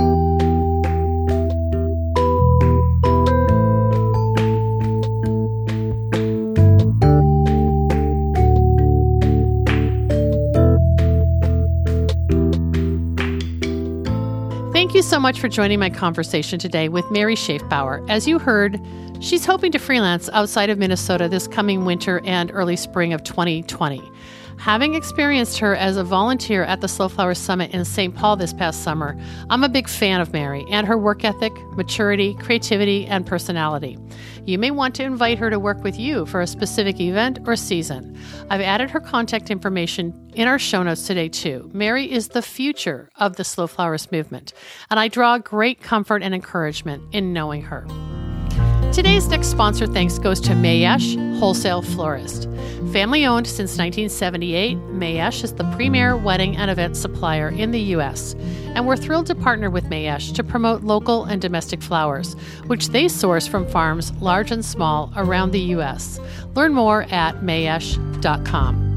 So 15.20 15.22
much 15.22 15.42
for 15.42 15.50
joining 15.50 15.80
my 15.80 15.90
conversation 15.90 16.58
today 16.58 16.88
with 16.88 17.04
Mary 17.12 17.36
Schaefbauer. 17.36 18.10
As 18.10 18.26
you 18.26 18.40
heard, 18.40 18.80
she's 19.20 19.46
hoping 19.46 19.70
to 19.74 19.78
freelance 19.78 20.30
outside 20.32 20.70
of 20.70 20.78
Minnesota 20.78 21.28
this 21.28 21.46
coming 21.46 21.84
winter 21.84 22.22
and 22.24 22.50
early 22.54 22.78
spring 22.78 23.12
of 23.12 23.22
2020. 23.26 24.02
Having 24.60 24.96
experienced 24.96 25.58
her 25.60 25.74
as 25.74 25.96
a 25.96 26.04
volunteer 26.04 26.66
at 26.66 26.82
the 26.82 26.90
Slow 26.90 27.08
Flower 27.08 27.34
Summit 27.34 27.74
in 27.74 27.86
St. 27.86 28.14
Paul 28.14 28.36
this 28.36 28.52
past 28.52 28.84
summer, 28.84 29.18
I'm 29.50 29.64
a 29.64 29.70
big 29.70 29.88
fan 29.88 30.20
of 30.20 30.34
Mary 30.34 30.66
and 30.70 30.86
her 30.86 30.98
work 30.98 31.24
ethic, 31.24 31.54
maturity, 31.78 32.36
creativity, 32.36 33.08
and 33.08 33.26
personality. 33.26 33.98
You 34.46 34.60
may 34.60 34.72
want 34.72 34.96
to 34.96 35.04
invite 35.04 35.40
her 35.40 35.50
to 35.50 35.58
work 35.58 35.82
with 35.82 35.98
you 35.98 36.26
for 36.26 36.42
a 36.42 36.48
specific 36.48 37.00
event 37.00 37.40
or 37.48 37.56
season. 37.56 38.20
I've 38.50 38.60
added 38.60 38.90
her 38.90 39.00
contact 39.00 39.50
information 39.50 40.30
in 40.36 40.50
our 40.50 40.60
show 40.60 40.84
notes 40.84 41.08
today, 41.08 41.30
too. 41.30 41.70
Mary 41.74 42.12
is 42.12 42.28
the 42.28 42.42
future 42.42 43.10
of 43.16 43.38
the 43.38 43.46
Slow 43.46 43.66
Flowers 43.66 44.12
movement, 44.12 44.52
and 44.92 45.00
I 45.00 45.08
draw 45.08 45.38
great 45.38 45.82
comfort 45.82 46.22
and 46.22 46.36
encouragement 46.36 47.16
in 47.16 47.32
knowing 47.32 47.62
her. 47.62 47.88
Today's 48.92 49.28
next 49.28 49.50
sponsor 49.50 49.86
thanks 49.86 50.18
goes 50.18 50.42
to 50.42 50.54
Mayesh 50.54 51.16
Wholesale 51.38 51.84
Florist. 51.84 52.50
Family 52.92 53.24
owned 53.24 53.46
since 53.46 53.78
1978, 53.78 54.78
Mayesh 54.78 55.44
is 55.44 55.54
the 55.54 55.64
premier 55.76 56.18
wedding 56.18 56.58
and 56.58 56.72
event 56.72 56.98
supplier 56.98 57.50
in 57.50 57.70
the 57.70 57.80
U.S., 57.80 58.34
and 58.74 58.88
we're 58.88 58.98
thrilled 58.98 59.28
to 59.28 59.36
partner 59.36 59.70
with 59.70 59.86
Mayesh 59.86 60.34
to 60.34 60.44
promote 60.44 60.82
local 60.82 61.26
and 61.26 61.40
domestic 61.40 61.84
flowers, 61.84 62.34
which 62.66 62.90
they 62.90 63.08
source 63.08 63.46
from 63.46 63.68
farms 63.68 64.12
large 64.14 64.50
and 64.50 64.66
small 64.66 65.14
around 65.16 65.52
the 65.52 65.60
U.S. 65.60 66.20
Learn 66.56 66.74
more 66.74 67.04
at 67.04 67.42
mayesh.com. 67.42 68.96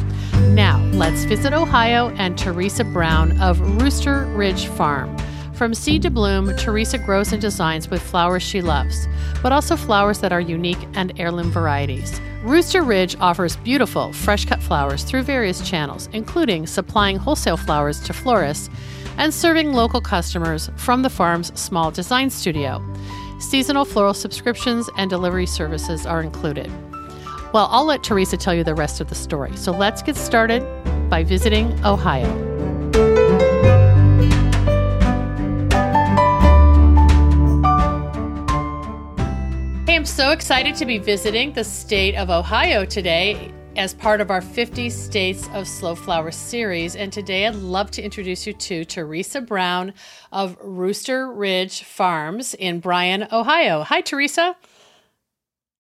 Now, 0.54 0.82
let's 0.94 1.24
visit 1.24 1.52
Ohio 1.52 2.08
and 2.16 2.38
Teresa 2.38 2.84
Brown 2.84 3.38
of 3.42 3.60
Rooster 3.60 4.24
Ridge 4.34 4.66
Farm. 4.68 5.14
From 5.62 5.74
seed 5.74 6.02
to 6.02 6.10
bloom, 6.10 6.56
Teresa 6.56 6.98
grows 6.98 7.32
and 7.32 7.40
designs 7.40 7.88
with 7.88 8.02
flowers 8.02 8.42
she 8.42 8.60
loves, 8.60 9.06
but 9.44 9.52
also 9.52 9.76
flowers 9.76 10.18
that 10.18 10.32
are 10.32 10.40
unique 10.40 10.88
and 10.94 11.12
heirloom 11.20 11.52
varieties. 11.52 12.20
Rooster 12.42 12.82
Ridge 12.82 13.14
offers 13.20 13.54
beautiful, 13.58 14.12
fresh 14.12 14.44
cut 14.44 14.60
flowers 14.60 15.04
through 15.04 15.22
various 15.22 15.60
channels, 15.60 16.08
including 16.12 16.66
supplying 16.66 17.16
wholesale 17.16 17.56
flowers 17.56 18.00
to 18.00 18.12
florists 18.12 18.70
and 19.18 19.32
serving 19.32 19.72
local 19.72 20.00
customers 20.00 20.68
from 20.74 21.02
the 21.02 21.10
farm's 21.10 21.56
small 21.56 21.92
design 21.92 22.28
studio. 22.28 22.84
Seasonal 23.38 23.84
floral 23.84 24.14
subscriptions 24.14 24.90
and 24.98 25.08
delivery 25.08 25.46
services 25.46 26.06
are 26.06 26.22
included. 26.22 26.72
Well, 27.54 27.68
I'll 27.70 27.84
let 27.84 28.02
Teresa 28.02 28.36
tell 28.36 28.52
you 28.52 28.64
the 28.64 28.74
rest 28.74 29.00
of 29.00 29.08
the 29.08 29.14
story. 29.14 29.56
So 29.56 29.70
let's 29.70 30.02
get 30.02 30.16
started 30.16 30.64
by 31.08 31.22
visiting 31.22 31.72
Ohio. 31.84 32.51
I'm 40.02 40.06
so 40.06 40.32
excited 40.32 40.74
to 40.74 40.84
be 40.84 40.98
visiting 40.98 41.52
the 41.52 41.62
state 41.62 42.16
of 42.16 42.28
Ohio 42.28 42.84
today 42.84 43.52
as 43.76 43.94
part 43.94 44.20
of 44.20 44.32
our 44.32 44.40
50 44.40 44.90
States 44.90 45.48
of 45.52 45.68
Slow 45.68 45.94
Flower 45.94 46.32
series. 46.32 46.96
And 46.96 47.12
today 47.12 47.46
I'd 47.46 47.54
love 47.54 47.92
to 47.92 48.02
introduce 48.02 48.44
you 48.44 48.52
to 48.52 48.84
Teresa 48.84 49.40
Brown 49.40 49.94
of 50.32 50.56
Rooster 50.60 51.32
Ridge 51.32 51.84
Farms 51.84 52.52
in 52.54 52.80
Bryan, 52.80 53.28
Ohio. 53.30 53.84
Hi, 53.84 54.00
Teresa. 54.00 54.56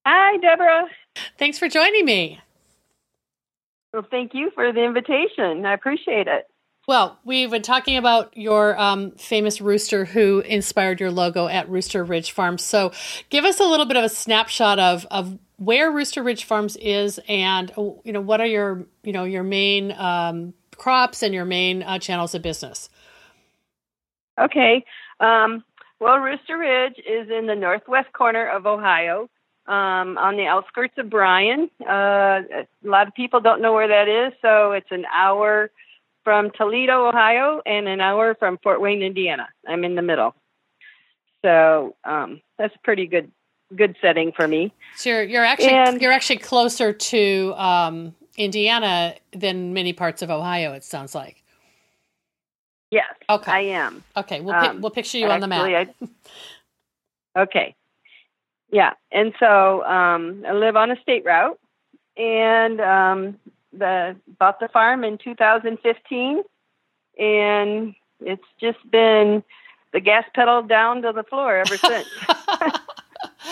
Hi, 0.06 0.36
Debra. 0.36 0.86
Thanks 1.36 1.58
for 1.58 1.68
joining 1.68 2.04
me. 2.04 2.38
Well, 3.92 4.06
thank 4.08 4.34
you 4.34 4.52
for 4.54 4.72
the 4.72 4.84
invitation. 4.84 5.66
I 5.66 5.74
appreciate 5.74 6.28
it. 6.28 6.46
Well, 6.88 7.20
we've 7.24 7.50
been 7.50 7.62
talking 7.62 7.96
about 7.96 8.36
your 8.36 8.76
um, 8.78 9.12
famous 9.12 9.60
rooster 9.60 10.04
who 10.04 10.40
inspired 10.40 10.98
your 10.98 11.12
logo 11.12 11.46
at 11.46 11.68
Rooster 11.68 12.02
Ridge 12.02 12.32
Farms. 12.32 12.64
So, 12.64 12.90
give 13.30 13.44
us 13.44 13.60
a 13.60 13.64
little 13.64 13.86
bit 13.86 13.96
of 13.96 14.02
a 14.02 14.08
snapshot 14.08 14.80
of 14.80 15.06
of 15.12 15.38
where 15.58 15.92
Rooster 15.92 16.24
Ridge 16.24 16.42
Farms 16.42 16.76
is, 16.76 17.20
and 17.28 17.70
you 17.76 18.12
know 18.12 18.20
what 18.20 18.40
are 18.40 18.46
your 18.46 18.84
you 19.04 19.12
know 19.12 19.22
your 19.22 19.44
main 19.44 19.92
um, 19.92 20.54
crops 20.76 21.22
and 21.22 21.32
your 21.32 21.44
main 21.44 21.84
uh, 21.84 22.00
channels 22.00 22.34
of 22.34 22.42
business. 22.42 22.90
Okay. 24.40 24.84
Um, 25.20 25.62
well, 26.00 26.18
Rooster 26.18 26.58
Ridge 26.58 26.98
is 26.98 27.30
in 27.30 27.46
the 27.46 27.54
northwest 27.54 28.12
corner 28.12 28.48
of 28.48 28.66
Ohio, 28.66 29.30
um, 29.68 30.18
on 30.18 30.36
the 30.36 30.46
outskirts 30.46 30.94
of 30.98 31.08
Bryan. 31.08 31.70
Uh, 31.80 32.42
a 32.50 32.66
lot 32.82 33.06
of 33.06 33.14
people 33.14 33.40
don't 33.40 33.62
know 33.62 33.72
where 33.72 33.86
that 33.86 34.08
is, 34.08 34.32
so 34.42 34.72
it's 34.72 34.90
an 34.90 35.04
hour 35.14 35.70
from 36.24 36.50
Toledo, 36.50 37.08
Ohio, 37.08 37.60
and 37.66 37.88
an 37.88 38.00
hour 38.00 38.34
from 38.34 38.58
Fort 38.62 38.80
Wayne, 38.80 39.02
Indiana. 39.02 39.48
I'm 39.66 39.84
in 39.84 39.94
the 39.94 40.02
middle, 40.02 40.34
so 41.44 41.96
um, 42.04 42.40
that's 42.58 42.74
a 42.74 42.78
pretty 42.80 43.06
good 43.06 43.30
good 43.74 43.96
setting 44.00 44.32
for 44.32 44.46
me. 44.46 44.72
So 44.96 45.10
you're, 45.10 45.22
you're 45.22 45.44
actually 45.44 45.70
and, 45.70 46.00
you're 46.00 46.12
actually 46.12 46.38
closer 46.38 46.92
to 46.92 47.54
um, 47.56 48.14
Indiana 48.36 49.14
than 49.32 49.72
many 49.72 49.92
parts 49.92 50.22
of 50.22 50.30
Ohio. 50.30 50.72
It 50.72 50.84
sounds 50.84 51.14
like. 51.14 51.42
Yes. 52.90 53.06
Okay. 53.30 53.50
I 53.50 53.60
am. 53.60 54.04
Okay. 54.16 54.40
We'll 54.40 54.54
um, 54.54 54.80
we'll 54.80 54.90
picture 54.90 55.18
you 55.18 55.28
on 55.28 55.40
the 55.40 55.48
map. 55.48 55.62
I, 55.64 55.88
okay. 57.42 57.74
Yeah, 58.70 58.94
and 59.10 59.34
so 59.38 59.84
um, 59.84 60.44
I 60.48 60.52
live 60.52 60.76
on 60.76 60.90
a 60.90 60.96
state 61.02 61.26
route, 61.26 61.60
and 62.16 62.80
um, 62.80 63.38
the 63.72 64.16
bought 64.38 64.60
the 64.60 64.68
farm 64.68 65.04
in 65.04 65.18
2015, 65.18 66.42
and 67.18 67.94
it's 68.20 68.42
just 68.60 68.78
been 68.90 69.42
the 69.92 70.00
gas 70.00 70.24
pedal 70.34 70.62
down 70.62 71.02
to 71.02 71.12
the 71.12 71.22
floor 71.24 71.56
ever 71.56 71.76
since. 71.76 72.08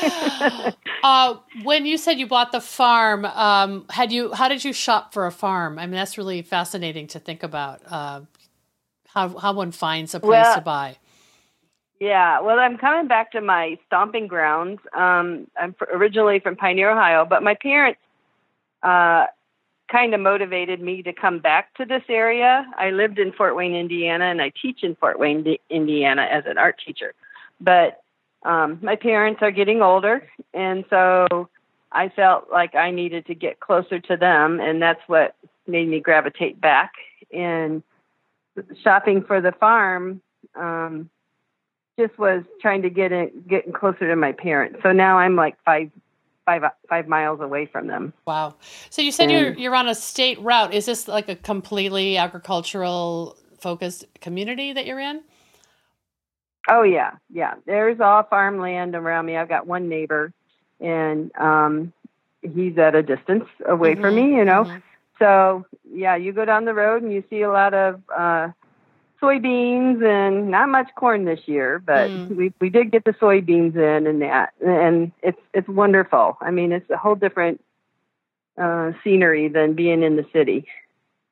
uh, 1.02 1.36
when 1.62 1.86
you 1.86 1.98
said 1.98 2.18
you 2.18 2.26
bought 2.26 2.52
the 2.52 2.60
farm, 2.60 3.24
um, 3.24 3.86
had 3.90 4.12
you? 4.12 4.32
How 4.32 4.48
did 4.48 4.64
you 4.64 4.72
shop 4.72 5.12
for 5.12 5.26
a 5.26 5.32
farm? 5.32 5.78
I 5.78 5.86
mean, 5.86 5.96
that's 5.96 6.18
really 6.18 6.42
fascinating 6.42 7.06
to 7.08 7.18
think 7.18 7.42
about. 7.42 7.80
Uh, 7.86 8.22
how 9.08 9.36
how 9.38 9.52
one 9.52 9.72
finds 9.72 10.14
a 10.14 10.20
place 10.20 10.44
well, 10.44 10.54
to 10.54 10.60
buy. 10.60 10.96
Yeah, 11.98 12.40
well, 12.40 12.58
I'm 12.58 12.78
coming 12.78 13.08
back 13.08 13.32
to 13.32 13.40
my 13.40 13.78
stomping 13.86 14.26
grounds. 14.26 14.80
Um, 14.94 15.48
I'm 15.60 15.74
originally 15.92 16.40
from 16.40 16.56
Pioneer, 16.56 16.90
Ohio, 16.90 17.26
but 17.28 17.42
my 17.42 17.54
parents 17.54 18.00
uh, 18.82 19.26
kind 19.90 20.14
of 20.14 20.20
motivated 20.20 20.80
me 20.80 21.02
to 21.02 21.12
come 21.12 21.38
back 21.38 21.74
to 21.74 21.84
this 21.84 22.02
area. 22.08 22.66
I 22.78 22.90
lived 22.90 23.18
in 23.18 23.32
Fort 23.32 23.56
Wayne, 23.56 23.74
Indiana, 23.74 24.26
and 24.26 24.40
I 24.40 24.52
teach 24.60 24.82
in 24.82 24.94
Fort 24.96 25.18
Wayne, 25.18 25.56
Indiana 25.68 26.22
as 26.30 26.44
an 26.46 26.58
art 26.58 26.80
teacher. 26.84 27.14
But 27.60 28.02
um, 28.44 28.78
my 28.82 28.96
parents 28.96 29.42
are 29.42 29.50
getting 29.50 29.82
older, 29.82 30.28
and 30.54 30.84
so 30.88 31.48
I 31.92 32.08
felt 32.08 32.48
like 32.50 32.74
I 32.74 32.90
needed 32.90 33.26
to 33.26 33.34
get 33.34 33.60
closer 33.60 33.98
to 34.00 34.16
them, 34.16 34.60
and 34.60 34.80
that's 34.80 35.02
what 35.06 35.34
made 35.66 35.88
me 35.88 36.00
gravitate 36.00 36.60
back. 36.60 36.92
And 37.32 37.82
shopping 38.82 39.22
for 39.24 39.40
the 39.40 39.52
farm 39.52 40.20
um, 40.54 41.10
just 41.98 42.18
was 42.18 42.44
trying 42.60 42.82
to 42.82 42.90
get 42.90 43.12
in, 43.12 43.44
getting 43.48 43.72
closer 43.72 44.08
to 44.08 44.16
my 44.16 44.32
parents. 44.32 44.78
So 44.82 44.92
now 44.92 45.18
I'm 45.18 45.36
like 45.36 45.56
five 45.64 45.90
five 46.58 46.72
five 46.88 47.08
miles 47.08 47.40
away 47.40 47.66
from 47.66 47.86
them. 47.86 48.12
Wow. 48.26 48.56
So 48.90 49.02
you 49.02 49.12
said 49.12 49.30
and, 49.30 49.32
you're 49.32 49.52
you're 49.54 49.74
on 49.74 49.88
a 49.88 49.94
state 49.94 50.40
route. 50.40 50.74
Is 50.74 50.86
this 50.86 51.06
like 51.06 51.28
a 51.28 51.36
completely 51.36 52.16
agricultural 52.16 53.36
focused 53.58 54.06
community 54.20 54.72
that 54.72 54.86
you're 54.86 55.00
in? 55.00 55.22
Oh 56.68 56.82
yeah, 56.82 57.12
yeah. 57.32 57.54
There's 57.66 58.00
all 58.00 58.22
farmland 58.24 58.94
around 58.94 59.26
me. 59.26 59.36
I've 59.36 59.48
got 59.48 59.66
one 59.66 59.88
neighbor, 59.88 60.32
and 60.80 61.30
um, 61.36 61.92
he's 62.42 62.76
at 62.78 62.94
a 62.94 63.02
distance 63.02 63.44
away 63.66 63.92
mm-hmm. 63.92 64.02
from 64.02 64.14
me. 64.16 64.36
You 64.36 64.44
know, 64.44 64.64
mm-hmm. 64.64 64.78
so 65.18 65.64
yeah, 65.92 66.16
you 66.16 66.32
go 66.32 66.44
down 66.44 66.64
the 66.64 66.74
road 66.74 67.02
and 67.02 67.12
you 67.12 67.22
see 67.30 67.42
a 67.42 67.50
lot 67.50 67.74
of 67.74 68.00
uh, 68.14 68.48
soybeans 69.20 70.02
and 70.04 70.50
not 70.50 70.68
much 70.68 70.88
corn 70.96 71.24
this 71.24 71.40
year, 71.46 71.78
but 71.78 72.10
mm. 72.10 72.34
we 72.34 72.52
we 72.60 72.70
did 72.70 72.90
get 72.90 73.04
the 73.04 73.12
soybeans 73.12 73.76
in 73.76 74.06
and 74.06 74.22
that, 74.22 74.52
and 74.64 75.12
it's 75.22 75.40
it's 75.52 75.68
wonderful. 75.68 76.38
I 76.40 76.50
mean, 76.50 76.72
it's 76.72 76.88
a 76.90 76.96
whole 76.96 77.14
different 77.14 77.62
uh, 78.60 78.92
scenery 79.02 79.48
than 79.48 79.74
being 79.74 80.02
in 80.02 80.16
the 80.16 80.26
city. 80.32 80.66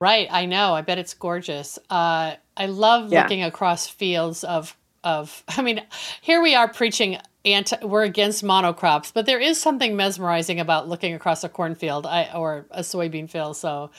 Right, 0.00 0.28
I 0.30 0.46
know. 0.46 0.74
I 0.74 0.82
bet 0.82 0.98
it's 0.98 1.14
gorgeous. 1.14 1.78
Uh, 1.90 2.34
I 2.56 2.66
love 2.66 3.12
yeah. 3.12 3.22
looking 3.22 3.42
across 3.42 3.88
fields 3.88 4.44
of 4.44 4.76
of. 5.02 5.42
I 5.56 5.62
mean, 5.62 5.82
here 6.20 6.42
we 6.42 6.54
are 6.54 6.68
preaching 6.68 7.18
anti. 7.44 7.84
We're 7.84 8.04
against 8.04 8.44
monocrops, 8.44 9.12
but 9.12 9.26
there 9.26 9.40
is 9.40 9.60
something 9.60 9.96
mesmerizing 9.96 10.60
about 10.60 10.88
looking 10.88 11.14
across 11.14 11.42
a 11.42 11.48
cornfield 11.48 12.06
I, 12.06 12.30
or 12.34 12.66
a 12.70 12.80
soybean 12.80 13.30
field. 13.30 13.56
So. 13.56 13.90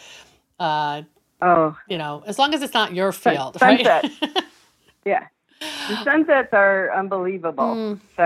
Uh, 0.59 1.03
Oh, 1.41 1.77
you 1.87 1.97
know, 1.97 2.23
as 2.25 2.37
long 2.37 2.53
as 2.53 2.61
it's 2.61 2.73
not 2.73 2.93
your 2.93 3.11
field, 3.11 3.57
sunset. 3.57 4.03
right? 4.03 4.43
yeah, 5.05 5.27
the 5.59 6.03
sunsets 6.03 6.49
are 6.53 6.93
unbelievable. 6.93 7.75
Mm. 7.75 7.99
So, 8.15 8.21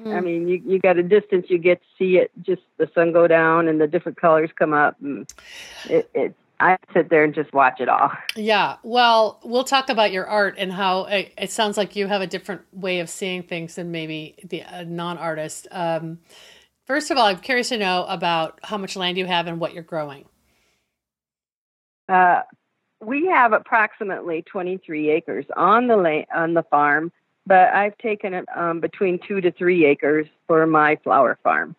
mm. 0.00 0.14
I 0.14 0.20
mean, 0.20 0.48
you 0.48 0.62
you 0.64 0.78
got 0.78 0.98
a 0.98 1.02
distance, 1.02 1.46
you 1.48 1.58
get 1.58 1.80
to 1.80 1.86
see 1.98 2.16
it, 2.18 2.30
just 2.42 2.62
the 2.76 2.90
sun 2.94 3.12
go 3.12 3.26
down 3.26 3.68
and 3.68 3.80
the 3.80 3.86
different 3.86 4.20
colors 4.20 4.50
come 4.58 4.72
up, 4.72 4.96
and 5.00 5.26
it, 5.88 6.10
it 6.14 6.34
I 6.60 6.76
sit 6.92 7.08
there 7.08 7.22
and 7.22 7.34
just 7.34 7.52
watch 7.52 7.80
it 7.80 7.88
all. 7.88 8.10
Yeah. 8.34 8.76
Well, 8.82 9.40
we'll 9.44 9.64
talk 9.64 9.88
about 9.90 10.10
your 10.10 10.26
art 10.26 10.56
and 10.58 10.72
how 10.72 11.04
it, 11.04 11.32
it 11.38 11.50
sounds 11.52 11.76
like 11.76 11.94
you 11.94 12.08
have 12.08 12.20
a 12.20 12.26
different 12.26 12.62
way 12.72 12.98
of 13.00 13.08
seeing 13.08 13.44
things 13.44 13.76
than 13.76 13.92
maybe 13.92 14.34
the 14.42 14.64
uh, 14.64 14.84
non-artist. 14.84 15.68
Um, 15.70 16.18
first 16.84 17.12
of 17.12 17.16
all, 17.16 17.26
I'm 17.26 17.38
curious 17.38 17.68
to 17.68 17.78
know 17.78 18.04
about 18.08 18.58
how 18.64 18.76
much 18.76 18.96
land 18.96 19.18
you 19.18 19.26
have 19.26 19.46
and 19.46 19.60
what 19.60 19.72
you're 19.72 19.84
growing. 19.84 20.24
Uh, 22.08 22.42
we 23.00 23.26
have 23.26 23.52
approximately 23.52 24.42
23 24.42 25.10
acres 25.10 25.46
on 25.56 25.86
the 25.86 25.96
la- 25.96 26.34
on 26.34 26.54
the 26.54 26.62
farm, 26.64 27.12
but 27.46 27.72
I've 27.72 27.96
taken 27.98 28.34
it 28.34 28.46
um, 28.54 28.80
between 28.80 29.18
two 29.18 29.40
to 29.40 29.50
three 29.52 29.84
acres 29.84 30.26
for 30.46 30.66
my 30.66 30.96
flower 30.96 31.38
farm. 31.42 31.76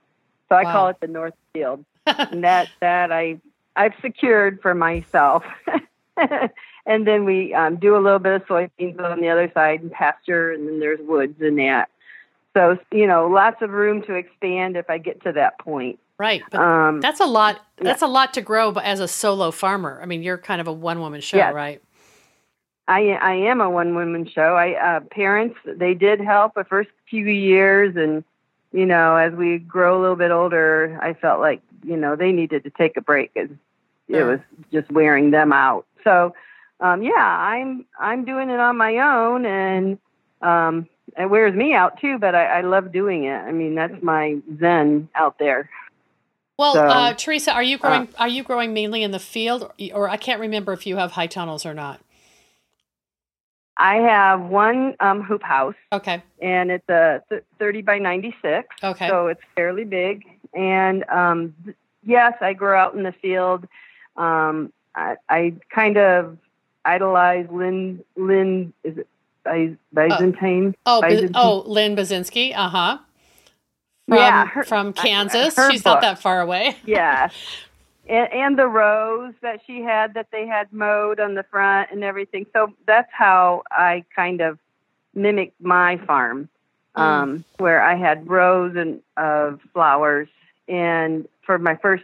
So 0.47 0.55
I 0.55 0.63
wow. 0.63 0.71
call 0.71 0.87
it 0.89 0.97
the 1.01 1.07
North 1.07 1.33
Field, 1.53 1.83
and 2.05 2.43
that 2.43 2.69
that 2.79 3.11
I 3.11 3.39
I've 3.75 3.93
secured 4.01 4.61
for 4.61 4.73
myself. 4.73 5.43
and 6.85 7.07
then 7.07 7.25
we 7.25 7.53
um, 7.53 7.75
do 7.75 7.95
a 7.95 8.01
little 8.01 8.19
bit 8.19 8.33
of 8.33 8.45
soybeans 8.45 8.99
on 8.99 9.21
the 9.21 9.29
other 9.29 9.51
side 9.53 9.81
and 9.81 9.91
pasture, 9.91 10.51
and 10.51 10.67
then 10.67 10.79
there's 10.79 10.99
woods 11.01 11.39
and 11.41 11.59
that. 11.59 11.89
So 12.55 12.77
you 12.91 13.07
know, 13.07 13.27
lots 13.27 13.61
of 13.61 13.71
room 13.71 14.01
to 14.03 14.13
expand 14.13 14.77
if 14.77 14.89
I 14.89 14.97
get 14.97 15.21
to 15.23 15.33
that 15.33 15.59
point. 15.59 15.99
Right, 16.19 16.43
but 16.51 16.59
um, 16.59 16.99
that's 16.99 17.21
a 17.21 17.25
lot. 17.25 17.61
That's 17.77 18.01
yeah. 18.01 18.07
a 18.07 18.09
lot 18.09 18.33
to 18.33 18.41
grow, 18.41 18.73
as 18.73 18.99
a 18.99 19.07
solo 19.07 19.51
farmer, 19.51 19.99
I 20.03 20.05
mean, 20.05 20.21
you're 20.21 20.37
kind 20.37 20.59
of 20.59 20.67
a 20.67 20.73
one 20.73 20.99
woman 20.99 21.21
show, 21.21 21.37
yes. 21.37 21.53
right? 21.53 21.81
I 22.89 23.11
I 23.11 23.33
am 23.35 23.61
a 23.61 23.69
one 23.69 23.95
woman 23.95 24.27
show. 24.27 24.55
I 24.55 24.73
uh, 24.73 24.99
parents 25.11 25.55
they 25.65 25.93
did 25.93 26.19
help 26.19 26.55
the 26.55 26.65
first 26.65 26.89
few 27.09 27.25
years, 27.25 27.95
and 27.95 28.25
you 28.73 28.85
know, 28.85 29.15
as 29.15 29.31
we 29.33 29.59
grow 29.59 29.97
a 29.97 30.01
little 30.01 30.15
bit 30.17 30.31
older, 30.31 30.99
I 31.01 31.13
felt 31.13 31.39
like 31.39 31.61
you 31.83 31.95
know 31.95 32.15
they 32.15 32.33
needed 32.33 32.63
to 32.65 32.69
take 32.71 32.97
a 32.97 33.01
break 33.01 33.31
as 33.37 33.49
it 34.09 34.23
was 34.23 34.39
just 34.73 34.91
wearing 34.91 35.31
them 35.31 35.53
out. 35.53 35.85
So 36.03 36.33
um, 36.79 37.03
yeah, 37.03 37.13
I'm 37.13 37.85
I'm 37.99 38.25
doing 38.25 38.49
it 38.49 38.59
on 38.59 38.75
my 38.75 38.97
own, 38.97 39.45
and 39.45 39.99
um, 40.41 40.87
it 41.17 41.29
wears 41.29 41.55
me 41.55 41.73
out 41.73 41.99
too. 42.01 42.17
But 42.17 42.35
I, 42.35 42.59
I 42.59 42.61
love 42.61 42.91
doing 42.91 43.25
it. 43.25 43.37
I 43.37 43.51
mean, 43.51 43.75
that's 43.75 44.01
my 44.01 44.37
zen 44.59 45.09
out 45.15 45.37
there. 45.37 45.69
Well, 46.59 46.73
so, 46.73 46.81
uh, 46.81 47.13
Teresa, 47.13 47.53
are 47.53 47.63
you 47.63 47.77
uh, 47.77 47.79
growing? 47.79 48.01
Uh, 48.01 48.19
are 48.19 48.27
you 48.27 48.43
growing 48.43 48.73
mainly 48.73 49.01
in 49.01 49.11
the 49.11 49.19
field, 49.19 49.63
or, 49.63 49.71
or, 49.93 50.09
I 50.09 50.17
can't 50.17 50.41
remember 50.41 50.73
if 50.73 50.85
you 50.85 50.97
have 50.97 51.13
high 51.13 51.27
tunnels 51.27 51.65
or 51.65 51.73
not. 51.73 52.01
I 53.77 53.95
have 53.95 54.41
one 54.41 54.93
um, 54.99 55.23
hoop 55.23 55.41
house. 55.41 55.75
Okay. 55.93 56.21
And 56.41 56.69
it's 56.69 56.89
a 56.89 57.23
th- 57.29 57.43
thirty 57.59 57.81
by 57.81 57.97
ninety 57.97 58.35
six. 58.41 58.67
Okay. 58.83 59.07
So 59.07 59.27
it's 59.27 59.39
fairly 59.55 59.85
big, 59.85 60.25
and 60.53 61.05
um, 61.09 61.55
yes, 62.05 62.33
I 62.41 62.51
grow 62.51 62.77
out 62.77 62.93
in 62.93 63.03
the 63.03 63.13
field. 63.13 63.65
Um, 64.17 64.73
I, 64.95 65.15
I 65.29 65.53
kind 65.73 65.97
of 65.97 66.37
idolize 66.83 67.47
Lynn. 67.49 68.03
Lynn 68.17 68.73
is 68.83 68.97
it 68.97 69.07
Byzantine? 69.93 70.75
Uh, 70.85 70.99
oh, 71.05 71.29
oh, 71.35 71.63
Lynn 71.65 71.95
Byczynski. 71.95 72.53
Uh 72.53 72.67
huh. 72.67 72.97
From, 74.09 74.17
yeah, 74.17 74.47
her, 74.47 74.63
from 74.63 74.93
Kansas. 74.93 75.55
She's 75.69 75.83
book. 75.83 75.95
not 75.95 76.01
that 76.01 76.19
far 76.19 76.41
away. 76.41 76.75
yeah. 76.85 77.29
And, 78.07 78.33
and, 78.33 78.59
the 78.59 78.67
rows 78.67 79.35
that 79.41 79.61
she 79.67 79.81
had 79.83 80.15
that 80.15 80.27
they 80.31 80.47
had 80.47 80.73
mowed 80.73 81.19
on 81.19 81.35
the 81.35 81.43
front 81.43 81.91
and 81.91 82.03
everything. 82.03 82.47
So 82.53 82.73
that's 82.87 83.09
how 83.11 83.61
I 83.69 84.03
kind 84.15 84.41
of 84.41 84.57
mimicked 85.13 85.61
my 85.61 85.97
farm, 85.97 86.49
mm. 86.97 87.01
um, 87.01 87.45
where 87.57 87.83
I 87.83 87.95
had 87.95 88.27
rows 88.27 88.75
and 88.75 89.01
of 89.15 89.59
flowers. 89.73 90.27
And 90.67 91.27
for 91.45 91.59
my 91.59 91.75
first 91.75 92.03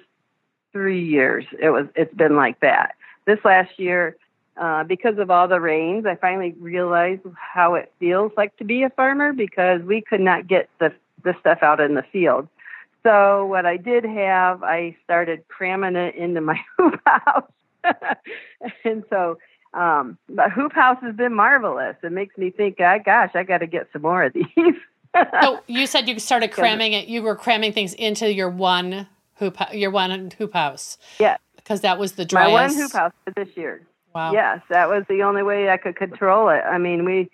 three 0.72 1.06
years, 1.06 1.46
it 1.60 1.72
was 1.72 1.88
it's 1.96 2.14
been 2.14 2.36
like 2.36 2.60
that. 2.60 2.96
This 3.26 3.40
last 3.44 3.80
year, 3.80 4.16
uh, 4.58 4.84
because 4.84 5.18
of 5.18 5.32
all 5.32 5.48
the 5.48 5.60
rains, 5.60 6.06
I 6.06 6.16
finally 6.16 6.54
realized 6.60 7.22
how 7.36 7.76
it 7.76 7.92
feels 8.00 8.32
like 8.38 8.56
to 8.58 8.64
be 8.64 8.84
a 8.84 8.90
farmer 8.90 9.34
because 9.34 9.82
we 9.82 10.02
could 10.02 10.22
not 10.22 10.48
get 10.48 10.70
the, 10.80 10.94
the 11.26 11.36
stuff 11.42 11.60
out 11.62 11.82
in 11.82 11.96
the 11.96 12.04
field. 12.04 12.48
So 13.04 13.46
what 13.46 13.66
I 13.66 13.78
did 13.78 14.04
have, 14.04 14.64
I 14.64 14.96
started 15.04 15.48
cramming 15.48 15.96
it 15.96 16.16
into 16.16 16.42
my 16.42 16.60
hoop 16.78 17.00
house. 17.06 17.52
and 18.84 19.04
so 19.10 19.38
um, 19.76 20.18
the 20.28 20.50
hoop 20.50 20.74
house 20.74 20.98
has 21.02 21.16
been 21.16 21.34
marvelous. 21.34 21.96
It 22.02 22.12
makes 22.12 22.38
me 22.38 22.50
think, 22.50 22.78
oh, 22.80 22.98
gosh, 23.06 23.32
I 23.36 23.44
got 23.44 23.60
to 23.60 23.68
get 23.68 23.88
some 23.94 24.02
more 24.02 24.24
of 24.24 24.34
these. 24.34 24.46
so 25.42 25.60
you 25.68 25.86
said 25.86 26.08
you 26.08 26.18
started 26.18 26.52
cramming 26.52 26.94
it. 26.94 27.08
You 27.08 27.22
were 27.22 27.36
cramming 27.36 27.74
things 27.74 27.94
into 27.94 28.34
your 28.34 28.50
one 28.50 29.08
hoop, 29.36 29.58
your 29.74 29.92
one 29.92 30.32
hoop 30.32 30.54
house. 30.54 30.98
Yeah, 31.20 31.38
because 31.58 31.82
that 31.82 32.00
was 32.00 32.14
the 32.14 32.26
driest. 32.26 32.52
My 32.52 32.62
one 32.62 32.74
hoop 32.74 32.92
house 32.92 33.14
for 33.24 33.32
this 33.32 33.56
year. 33.56 33.82
Wow. 34.16 34.32
Yes, 34.32 34.62
that 34.70 34.88
was 34.88 35.04
the 35.10 35.24
only 35.24 35.44
way 35.44 35.70
I 35.70 35.78
could 35.78 35.98
control 35.98 36.50
it. 36.50 36.62
I 36.62 36.78
mean, 36.78 37.04
we 37.04 37.30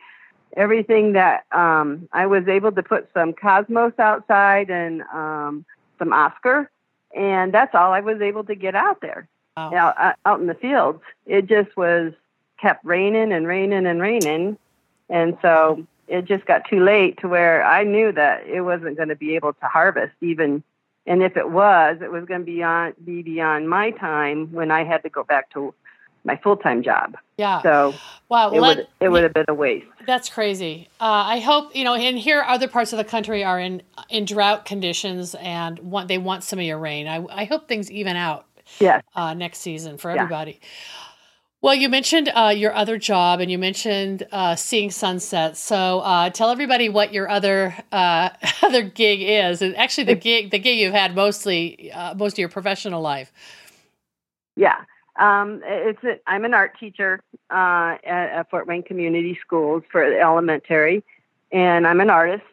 everything 0.57 1.13
that 1.13 1.45
um, 1.51 2.07
I 2.11 2.25
was 2.25 2.47
able 2.47 2.71
to 2.71 2.83
put 2.83 3.09
some 3.13 3.33
cosmos 3.33 3.93
outside 3.99 4.69
and 4.69 5.01
um, 5.13 5.65
some 5.99 6.13
Oscar, 6.13 6.69
and 7.15 7.53
that's 7.53 7.75
all 7.75 7.91
I 7.91 8.01
was 8.01 8.21
able 8.21 8.43
to 8.45 8.55
get 8.55 8.75
out 8.75 9.01
there, 9.01 9.27
wow. 9.57 9.73
out, 9.73 9.95
uh, 9.97 10.13
out 10.25 10.39
in 10.39 10.47
the 10.47 10.55
fields. 10.55 11.01
It 11.25 11.47
just 11.47 11.75
was 11.77 12.13
kept 12.59 12.85
raining 12.85 13.31
and 13.31 13.47
raining 13.47 13.85
and 13.85 14.01
raining, 14.01 14.57
and 15.09 15.37
so 15.41 15.85
it 16.07 16.25
just 16.25 16.45
got 16.45 16.67
too 16.69 16.83
late 16.83 17.19
to 17.21 17.27
where 17.27 17.63
I 17.63 17.83
knew 17.83 18.11
that 18.11 18.45
it 18.45 18.61
wasn't 18.61 18.97
going 18.97 19.09
to 19.09 19.15
be 19.15 19.35
able 19.35 19.53
to 19.53 19.65
harvest 19.65 20.13
even. 20.21 20.63
And 21.07 21.23
if 21.23 21.35
it 21.35 21.49
was, 21.49 21.97
it 22.01 22.11
was 22.11 22.25
going 22.25 22.41
to 22.41 22.45
be, 22.45 22.61
on, 22.61 22.93
be 23.03 23.23
beyond 23.23 23.67
my 23.67 23.91
time 23.91 24.51
when 24.51 24.69
I 24.69 24.83
had 24.83 25.01
to 25.03 25.09
go 25.09 25.23
back 25.23 25.49
to 25.51 25.73
my 26.23 26.37
full 26.37 26.57
time 26.57 26.83
job. 26.83 27.17
Yeah. 27.37 27.61
So 27.61 27.93
wow, 28.29 28.51
it 28.51 28.59
let, 28.59 28.77
would 28.77 28.87
it 28.99 29.09
would 29.09 29.23
have 29.23 29.33
been 29.33 29.45
a 29.47 29.53
waste. 29.53 29.85
That's 30.05 30.29
crazy. 30.29 30.89
Uh, 30.99 31.05
I 31.25 31.39
hope 31.39 31.75
you 31.75 31.83
know. 31.83 31.95
And 31.95 32.17
here, 32.17 32.43
other 32.47 32.67
parts 32.67 32.93
of 32.93 32.97
the 32.97 33.03
country 33.03 33.43
are 33.43 33.59
in 33.59 33.81
in 34.09 34.25
drought 34.25 34.65
conditions 34.65 35.35
and 35.35 35.79
want 35.79 36.07
they 36.07 36.17
want 36.17 36.43
some 36.43 36.59
of 36.59 36.65
your 36.65 36.77
rain. 36.79 37.07
I 37.07 37.25
I 37.29 37.45
hope 37.45 37.67
things 37.67 37.91
even 37.91 38.15
out. 38.15 38.45
Yes. 38.79 39.03
Uh, 39.15 39.33
next 39.33 39.59
season 39.59 39.97
for 39.97 40.11
everybody. 40.11 40.59
Yeah. 40.61 40.67
Well, 41.63 41.75
you 41.75 41.89
mentioned 41.89 42.31
uh, 42.33 42.51
your 42.55 42.73
other 42.73 42.97
job, 42.97 43.39
and 43.39 43.51
you 43.51 43.59
mentioned 43.59 44.25
uh, 44.31 44.55
seeing 44.55 44.89
sunsets. 44.89 45.59
So, 45.59 45.99
uh, 45.99 46.31
tell 46.31 46.49
everybody 46.49 46.89
what 46.89 47.13
your 47.13 47.29
other 47.29 47.75
uh, 47.91 48.29
other 48.63 48.81
gig 48.81 49.21
is, 49.21 49.61
and 49.61 49.75
actually 49.77 50.05
the 50.05 50.15
gig 50.15 50.49
the 50.49 50.57
gig 50.57 50.79
you've 50.79 50.93
had 50.93 51.15
mostly 51.15 51.91
uh, 51.91 52.15
most 52.15 52.33
of 52.33 52.39
your 52.39 52.49
professional 52.49 53.01
life. 53.01 53.31
Yeah. 54.55 54.77
Um, 55.21 55.61
it's 55.63 56.03
a, 56.03 56.19
I'm 56.25 56.45
an 56.45 56.55
art 56.55 56.79
teacher 56.79 57.21
uh, 57.51 57.97
at, 58.03 58.29
at, 58.29 58.49
Fort 58.49 58.65
Wayne 58.65 58.81
Community 58.81 59.37
Schools 59.39 59.83
for 59.91 60.03
elementary, 60.03 61.03
and 61.51 61.85
I'm 61.85 62.01
an 62.01 62.09
artist. 62.09 62.43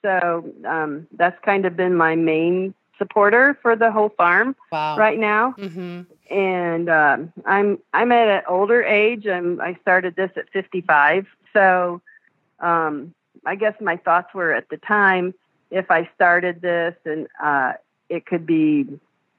So 0.00 0.50
um, 0.64 1.06
that's 1.12 1.38
kind 1.44 1.66
of 1.66 1.76
been 1.76 1.94
my 1.94 2.16
main 2.16 2.74
supporter 2.96 3.58
for 3.60 3.76
the 3.76 3.92
whole 3.92 4.08
farm 4.08 4.56
wow. 4.72 4.96
right 4.96 5.18
now. 5.18 5.54
Mm-hmm. 5.58 6.34
And 6.34 6.88
um, 6.88 7.32
I'm 7.44 7.78
I'm 7.92 8.10
at 8.12 8.28
an 8.28 8.42
older 8.48 8.82
age. 8.82 9.26
I'm, 9.26 9.60
I 9.60 9.76
started 9.82 10.16
this 10.16 10.30
at 10.36 10.48
55. 10.54 11.26
So 11.52 12.00
um, 12.60 13.14
I 13.44 13.56
guess 13.56 13.74
my 13.80 13.98
thoughts 13.98 14.32
were 14.32 14.54
at 14.54 14.70
the 14.70 14.78
time 14.78 15.34
if 15.70 15.90
I 15.90 16.08
started 16.14 16.62
this 16.62 16.94
and 17.04 17.26
uh, 17.42 17.74
it 18.08 18.24
could 18.24 18.46
be 18.46 18.86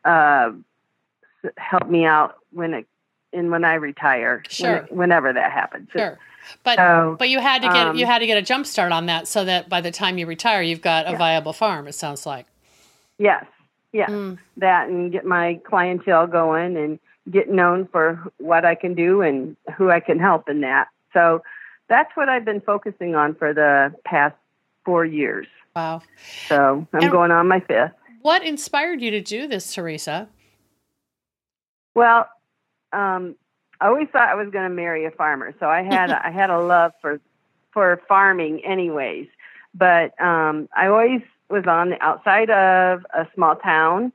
uh, 0.05 0.51
help 1.58 1.89
me 1.89 2.06
out 2.06 2.38
when 2.52 2.74
it 2.74 2.88
and 3.34 3.52
when 3.52 3.64
I 3.64 3.76
retire, 3.76 4.43
sure. 4.50 4.86
When, 4.89 4.98
whenever 4.98 5.34
that 5.34 5.52
happens. 5.52 5.89
Sure. 5.91 6.18
But 6.64 6.78
so, 6.78 7.16
but 7.20 7.30
you 7.30 7.39
had 7.39 7.62
to 7.62 7.68
get 7.68 7.88
um, 7.88 7.98
you 7.98 8.06
had 8.06 8.20
to 8.20 8.28
get 8.28 8.38
a 8.38 8.41
jump 8.41 8.66
start 8.66 8.91
on 8.91 9.08
that 9.08 9.28
so 9.28 9.43
that 9.45 9.68
by 9.70 9.82
the 9.82 9.91
time 9.91 10.18
you 10.18 10.26
retire, 10.26 10.62
you've 10.62 10.82
got 10.82 11.08
a 11.08 11.12
yeah. 11.12 11.18
viable 11.18 11.54
farm. 11.54 11.88
It 11.88 11.93
sounds 11.93 12.26
like. 12.26 12.45
Yes. 13.18 13.45
Yeah. 13.91 14.08
Mm. 14.08 14.38
That 14.58 14.88
and 14.88 15.12
get 15.12 15.26
my 15.26 15.60
clientele 15.66 16.28
going 16.28 16.78
and 16.78 17.00
get 17.30 17.50
known 17.50 17.88
for 17.88 18.32
what 18.38 18.64
I 18.64 18.76
can 18.76 18.93
do 18.93 19.22
and 19.22 19.58
who 19.76 19.89
I 19.89 20.00
can 20.00 20.20
help 20.20 20.48
in 20.48 20.62
that. 20.62 20.88
So 21.14 21.43
that's 21.89 22.16
what 22.16 22.30
I've 22.30 22.45
been 22.45 22.62
focusing 22.62 23.16
on 23.16 23.36
for 23.36 23.54
the 23.54 23.93
past 24.06 24.36
four 24.86 25.04
years. 25.04 25.48
Wow. 25.76 26.02
So 26.48 26.88
I'm 26.93 27.02
and 27.02 27.12
going 27.12 27.32
on 27.32 27.48
my 27.48 27.60
fifth. 27.60 27.91
What 28.22 28.43
inspired 28.43 29.02
you 29.02 29.12
to 29.12 29.22
do 29.22 29.48
this, 29.48 29.74
Teresa? 29.74 30.28
Well, 31.98 32.30
um, 32.93 33.36
I 33.82 33.88
always 33.88 34.08
thought 34.10 34.30
I 34.30 34.36
was 34.36 34.52
going 34.52 34.70
to 34.70 34.76
marry 34.76 35.06
a 35.06 35.12
farmer, 35.12 35.56
so 35.60 35.66
I 35.66 35.82
had 35.82 36.12
I 36.12 36.30
had 36.30 36.52
a 36.52 36.60
love 36.60 36.91
for 37.02 37.20
for 37.72 38.00
farming, 38.08 38.64
anyways. 38.64 39.28
But 39.74 40.20
um, 40.22 40.70
I 40.76 40.88
always 40.88 41.22
was 41.50 41.66
on 41.66 41.89
the 41.89 42.00
outside 42.00 42.52
of 42.52 43.04
a 43.16 43.28
small 43.34 43.56
town, 43.56 44.14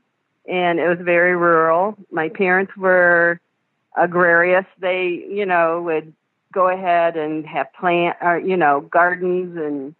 and 0.48 0.78
it 0.78 0.88
was 0.88 0.98
very 1.00 1.34
rural. 1.34 1.96
My 2.12 2.28
parents 2.28 2.76
were 2.76 3.40
agrarious. 3.96 4.66
They, 4.78 5.26
you 5.28 5.44
know, 5.44 5.82
would 5.82 6.12
go 6.52 6.68
ahead 6.68 7.16
and 7.16 7.44
have 7.48 7.72
plant 7.72 8.16
or 8.22 8.38
you 8.38 8.56
know 8.56 8.80
gardens 8.82 9.56
and 9.56 9.96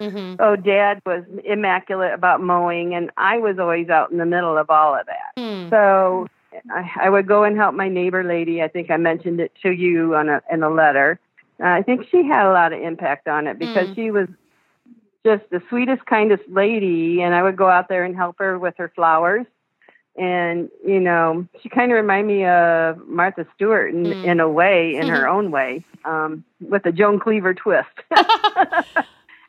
Mm-hmm. 0.00 0.34
Oh, 0.40 0.56
Dad 0.56 1.00
was 1.06 1.24
immaculate 1.42 2.12
about 2.12 2.42
mowing, 2.42 2.94
and 2.94 3.10
I 3.16 3.38
was 3.38 3.58
always 3.58 3.88
out 3.88 4.10
in 4.10 4.18
the 4.18 4.26
middle 4.26 4.58
of 4.58 4.68
all 4.68 4.94
of 4.94 5.06
that. 5.06 5.40
Mm. 5.40 5.70
So 5.70 6.26
I, 6.70 6.90
I 7.02 7.10
would 7.10 7.26
go 7.26 7.44
and 7.44 7.56
help 7.56 7.74
my 7.74 7.88
neighbor 7.88 8.24
lady. 8.24 8.62
I 8.62 8.68
think 8.68 8.90
I 8.90 8.96
mentioned 8.96 9.40
it 9.40 9.52
to 9.62 9.70
you 9.70 10.14
on 10.14 10.28
a 10.28 10.42
in 10.50 10.62
a 10.62 10.70
letter. 10.70 11.18
Uh, 11.60 11.68
I 11.68 11.82
think 11.82 12.06
she 12.10 12.24
had 12.24 12.46
a 12.46 12.52
lot 12.52 12.72
of 12.72 12.80
impact 12.80 13.28
on 13.28 13.46
it 13.46 13.58
because 13.58 13.88
mm. 13.88 13.94
she 13.94 14.10
was 14.10 14.28
just 15.24 15.42
the 15.50 15.62
sweetest, 15.68 16.04
kindest 16.06 16.42
lady, 16.48 17.22
and 17.22 17.34
I 17.34 17.42
would 17.42 17.56
go 17.56 17.68
out 17.68 17.88
there 17.88 18.04
and 18.04 18.14
help 18.14 18.36
her 18.38 18.58
with 18.58 18.74
her 18.78 18.92
flowers. 18.94 19.46
And 20.16 20.70
you 20.86 21.00
know, 21.00 21.46
she 21.62 21.68
kind 21.68 21.92
of 21.92 21.96
reminded 21.96 22.34
me 22.34 22.46
of 22.46 23.06
Martha 23.06 23.46
Stewart 23.54 23.92
in, 23.92 24.04
mm. 24.04 24.24
in 24.24 24.40
a 24.40 24.48
way, 24.48 24.96
in 24.96 25.08
her 25.08 25.28
own 25.28 25.50
way, 25.50 25.84
um, 26.04 26.44
with 26.60 26.86
a 26.86 26.92
Joan 26.92 27.20
Cleaver 27.20 27.54
twist. 27.54 27.88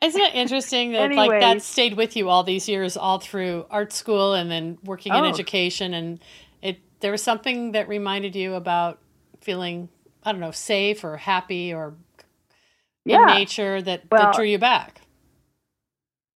Isn't 0.00 0.20
it 0.20 0.34
interesting 0.34 0.92
that 0.92 1.10
Anyways. 1.10 1.28
like 1.28 1.40
that 1.40 1.62
stayed 1.62 1.96
with 1.96 2.16
you 2.16 2.28
all 2.28 2.44
these 2.44 2.68
years, 2.68 2.96
all 2.96 3.18
through 3.18 3.66
art 3.70 3.92
school 3.92 4.32
and 4.32 4.50
then 4.50 4.78
working 4.84 5.12
oh. 5.12 5.18
in 5.18 5.24
education 5.24 5.92
and 5.92 6.20
there 7.00 7.12
was 7.12 7.22
something 7.22 7.72
that 7.72 7.88
reminded 7.88 8.34
you 8.34 8.54
about 8.54 8.98
feeling 9.40 9.88
I 10.22 10.32
don't 10.32 10.40
know 10.40 10.50
safe 10.50 11.04
or 11.04 11.16
happy 11.16 11.72
or 11.72 11.94
yeah. 13.04 13.30
in 13.30 13.38
nature 13.38 13.80
that, 13.82 14.02
well, 14.10 14.22
that 14.22 14.34
drew 14.34 14.44
you 14.44 14.58
back. 14.58 15.00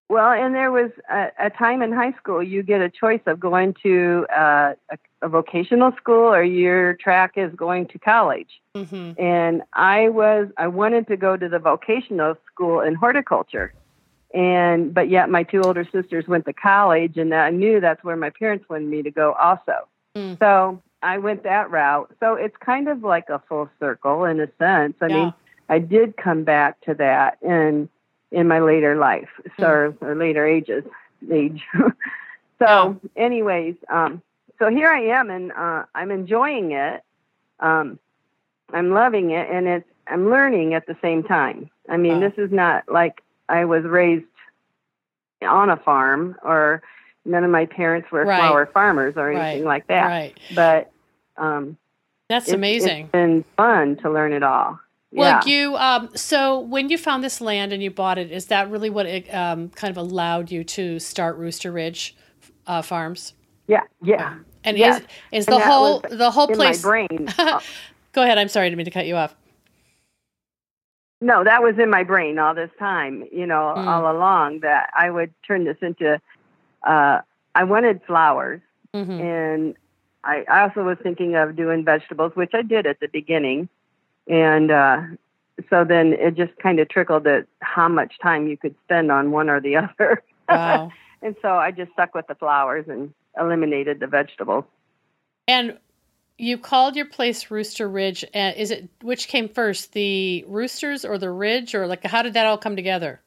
well, 0.09 0.31
and 0.31 0.55
there 0.55 0.71
was 0.71 0.91
a, 1.11 1.27
a, 1.39 1.49
time 1.49 1.81
in 1.81 1.91
high 1.91 2.13
school 2.13 2.41
you 2.41 2.63
get 2.63 2.81
a 2.81 2.89
choice 2.89 3.21
of 3.27 3.39
going 3.39 3.75
to 3.83 4.25
uh, 4.35 4.73
a, 4.91 4.97
a, 5.21 5.29
vocational 5.29 5.91
school 5.97 6.33
or 6.33 6.43
your 6.43 6.95
track 6.95 7.33
is 7.35 7.53
going 7.55 7.87
to 7.87 7.99
college. 7.99 8.61
Mm-hmm. 8.75 9.21
And 9.21 9.61
I 9.73 10.09
was 10.09 10.47
I 10.57 10.67
wanted 10.67 11.07
to 11.07 11.17
go 11.17 11.37
to 11.37 11.47
the 11.47 11.59
vocational 11.59 12.35
school 12.51 12.81
in 12.81 12.95
horticulture, 12.95 13.73
and 14.33 14.93
but 14.93 15.09
yet 15.09 15.29
my 15.29 15.43
two 15.43 15.61
older 15.61 15.87
sisters 15.91 16.25
went 16.27 16.45
to 16.45 16.53
college, 16.53 17.17
and 17.17 17.33
I 17.33 17.51
knew 17.51 17.79
that's 17.79 18.03
where 18.03 18.15
my 18.15 18.31
parents 18.31 18.65
wanted 18.69 18.89
me 18.89 19.03
to 19.03 19.11
go 19.11 19.33
also. 19.33 19.87
Mm. 20.15 20.39
So 20.39 20.81
I 21.01 21.17
went 21.17 21.43
that 21.43 21.69
route. 21.71 22.11
So 22.19 22.35
it's 22.35 22.55
kind 22.57 22.87
of 22.87 23.03
like 23.03 23.29
a 23.29 23.41
full 23.47 23.69
circle 23.79 24.25
in 24.25 24.39
a 24.39 24.47
sense. 24.57 24.95
I 25.01 25.07
yeah. 25.07 25.15
mean, 25.15 25.33
I 25.69 25.79
did 25.79 26.17
come 26.17 26.43
back 26.43 26.79
to 26.81 26.93
that 26.95 27.37
and 27.41 27.89
in 28.31 28.47
my 28.47 28.59
later 28.59 28.95
life, 28.95 29.29
so 29.59 29.93
mm. 29.99 30.01
or 30.01 30.15
later 30.15 30.45
ages, 30.45 30.83
age. 31.31 31.63
so, 32.59 32.99
anyways, 33.15 33.75
um, 33.89 34.21
so 34.57 34.69
here 34.69 34.89
I 34.89 35.01
am, 35.19 35.29
and 35.29 35.51
uh, 35.51 35.83
I'm 35.93 36.09
enjoying 36.09 36.71
it. 36.71 37.03
Um, 37.59 37.99
I'm 38.73 38.89
loving 38.89 39.31
it, 39.31 39.47
and 39.51 39.67
it's 39.67 39.87
I'm 40.07 40.29
learning 40.29 40.73
at 40.73 40.87
the 40.87 40.97
same 41.01 41.23
time. 41.23 41.69
I 41.87 41.97
mean, 41.97 42.19
this 42.19 42.33
is 42.37 42.51
not 42.51 42.89
like 42.89 43.21
I 43.47 43.65
was 43.65 43.83
raised 43.83 44.25
on 45.41 45.69
a 45.69 45.77
farm, 45.77 46.35
or 46.43 46.81
none 47.25 47.43
of 47.43 47.51
my 47.51 47.65
parents 47.65 48.11
were 48.11 48.25
right. 48.25 48.39
flower 48.39 48.65
farmers 48.65 49.15
or 49.17 49.31
anything 49.31 49.63
right. 49.63 49.65
like 49.65 49.87
that. 49.87 50.05
Right. 50.05 50.37
But 50.55 50.91
um, 51.37 51.77
that's 52.29 52.47
it's, 52.47 52.53
amazing. 52.53 53.03
It's 53.05 53.11
been 53.11 53.45
fun 53.57 53.97
to 53.97 54.11
learn 54.11 54.33
it 54.33 54.43
all. 54.43 54.79
Well, 55.11 55.41
yeah. 55.45 55.51
you 55.51 55.75
um, 55.77 56.09
so 56.15 56.59
when 56.59 56.89
you 56.89 56.97
found 56.97 57.23
this 57.23 57.39
land 57.39 57.71
and 57.71 57.83
you 57.83 57.91
bought 57.91 58.17
it, 58.17 58.31
is 58.31 58.47
that 58.47 58.71
really 58.71 58.89
what 58.89 59.05
it 59.05 59.31
um, 59.33 59.69
kind 59.69 59.91
of 59.91 59.97
allowed 59.97 60.51
you 60.51 60.63
to 60.63 60.99
start 60.99 61.37
Rooster 61.37 61.71
Ridge 61.71 62.15
uh, 62.65 62.81
Farms? 62.81 63.33
Yeah, 63.67 63.83
yeah. 64.01 64.37
and 64.63 64.75
is 64.77 65.01
is 65.31 65.45
the 65.45 65.59
whole 65.59 66.03
the 66.09 66.31
whole 66.31 66.47
place? 66.47 66.81
brain. 66.81 67.29
Go 68.13 68.23
ahead. 68.23 68.37
I'm 68.39 68.47
sorry, 68.47 68.65
I 68.65 68.69
didn't 68.69 68.77
mean 68.77 68.85
to 68.85 68.91
cut 68.91 69.05
you 69.05 69.15
off. 69.15 69.35
No, 71.21 71.43
that 71.43 71.61
was 71.61 71.77
in 71.77 71.89
my 71.89 72.03
brain 72.03 72.39
all 72.39 72.55
this 72.55 72.71
time. 72.79 73.23
You 73.31 73.45
know, 73.45 73.73
mm. 73.77 73.85
all 73.85 74.11
along 74.11 74.61
that 74.61 74.89
I 74.97 75.11
would 75.11 75.31
turn 75.47 75.63
this 75.63 75.77
into. 75.81 76.19
Uh, 76.83 77.21
I 77.55 77.63
wanted 77.63 78.01
flowers, 78.05 78.61
mm-hmm. 78.93 79.11
and 79.11 79.75
I, 80.23 80.43
I 80.49 80.63
also 80.63 80.83
was 80.83 80.97
thinking 81.01 81.35
of 81.35 81.55
doing 81.55 81.85
vegetables, 81.85 82.33
which 82.35 82.51
I 82.53 82.61
did 82.61 82.85
at 82.85 82.99
the 82.99 83.07
beginning 83.07 83.69
and 84.27 84.71
uh, 84.71 85.01
so 85.69 85.83
then 85.83 86.13
it 86.13 86.35
just 86.35 86.55
kind 86.57 86.79
of 86.79 86.89
trickled 86.89 87.27
at 87.27 87.47
how 87.59 87.87
much 87.87 88.13
time 88.21 88.47
you 88.47 88.57
could 88.57 88.75
spend 88.85 89.11
on 89.11 89.31
one 89.31 89.49
or 89.49 89.59
the 89.59 89.75
other. 89.99 90.23
Wow. 90.47 90.91
and 91.21 91.35
so 91.41 91.49
I 91.49 91.71
just 91.71 91.91
stuck 91.93 92.13
with 92.13 92.27
the 92.27 92.35
flowers 92.35 92.85
and 92.87 93.13
eliminated 93.39 93.99
the 93.99 94.07
vegetables. 94.07 94.65
And 95.47 95.77
you 96.37 96.57
called 96.57 96.95
your 96.95 97.05
place 97.05 97.51
Rooster 97.51 97.87
Ridge. 97.87 98.23
Uh, 98.33 98.53
is 98.55 98.71
it 98.71 98.89
which 99.01 99.27
came 99.27 99.49
first, 99.49 99.93
the 99.93 100.43
roosters 100.47 101.05
or 101.05 101.17
the 101.17 101.29
ridge, 101.29 101.75
or 101.75 101.85
like 101.85 102.03
how 102.05 102.21
did 102.21 102.33
that 102.33 102.45
all 102.45 102.57
come 102.57 102.75
together? 102.75 103.21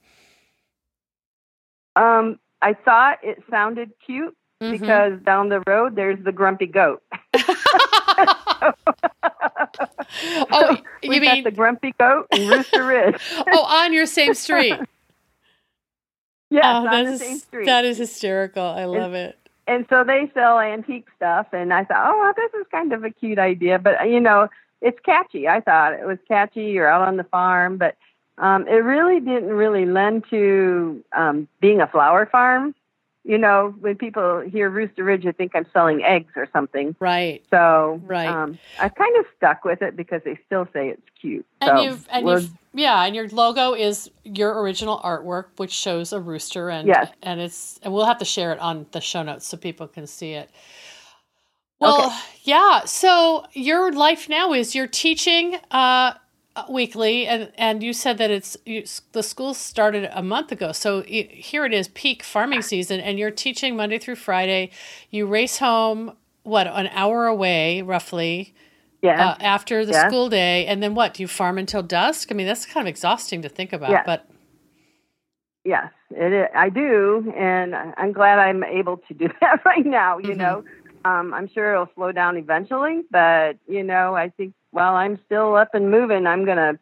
Um, 1.95 2.39
I 2.63 2.75
thought 2.75 3.19
it 3.23 3.43
sounded 3.51 3.93
cute 4.05 4.37
mm-hmm. 4.63 4.73
because 4.73 5.21
down 5.25 5.49
the 5.49 5.63
road 5.67 5.97
there's 5.97 6.23
the 6.25 6.33
grumpy 6.33 6.67
goat. 6.67 7.03
oh, 10.51 10.77
you 11.03 11.11
we 11.11 11.21
mean 11.21 11.45
the 11.45 11.51
Grumpy 11.51 11.95
Goat 11.99 12.27
and 12.31 12.49
Rooster 12.49 12.85
Ridge? 12.85 13.21
oh, 13.53 13.65
on 13.65 13.93
your 13.93 14.07
same 14.07 14.35
street. 14.35 14.79
Yeah, 16.51 16.87
oh, 16.89 17.17
same 17.17 17.39
street. 17.39 17.67
That 17.67 17.85
is 17.85 17.99
hysterical. 17.99 18.63
I 18.63 18.85
love 18.85 19.13
and, 19.13 19.31
it. 19.31 19.39
And 19.67 19.87
so 19.91 20.05
they 20.05 20.31
sell 20.33 20.61
antique 20.61 21.09
stuff, 21.17 21.49
and 21.53 21.73
I 21.73 21.85
thought, 21.85 22.07
oh, 22.07 22.21
well, 22.21 22.33
this 22.37 22.61
is 22.61 22.67
kind 22.71 22.93
of 22.93 23.05
a 23.05 23.11
cute 23.11 23.39
idea, 23.39 23.79
but 23.79 24.09
you 24.09 24.21
know, 24.21 24.49
it's 24.81 24.99
catchy. 25.05 25.49
I 25.49 25.61
thought 25.61 25.95
it 25.95 26.07
was 26.07 26.19
catchy. 26.29 26.67
You're 26.67 26.89
out 26.89 27.07
on 27.09 27.17
the 27.17 27.25
farm, 27.25 27.79
but 27.79 27.97
um, 28.39 28.67
it 28.69 28.83
really 28.83 29.21
didn't 29.21 29.49
really 29.49 29.87
lend 29.87 30.25
to 30.31 31.03
um, 31.13 31.49
being 31.61 31.81
a 31.81 31.87
flower 31.87 32.27
farm 32.27 32.75
you 33.27 33.39
know, 33.39 33.75
when 33.81 33.97
people 33.97 34.41
hear 34.41 34.71
Rooster 34.71 35.03
Ridge, 35.03 35.25
they 35.25 35.33
think 35.33 35.57
I'm 35.57 35.67
selling 35.73 36.05
eggs 36.05 36.33
or 36.37 36.49
something. 36.53 36.95
Right. 37.01 37.45
So, 37.51 38.01
right. 38.07 38.29
Um, 38.29 38.57
I've 38.79 38.95
kind 38.95 39.17
of 39.17 39.27
stuck 39.37 39.65
with 39.65 39.83
it 39.83 39.97
because 39.97 40.23
they 40.25 40.39
still 40.47 40.69
say 40.73 40.91
it's 40.91 41.03
cute. 41.21 41.45
And 41.61 41.69
so 41.77 41.85
you've, 41.85 42.09
and 42.09 42.29
you've, 42.29 42.51
yeah, 42.73 43.05
and 43.05 43.17
your 43.17 43.29
logo 43.29 43.75
is 43.75 44.09
your 44.23 44.61
original 44.63 45.01
artwork, 45.01 45.47
which 45.57 45.73
shows 45.73 46.13
a 46.13 46.21
rooster, 46.21 46.71
and 46.71 46.87
yes. 46.87 47.11
and 47.21 47.41
it's, 47.41 47.81
and 47.83 47.93
we'll 47.93 48.05
have 48.05 48.19
to 48.19 48.25
share 48.25 48.53
it 48.53 48.61
on 48.61 48.87
the 48.93 49.01
show 49.01 49.25
notes 49.25 49.45
so 49.47 49.57
people 49.57 49.89
can 49.89 50.07
see 50.07 50.35
it. 50.35 50.49
Well, 51.81 52.07
okay. 52.07 52.17
yeah. 52.45 52.85
So 52.85 53.45
your 53.55 53.93
life 53.93 54.29
now 54.29 54.53
is 54.53 54.75
you're 54.77 54.87
teaching. 54.87 55.57
Uh, 55.73 56.13
weekly, 56.69 57.27
and 57.27 57.53
and 57.57 57.83
you 57.83 57.93
said 57.93 58.19
that 58.19 58.31
it's 58.31 58.57
you, 58.65 58.85
the 59.13 59.23
school 59.23 59.55
started 59.55 60.09
a 60.13 60.23
month 60.23 60.53
ago. 60.53 60.73
So 60.73 60.99
it, 61.07 61.31
here 61.31 61.65
it 61.65 61.73
is, 61.73 61.89
peak 61.89 62.23
farming 62.23 62.63
season, 62.63 63.01
and 63.01 63.19
you're 63.19 63.31
teaching 63.31 63.77
Monday 63.77 63.99
through 63.99 64.17
Friday. 64.17 64.71
You 65.11 65.27
race 65.27 65.59
home 65.59 66.17
what 66.43 66.67
an 66.67 66.89
hour 66.93 67.27
away, 67.27 67.83
roughly. 67.83 68.55
Yeah. 69.03 69.31
Uh, 69.31 69.37
after 69.41 69.85
the 69.85 69.93
yeah. 69.93 70.09
school 70.09 70.29
day, 70.29 70.67
and 70.67 70.83
then 70.83 70.95
what? 70.95 71.15
Do 71.15 71.23
you 71.23 71.29
farm 71.29 71.59
until 71.59 71.83
dusk? 71.83 72.29
I 72.31 72.35
mean, 72.35 72.47
that's 72.47 72.67
kind 72.67 72.87
of 72.87 72.89
exhausting 72.89 73.43
to 73.43 73.49
think 73.49 73.73
about. 73.73 73.91
Yeah. 73.91 74.03
But 74.05 74.27
yes, 75.65 75.93
it 76.11 76.33
is. 76.33 76.49
I 76.55 76.71
do, 76.71 77.33
and 77.37 77.75
I'm 77.75 78.13
glad 78.13 78.39
I'm 78.39 78.65
able 78.65 78.97
to 79.09 79.15
do 79.15 79.29
that 79.41 79.65
right 79.65 79.85
now. 79.85 80.19
You 80.19 80.31
mm-hmm. 80.31 80.39
know, 80.39 80.65
um, 81.05 81.35
I'm 81.35 81.49
sure 81.49 81.73
it'll 81.73 81.91
slow 81.95 82.11
down 82.11 82.37
eventually, 82.37 83.03
but 83.11 83.59
you 83.69 83.83
know, 83.83 84.17
I 84.17 84.31
think 84.31 84.55
while 84.77 84.95
I'm 84.95 85.19
still 85.25 85.57
up 85.57 85.75
and 85.75 85.91
moving, 85.91 86.27
I'm 86.27 86.45
going 86.45 86.59
to 86.59 86.79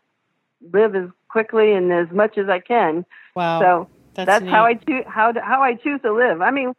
live 0.72 0.96
as 0.96 1.08
quickly 1.28 1.72
and 1.72 1.92
as 1.92 2.10
much 2.10 2.36
as 2.36 2.48
I 2.48 2.58
can. 2.58 3.06
Wow. 3.36 3.60
So 3.60 3.88
that's, 4.14 4.26
that's 4.26 4.46
how 4.46 4.64
I 4.64 4.74
choose 4.74 5.04
how 5.06 5.30
to, 5.30 5.40
how 5.40 5.62
I 5.62 5.76
choose 5.76 6.00
to 6.02 6.12
live. 6.12 6.42
I 6.42 6.50
mean, 6.50 6.74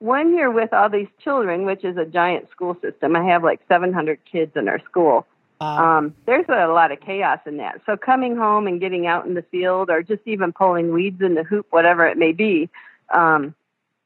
when 0.00 0.36
you're 0.36 0.50
with 0.50 0.72
all 0.72 0.90
these 0.90 1.06
children, 1.22 1.66
which 1.66 1.84
is 1.84 1.96
a 1.96 2.04
giant 2.04 2.50
school 2.50 2.76
system, 2.82 3.14
I 3.14 3.24
have 3.26 3.44
like 3.44 3.60
700 3.68 4.18
kids 4.30 4.52
in 4.56 4.68
our 4.68 4.80
school. 4.80 5.24
Wow. 5.60 5.98
Um, 5.98 6.14
there's 6.26 6.46
a 6.48 6.66
lot 6.66 6.90
of 6.90 6.98
chaos 7.00 7.38
in 7.46 7.58
that. 7.58 7.80
So 7.86 7.96
coming 7.96 8.36
home 8.36 8.66
and 8.66 8.80
getting 8.80 9.06
out 9.06 9.24
in 9.24 9.34
the 9.34 9.42
field, 9.42 9.88
or 9.88 10.02
just 10.02 10.22
even 10.26 10.52
pulling 10.52 10.92
weeds 10.92 11.22
in 11.22 11.36
the 11.36 11.44
hoop, 11.44 11.66
whatever 11.70 12.08
it 12.08 12.18
may 12.18 12.32
be, 12.32 12.68
um, 13.14 13.54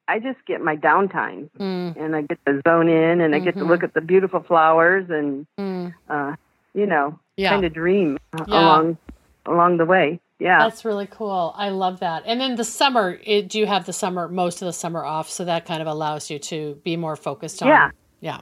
I 0.07 0.19
just 0.19 0.45
get 0.45 0.61
my 0.61 0.77
downtime 0.77 1.49
mm. 1.59 1.97
and 1.97 2.15
I 2.15 2.23
get 2.23 2.45
to 2.45 2.61
zone 2.69 2.89
in 2.89 3.21
and 3.21 3.35
I 3.35 3.39
get 3.39 3.55
to 3.55 3.65
look 3.65 3.79
mm-hmm. 3.79 3.85
at 3.87 3.95
the 3.95 4.01
beautiful 4.01 4.43
flowers 4.43 5.09
and 5.09 5.47
mm. 5.59 5.95
uh, 6.09 6.35
you 6.75 6.87
know, 6.87 7.19
yeah. 7.37 7.51
kind 7.51 7.65
of 7.65 7.73
dream 7.73 8.19
yeah. 8.37 8.45
along 8.47 8.99
along 9.47 9.77
the 9.79 9.85
way. 9.85 10.21
Yeah, 10.39 10.59
that's 10.59 10.85
really 10.85 11.07
cool. 11.07 11.53
I 11.57 11.69
love 11.69 12.01
that. 12.01 12.23
And 12.25 12.41
then 12.41 12.57
the 12.57 12.65
summer, 12.65 13.19
it, 13.25 13.49
do 13.49 13.59
you 13.59 13.67
have 13.67 13.85
the 13.85 13.93
summer 13.93 14.27
most 14.27 14.63
of 14.63 14.67
the 14.67 14.73
summer 14.73 15.05
off? 15.05 15.29
So 15.29 15.45
that 15.45 15.67
kind 15.67 15.83
of 15.83 15.87
allows 15.87 16.31
you 16.31 16.39
to 16.39 16.81
be 16.83 16.97
more 16.97 17.17
focused 17.17 17.63
on. 17.63 17.69
Yeah, 17.69 17.91
yeah, 18.21 18.41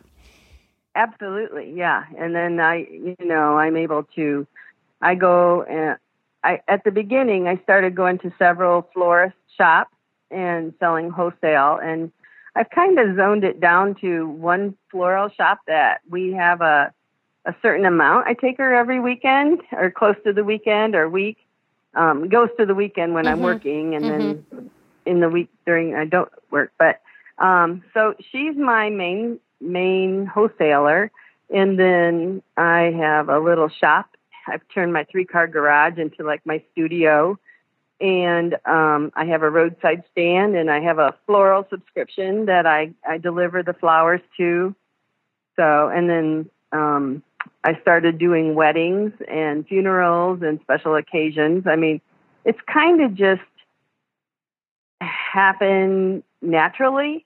absolutely. 0.94 1.72
Yeah, 1.74 2.04
and 2.16 2.34
then 2.34 2.60
I, 2.60 2.86
you 2.90 3.16
know, 3.20 3.58
I'm 3.58 3.76
able 3.76 4.04
to. 4.14 4.46
I 5.00 5.14
go 5.14 5.62
and 5.62 5.96
I 6.42 6.60
at 6.68 6.84
the 6.84 6.90
beginning 6.90 7.46
I 7.46 7.56
started 7.62 7.94
going 7.94 8.18
to 8.18 8.32
several 8.38 8.88
florist 8.92 9.36
shops 9.56 9.94
and 10.30 10.74
selling 10.80 11.10
wholesale 11.10 11.78
and 11.82 12.12
I've 12.58 12.70
kind 12.70 12.98
of 12.98 13.14
zoned 13.14 13.44
it 13.44 13.60
down 13.60 13.94
to 14.00 14.26
one 14.26 14.76
floral 14.90 15.28
shop 15.28 15.60
that 15.68 16.00
we 16.10 16.32
have 16.32 16.60
a 16.60 16.92
a 17.48 17.56
certain 17.62 17.86
amount. 17.86 18.26
I 18.26 18.34
take 18.34 18.58
her 18.58 18.74
every 18.74 19.00
weekend 19.00 19.62
or 19.72 19.90
close 19.90 20.16
to 20.24 20.32
the 20.34 20.44
weekend 20.44 20.94
or 20.94 21.08
week. 21.08 21.38
Um, 21.94 22.28
goes 22.28 22.50
to 22.58 22.66
the 22.66 22.74
weekend 22.74 23.14
when 23.14 23.24
mm-hmm. 23.24 23.34
I'm 23.34 23.40
working, 23.40 23.94
and 23.94 24.04
mm-hmm. 24.04 24.56
then 24.56 24.70
in 25.06 25.20
the 25.20 25.30
week 25.30 25.48
during 25.66 25.94
I 25.94 26.04
don't 26.04 26.30
work. 26.50 26.72
But 26.78 27.00
um, 27.38 27.82
so 27.94 28.14
she's 28.30 28.54
my 28.54 28.90
main 28.90 29.40
main 29.60 30.26
wholesaler, 30.26 31.10
and 31.52 31.78
then 31.78 32.42
I 32.58 32.94
have 32.96 33.30
a 33.30 33.40
little 33.40 33.70
shop. 33.70 34.10
I've 34.46 34.60
turned 34.72 34.92
my 34.92 35.04
three 35.04 35.24
car 35.24 35.48
garage 35.48 35.98
into 35.98 36.22
like 36.24 36.44
my 36.44 36.62
studio, 36.72 37.38
and 37.98 38.54
um, 38.66 39.10
I 39.16 39.24
have 39.24 39.42
a 39.42 39.50
roadside 39.50 40.04
stand, 40.12 40.54
and 40.54 40.70
I 40.70 40.80
have 40.80 40.98
a 40.98 41.14
floral 41.24 41.66
subscription 41.70 42.44
that 42.46 42.66
I 42.66 42.92
I 43.08 43.16
deliver 43.16 43.62
the 43.62 43.74
flowers 43.74 44.20
to. 44.36 44.76
So, 45.56 45.88
and 45.88 46.08
then 46.08 46.50
um, 46.70 47.22
I 47.64 47.78
started 47.80 48.18
doing 48.18 48.54
weddings 48.54 49.12
and 49.26 49.66
funerals 49.66 50.42
and 50.42 50.60
special 50.62 50.96
occasions. 50.96 51.66
I 51.66 51.76
mean, 51.76 52.00
it's 52.44 52.58
kind 52.72 53.02
of 53.02 53.14
just 53.14 53.42
happened 55.00 56.22
naturally. 56.40 57.24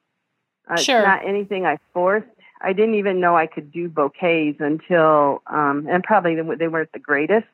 Uh, 0.68 0.76
sure. 0.76 0.98
It's 0.98 1.06
not 1.06 1.26
anything 1.26 1.66
I 1.66 1.78
forced. 1.92 2.26
I 2.60 2.72
didn't 2.72 2.94
even 2.94 3.20
know 3.20 3.36
I 3.36 3.46
could 3.46 3.72
do 3.72 3.88
bouquets 3.88 4.60
until, 4.60 5.42
um, 5.48 5.86
and 5.90 6.02
probably 6.02 6.36
they 6.56 6.68
weren't 6.68 6.92
the 6.92 6.98
greatest. 6.98 7.46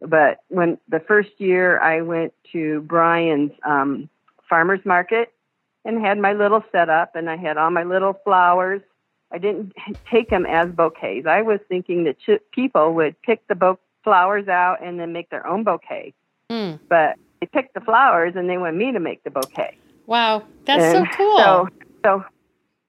But 0.00 0.40
when 0.48 0.78
the 0.88 1.00
first 1.00 1.30
year 1.38 1.78
I 1.78 2.00
went 2.00 2.32
to 2.52 2.80
Bryan's 2.82 3.52
um, 3.64 4.08
farmer's 4.48 4.84
market 4.84 5.32
and 5.84 6.00
had 6.00 6.18
my 6.18 6.32
little 6.32 6.64
setup 6.72 7.16
and 7.16 7.28
I 7.28 7.36
had 7.36 7.58
all 7.58 7.70
my 7.70 7.84
little 7.84 8.14
flowers. 8.24 8.80
I 9.32 9.38
didn't 9.38 9.72
take 10.10 10.30
them 10.30 10.46
as 10.46 10.70
bouquets. 10.70 11.26
I 11.26 11.42
was 11.42 11.60
thinking 11.68 12.04
that 12.04 12.18
ch- 12.18 12.42
people 12.52 12.94
would 12.94 13.20
pick 13.22 13.46
the 13.48 13.54
bo- 13.54 13.78
flowers 14.02 14.48
out 14.48 14.82
and 14.82 14.98
then 14.98 15.12
make 15.12 15.30
their 15.30 15.46
own 15.46 15.64
bouquet. 15.64 16.14
Mm. 16.50 16.78
But 16.88 17.16
they 17.40 17.46
picked 17.46 17.74
the 17.74 17.80
flowers 17.80 18.34
and 18.36 18.48
they 18.48 18.58
want 18.58 18.76
me 18.76 18.92
to 18.92 19.00
make 19.00 19.22
the 19.24 19.30
bouquet. 19.30 19.76
Wow, 20.06 20.42
that's 20.64 20.82
And 20.82 21.06
so 21.06 21.16
cool. 21.16 21.38
So, 21.38 21.68
so 22.04 22.24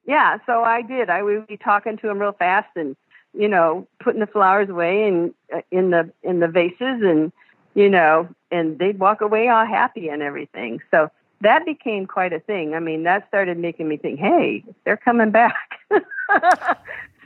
yeah, 0.06 0.38
so 0.46 0.64
I 0.64 0.82
did. 0.82 1.10
I 1.10 1.22
would 1.22 1.48
be 1.48 1.58
talking 1.58 1.98
to 1.98 2.08
them 2.08 2.20
real 2.20 2.34
fast 2.34 2.70
and 2.76 2.96
you 3.34 3.48
know 3.48 3.88
putting 4.00 4.20
the 4.20 4.28
flowers 4.28 4.70
away 4.70 5.08
and 5.08 5.34
uh, 5.56 5.62
in 5.72 5.92
the 5.92 6.12
in 6.24 6.39
the 6.39 6.48
vases 6.48 6.76
and 6.80 7.32
you 7.76 7.89
know 7.89 8.28
and 8.52 8.78
they'd 8.80 9.00
walk 9.00 9.22
away 9.22 9.48
all 9.48 9.66
happy 9.66 10.10
and 10.10 10.22
everything. 10.22 10.80
So 10.89 11.10
that 11.42 11.66
became 11.66 12.06
quite 12.06 12.34
a 12.34 12.39
thing. 12.39 12.74
I 12.74 12.80
mean, 12.80 13.04
that 13.04 13.28
started 13.28 13.58
making 13.58 13.88
me 13.88 13.98
think, 13.98 14.20
hey, 14.20 14.64
they're 14.86 14.98
coming 14.98 15.32
back. 15.32 15.80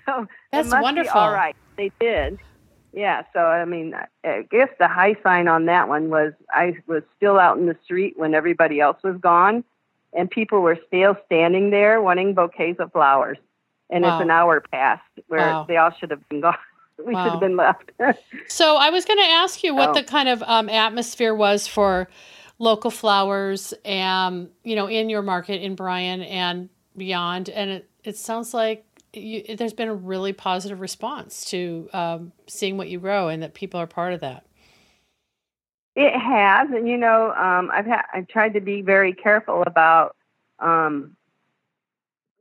so 0.06 0.28
That's 0.52 0.72
wonderful. 0.72 1.20
all 1.20 1.32
right, 1.32 1.56
they 1.78 1.92
did. 2.00 2.40
Yeah, 2.94 3.24
so 3.34 3.40
I 3.42 3.66
mean, 3.66 3.94
I 4.24 4.44
guess 4.50 4.70
the 4.80 4.88
high 4.88 5.18
sign 5.22 5.48
on 5.48 5.66
that 5.66 5.90
one 5.90 6.10
was 6.10 6.34
I 6.52 6.78
was 6.88 7.04
still 7.18 7.38
out 7.40 7.58
in 7.58 7.66
the 7.66 7.76
street 7.84 8.14
when 8.18 8.34
everybody 8.34 8.80
else 8.80 8.98
was 9.04 9.18
gone, 9.18 9.64
and 10.14 10.30
people 10.32 10.62
were 10.62 10.78
still 10.88 11.18
standing 11.26 11.72
there 11.72 12.02
wanting 12.02 12.34
bouquets 12.34 12.80
of 12.80 12.92
flowers. 12.94 13.38
And 13.90 14.04
Wow. 14.04 14.16
it's 14.16 14.24
an 14.24 14.32
hour 14.32 14.62
past 14.72 15.04
where 15.28 15.52
Wow. 15.52 15.66
they 15.68 15.78
all 15.78 15.92
should 15.92 16.10
have 16.12 16.28
been 16.30 16.42
gone. 16.42 16.58
we 17.06 17.14
Wow. 17.14 17.24
should 17.24 17.32
have 17.34 17.40
been 17.42 17.58
left. 17.58 17.92
So 18.48 18.78
I 18.78 18.90
was 18.92 19.04
going 19.06 19.20
to 19.20 19.26
ask 19.30 19.62
you 19.64 19.76
what 19.76 19.90
Oh. 19.90 19.94
the 19.94 20.04
kind 20.04 20.30
of 20.30 20.42
um, 20.44 20.70
atmosphere 20.70 21.36
was 21.36 21.68
for 21.68 22.08
local 22.60 22.92
flowers, 22.92 23.74
and 23.84 24.50
you 24.64 24.76
know, 24.76 24.88
in 24.88 25.10
your 25.10 25.22
market 25.22 25.62
in 25.62 25.76
Bryan 25.76 26.22
and 26.22 26.70
beyond. 26.96 27.50
And 27.50 27.70
it, 27.70 27.90
it 28.04 28.18
sounds 28.18 28.54
like 28.54 28.86
you, 29.14 29.56
there's 29.56 29.74
been 29.74 29.88
a 29.90 29.96
really 29.96 30.34
positive 30.34 30.82
response 30.82 31.46
to 31.52 31.90
um, 31.94 32.32
seeing 32.48 32.78
what 32.78 32.90
you 32.90 33.00
grow, 33.00 33.30
and 33.30 33.44
that 33.44 33.54
people 33.54 33.80
are 33.80 33.88
part 33.88 34.14
of 34.14 34.22
that. 34.22 34.46
It 35.96 36.18
has, 36.18 36.70
and 36.72 36.88
you 36.88 36.98
know, 36.98 37.32
um, 37.32 37.72
I've 37.72 37.86
had 37.86 38.04
I've 38.14 38.28
tried 38.28 38.54
to 38.54 38.62
be 38.62 38.82
very 38.82 39.14
careful 39.14 39.64
about 39.66 40.16
um, 40.60 41.16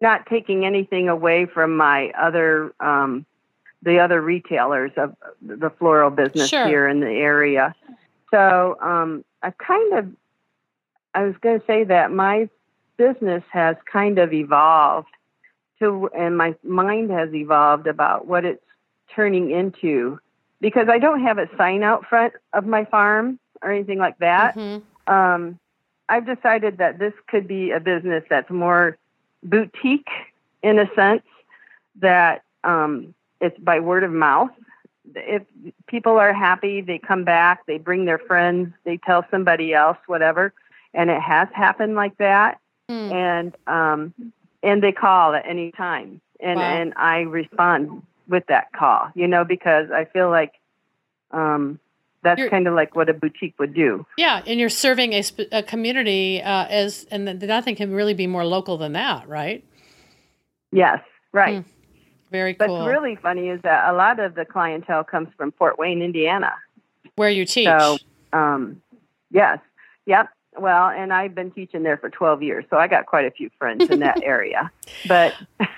not 0.00 0.26
taking 0.26 0.64
anything 0.64 1.08
away 1.08 1.46
from 1.46 1.76
my 1.76 2.10
other 2.10 2.74
um, 2.80 3.24
the 3.82 4.00
other 4.00 4.20
retailers 4.20 4.90
of 4.96 5.14
the 5.42 5.70
floral 5.78 6.10
business 6.10 6.48
Sure. 6.48 6.66
here 6.66 6.88
in 6.88 7.00
the 7.00 7.10
area. 7.10 7.74
So 8.34 8.76
um, 8.80 9.24
I've 9.44 9.56
kind 9.58 9.94
of 9.94 10.08
I 11.14 11.22
was 11.22 11.36
going 11.40 11.60
to 11.60 11.66
say 11.66 11.84
that 11.84 12.10
my 12.10 12.48
business 12.96 13.44
has 13.52 13.76
kind 13.90 14.18
of 14.18 14.32
evolved 14.32 15.06
to, 15.78 16.10
and 16.16 16.36
my 16.36 16.56
mind 16.64 17.10
has 17.12 17.32
evolved 17.32 17.86
about 17.86 18.26
what 18.26 18.44
it's 18.44 18.64
turning 19.14 19.52
into 19.52 20.18
because 20.60 20.88
I 20.88 20.98
don't 20.98 21.22
have 21.22 21.38
a 21.38 21.48
sign 21.56 21.84
out 21.84 22.06
front 22.06 22.32
of 22.52 22.66
my 22.66 22.84
farm 22.86 23.38
or 23.62 23.70
anything 23.70 23.98
like 23.98 24.18
that. 24.18 24.56
Mhm. 24.56 24.82
Um, 25.06 25.60
I've 26.08 26.26
decided 26.26 26.78
that 26.78 26.98
this 26.98 27.14
could 27.28 27.46
be 27.46 27.70
a 27.70 27.78
business 27.78 28.24
that's 28.28 28.50
more 28.50 28.98
boutique 29.44 30.10
in 30.62 30.80
a 30.80 30.92
sense 30.94 31.22
that 32.00 32.42
um, 32.64 33.14
it's 33.40 33.58
by 33.58 33.78
word 33.78 34.02
of 34.02 34.10
mouth. 34.10 34.50
If 35.16 35.42
people 35.86 36.18
are 36.18 36.32
happy, 36.32 36.80
they 36.80 36.98
come 36.98 37.24
back, 37.24 37.66
they 37.66 37.78
bring 37.78 38.04
their 38.04 38.18
friends, 38.18 38.72
they 38.84 38.96
tell 38.98 39.24
somebody 39.30 39.72
else, 39.74 39.98
whatever. 40.06 40.52
And 40.92 41.10
it 41.10 41.20
has 41.20 41.48
happened 41.52 41.94
like 41.94 42.16
that 42.18 42.58
Hmm. 42.88 43.12
and 43.12 43.56
um, 43.66 44.14
and 44.62 44.82
they 44.82 44.92
call 44.92 45.34
at 45.34 45.46
any 45.46 45.72
time, 45.72 46.20
and 46.38 46.60
Wow. 46.60 46.66
and 46.76 46.92
I 46.96 47.20
respond 47.20 48.02
with 48.28 48.44
that 48.48 48.72
call, 48.72 49.10
you 49.14 49.26
know, 49.26 49.42
because 49.44 49.90
I 49.90 50.04
feel 50.04 50.28
like 50.30 50.52
um, 51.30 51.78
that's 52.22 52.38
You're- 52.38 52.50
kind 52.50 52.68
of 52.68 52.74
like 52.74 52.94
what 52.94 53.08
a 53.08 53.14
boutique 53.14 53.54
would 53.58 53.72
do. 53.74 54.04
Yeah, 54.18 54.42
and 54.46 54.60
you're 54.60 54.68
serving 54.68 55.14
a, 55.14 55.22
sp- 55.24 55.48
a 55.52 55.62
community 55.62 56.42
uh, 56.42 56.66
as, 56.68 57.06
and 57.10 57.24
nothing 57.42 57.74
can 57.74 57.92
really 57.92 58.14
be 58.14 58.26
more 58.26 58.44
local 58.46 58.76
than 58.78 58.92
that, 58.92 59.28
right? 59.28 59.64
Yes, 60.72 61.00
right. 61.32 61.62
Hmm. 61.64 61.70
Very 62.34 62.54
But 62.54 62.66
cool. 62.66 62.84
really 62.84 63.14
funny 63.14 63.48
is 63.48 63.62
that 63.62 63.88
a 63.88 63.92
lot 63.92 64.18
of 64.18 64.34
the 64.34 64.44
clientele 64.44 65.04
comes 65.04 65.28
from 65.36 65.52
Fort 65.52 65.78
Wayne, 65.78 66.02
Indiana. 66.02 66.52
Where 67.14 67.30
you 67.30 67.44
teach. 67.44 67.68
So, 67.68 67.96
um, 68.32 68.82
yes, 69.30 69.60
yep. 70.04 70.30
Well, 70.58 70.88
and 70.88 71.12
I've 71.12 71.32
been 71.32 71.52
teaching 71.52 71.84
there 71.84 71.96
for 71.96 72.10
12 72.10 72.42
years, 72.42 72.64
so 72.70 72.76
I 72.76 72.88
got 72.88 73.06
quite 73.06 73.24
a 73.24 73.30
few 73.30 73.50
friends 73.56 73.88
in 73.88 74.00
that 74.00 74.20
area. 74.24 74.72
But 75.06 75.36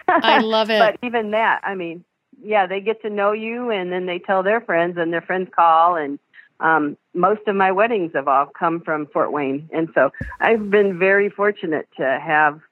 I 0.08 0.38
love 0.38 0.70
it. 0.70 0.78
but 1.02 1.06
even 1.06 1.32
that, 1.32 1.60
I 1.62 1.74
mean, 1.74 2.02
yeah, 2.42 2.66
they 2.66 2.80
get 2.80 3.02
to 3.02 3.10
know 3.10 3.32
you, 3.32 3.70
and 3.70 3.92
then 3.92 4.06
they 4.06 4.18
tell 4.18 4.42
their 4.42 4.62
friends, 4.62 4.96
and 4.96 5.12
their 5.12 5.20
friends 5.20 5.50
call, 5.54 5.96
and 5.96 6.18
um, 6.60 6.96
most 7.12 7.42
of 7.46 7.54
my 7.54 7.70
weddings 7.70 8.12
have 8.14 8.28
all 8.28 8.46
come 8.46 8.80
from 8.80 9.08
Fort 9.08 9.30
Wayne, 9.30 9.68
and 9.74 9.90
so 9.94 10.10
I've 10.40 10.70
been 10.70 10.98
very 10.98 11.28
fortunate 11.28 11.86
to 11.98 12.18
have 12.18 12.62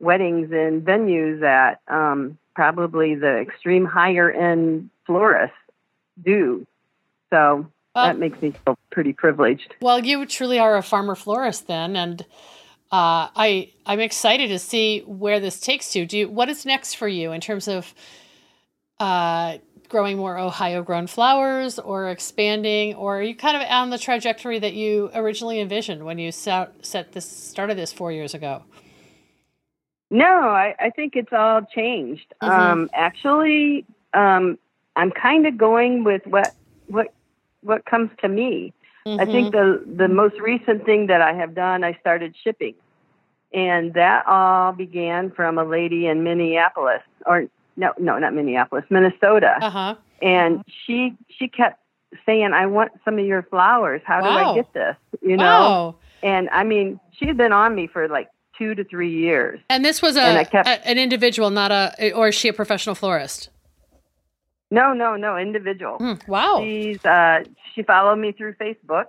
weddings 0.00 0.52
in 0.52 0.80
venues 0.80 1.40
that 1.40 1.80
um, 1.86 2.38
probably 2.56 3.14
the 3.14 3.36
extreme 3.38 3.84
higher 3.84 4.30
end 4.30 4.88
florists 5.04 5.54
do. 6.24 6.66
So 7.30 7.66
Well- 7.94 8.06
that 8.06 8.18
makes 8.18 8.40
me 8.40 8.52
feel 8.64 8.78
pretty 8.90 9.12
privileged. 9.12 9.74
Well, 9.80 10.04
you 10.04 10.24
truly 10.24 10.58
are 10.58 10.76
a 10.76 10.82
farmer 10.82 11.14
florist 11.14 11.66
then, 11.66 11.94
and 11.96 12.22
uh, 12.90 13.28
I 13.36 13.72
I'm 13.84 14.00
excited 14.00 14.48
to 14.48 14.58
see 14.58 15.00
where 15.00 15.38
this 15.38 15.60
takes 15.60 15.94
you. 15.94 16.06
Do 16.06 16.18
you, 16.18 16.28
what 16.30 16.48
is 16.48 16.64
next 16.64 16.94
for 16.94 17.06
you 17.06 17.32
in 17.32 17.40
terms 17.42 17.68
of 17.68 17.94
uh, 18.98 19.58
growing 19.90 20.16
more 20.16 20.38
Ohio 20.38 20.82
grown 20.82 21.06
flowers, 21.06 21.78
or 21.78 22.08
expanding, 22.08 22.94
or 22.94 23.18
are 23.18 23.22
you 23.22 23.36
kind 23.36 23.56
of 23.56 23.68
on 23.68 23.90
the 23.90 23.98
trajectory 23.98 24.58
that 24.60 24.72
you 24.72 25.10
originally 25.14 25.60
envisioned 25.60 26.04
when 26.04 26.18
you 26.18 26.32
set 26.32 26.72
set 26.80 27.12
this 27.12 27.28
started 27.28 27.76
this 27.76 27.92
four 27.92 28.12
years 28.12 28.32
ago? 28.32 28.62
No, 30.10 30.24
I, 30.50 30.74
I 30.78 30.90
think 30.90 31.16
it's 31.16 31.32
all 31.32 31.62
changed. 31.62 32.32
Mhm. 32.42 32.48
Um, 32.48 32.90
actually, 32.94 33.84
um, 34.14 34.58
I'm 34.94 35.10
kind 35.10 35.46
of 35.46 35.56
going 35.58 36.04
with 36.04 36.26
what 36.26 36.54
what 36.86 37.12
what 37.62 37.84
comes 37.84 38.10
to 38.22 38.28
me. 38.28 38.72
I 39.18 39.24
think 39.24 39.52
the 39.52 39.82
the 39.86 40.08
most 40.08 40.38
recent 40.40 40.84
thing 40.84 41.06
that 41.06 41.20
I 41.22 41.32
have 41.32 41.54
done, 41.54 41.84
I 41.84 41.94
started 42.00 42.34
shipping, 42.42 42.74
and 43.52 43.94
that 43.94 44.26
all 44.26 44.72
began 44.72 45.30
from 45.30 45.58
a 45.58 45.64
lady 45.64 46.06
in 46.06 46.22
Minneapolis, 46.24 47.02
or 47.24 47.46
no, 47.76 47.92
no, 47.98 48.18
not 48.18 48.34
Minneapolis, 48.34 48.84
Minnesota, 48.90 49.56
Uh 49.60 49.70
huh. 49.70 49.94
and 50.22 50.62
she 50.66 51.14
she 51.28 51.48
kept 51.48 51.80
saying, 52.24 52.52
"I 52.52 52.66
want 52.66 52.92
some 53.04 53.18
of 53.18 53.24
your 53.26 53.42
flowers. 53.42 54.02
How 54.04 54.20
do 54.20 54.28
I 54.28 54.54
get 54.54 54.72
this?" 54.72 54.96
You 55.22 55.36
know, 55.36 55.44
Wow. 55.44 55.94
and 56.22 56.48
I 56.50 56.64
mean, 56.64 56.98
she 57.12 57.26
had 57.26 57.36
been 57.36 57.52
on 57.52 57.74
me 57.74 57.86
for 57.86 58.08
like 58.08 58.28
two 58.58 58.74
to 58.74 58.84
three 58.84 59.12
years. 59.12 59.60
And 59.68 59.84
this 59.84 60.02
was 60.02 60.16
a, 60.16 60.44
kept- 60.44 60.68
a 60.68 60.86
an 60.88 60.98
individual, 60.98 61.50
not 61.50 61.70
a, 61.72 62.12
or 62.12 62.28
is 62.28 62.34
she 62.34 62.48
a 62.48 62.52
professional 62.52 62.94
florist? 62.94 63.50
No, 64.70 64.92
no, 64.92 65.16
no, 65.16 65.36
individual. 65.36 65.98
Hmm, 65.98 66.14
wow. 66.26 66.58
She's 66.60 67.04
uh, 67.04 67.44
she 67.74 67.82
followed 67.82 68.16
me 68.16 68.32
through 68.32 68.54
Facebook, 68.54 69.06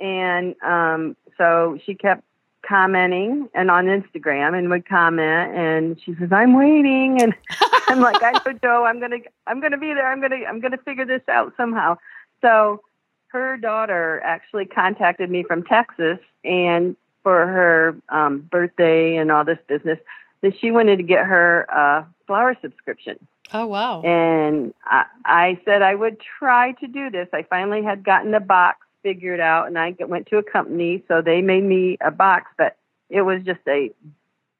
and 0.00 0.54
um, 0.62 1.16
so 1.36 1.78
she 1.84 1.94
kept 1.94 2.24
commenting 2.66 3.48
and 3.54 3.70
on 3.70 3.86
Instagram 3.86 4.56
and 4.56 4.70
would 4.70 4.88
comment, 4.88 5.54
and 5.54 6.00
she 6.04 6.14
says, 6.18 6.30
"I'm 6.32 6.54
waiting," 6.56 7.20
and 7.20 7.34
I'm 7.88 8.00
like, 8.00 8.22
"I 8.22 8.32
know, 8.32 8.58
Joe. 8.62 8.84
I'm 8.84 9.00
gonna 9.00 9.18
I'm 9.46 9.60
gonna 9.60 9.78
be 9.78 9.92
there. 9.92 10.10
I'm 10.10 10.20
gonna 10.20 10.44
I'm 10.48 10.60
gonna 10.60 10.78
figure 10.78 11.04
this 11.04 11.22
out 11.28 11.52
somehow." 11.56 11.98
So 12.40 12.80
her 13.28 13.58
daughter 13.58 14.20
actually 14.24 14.64
contacted 14.64 15.30
me 15.30 15.42
from 15.42 15.62
Texas, 15.62 16.18
and 16.42 16.96
for 17.22 17.46
her 17.46 17.96
um, 18.08 18.40
birthday 18.50 19.16
and 19.16 19.30
all 19.30 19.44
this 19.44 19.58
business, 19.66 19.98
that 20.42 20.52
she 20.60 20.70
wanted 20.70 20.96
to 20.96 21.02
get 21.02 21.26
her 21.26 21.62
a 21.64 22.06
flower 22.26 22.56
subscription. 22.62 23.18
Oh 23.52 23.66
wow. 23.66 24.02
And 24.02 24.72
I, 24.84 25.04
I 25.24 25.60
said 25.64 25.82
I 25.82 25.94
would 25.94 26.18
try 26.38 26.72
to 26.72 26.86
do 26.86 27.10
this. 27.10 27.28
I 27.32 27.42
finally 27.42 27.82
had 27.82 28.04
gotten 28.04 28.32
a 28.34 28.40
box 28.40 28.86
figured 29.02 29.40
out, 29.40 29.66
and 29.66 29.78
I 29.78 29.94
went 29.98 30.26
to 30.28 30.38
a 30.38 30.42
company, 30.42 31.02
so 31.08 31.22
they 31.22 31.40
made 31.40 31.64
me 31.64 31.98
a 32.00 32.10
box, 32.10 32.50
but 32.56 32.76
it 33.08 33.22
was 33.22 33.42
just 33.42 33.60
a 33.66 33.90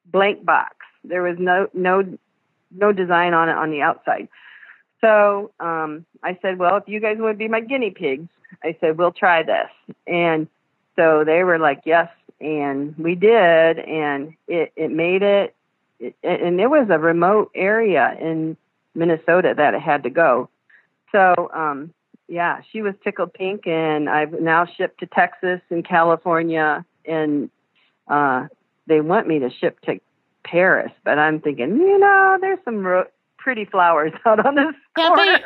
blank 0.06 0.44
box. 0.44 0.76
There 1.04 1.22
was 1.22 1.36
no 1.38 1.68
no 1.72 2.18
no 2.70 2.92
design 2.92 3.34
on 3.34 3.48
it 3.48 3.56
on 3.56 3.70
the 3.70 3.82
outside. 3.82 4.28
So 5.00 5.50
um, 5.60 6.04
I 6.22 6.38
said, 6.42 6.58
well, 6.58 6.76
if 6.76 6.84
you 6.86 7.00
guys 7.00 7.16
would 7.18 7.38
be 7.38 7.48
my 7.48 7.60
guinea 7.60 7.90
pigs, 7.90 8.28
I 8.62 8.76
said 8.80 8.98
we'll 8.98 9.12
try 9.12 9.42
this. 9.42 9.70
And 10.06 10.46
so 10.96 11.24
they 11.24 11.42
were 11.42 11.58
like, 11.58 11.82
yes, 11.86 12.08
and 12.40 12.96
we 12.98 13.14
did, 13.14 13.78
and 13.78 14.34
it 14.48 14.72
it 14.76 14.90
made 14.90 15.22
it. 15.22 15.54
it 15.98 16.16
and 16.22 16.60
it 16.60 16.68
was 16.68 16.88
a 16.90 16.98
remote 16.98 17.50
area 17.54 18.16
in 18.20 18.56
Minnesota 18.94 19.54
that 19.56 19.74
it 19.74 19.80
had 19.80 20.02
to 20.04 20.10
go. 20.10 20.48
So, 21.12 21.50
um, 21.52 21.92
yeah, 22.28 22.60
she 22.70 22.82
was 22.82 22.94
tickled 23.02 23.34
pink, 23.34 23.66
and 23.66 24.08
I've 24.08 24.40
now 24.40 24.66
shipped 24.66 25.00
to 25.00 25.06
Texas 25.06 25.60
and 25.70 25.84
California 25.84 26.84
and 27.04 27.50
uh, 28.08 28.46
they 28.86 29.00
want 29.00 29.28
me 29.28 29.38
to 29.40 29.50
ship 29.50 29.80
to 29.82 30.00
Paris, 30.44 30.92
but 31.04 31.18
I'm 31.18 31.40
thinking, 31.40 31.76
you 31.76 31.98
know, 31.98 32.38
there's 32.40 32.58
some 32.64 32.78
ro- 32.78 33.06
pretty 33.38 33.64
flowers 33.64 34.12
out 34.26 34.44
on 34.44 34.54
this 34.54 34.74
corner. 34.96 35.38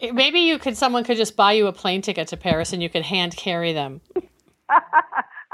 They, 0.00 0.10
maybe 0.12 0.40
you 0.40 0.58
could. 0.58 0.76
Someone 0.76 1.04
could 1.04 1.16
just 1.16 1.36
buy 1.36 1.52
you 1.52 1.66
a 1.66 1.72
plane 1.72 2.02
ticket 2.02 2.28
to 2.28 2.36
Paris, 2.36 2.72
and 2.72 2.82
you 2.82 2.88
could 2.88 3.02
hand 3.02 3.36
carry 3.36 3.72
them. 3.72 4.00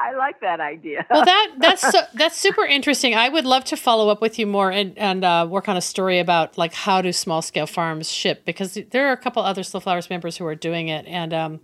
I 0.10 0.12
like 0.12 0.40
that 0.40 0.60
idea. 0.60 1.06
well, 1.10 1.24
that 1.24 1.54
that's 1.58 1.82
so, 1.82 2.00
that's 2.14 2.36
super 2.36 2.64
interesting. 2.64 3.14
I 3.14 3.28
would 3.28 3.44
love 3.44 3.64
to 3.64 3.76
follow 3.76 4.08
up 4.08 4.20
with 4.20 4.38
you 4.38 4.46
more 4.46 4.70
and 4.70 4.96
and 4.96 5.24
uh, 5.24 5.46
work 5.48 5.68
on 5.68 5.76
a 5.76 5.80
story 5.80 6.18
about 6.18 6.56
like 6.56 6.72
how 6.72 7.02
do 7.02 7.12
small 7.12 7.42
scale 7.42 7.66
farms 7.66 8.10
ship 8.10 8.44
because 8.44 8.78
there 8.90 9.08
are 9.08 9.12
a 9.12 9.16
couple 9.16 9.42
other 9.42 9.62
Slow 9.62 9.80
Flowers 9.80 10.08
members 10.08 10.36
who 10.36 10.46
are 10.46 10.54
doing 10.54 10.88
it, 10.88 11.06
and 11.06 11.34
um, 11.34 11.60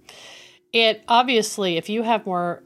it 0.73 1.03
obviously 1.09 1.77
if 1.77 1.89
you 1.89 2.03
have 2.03 2.27
more 2.27 2.63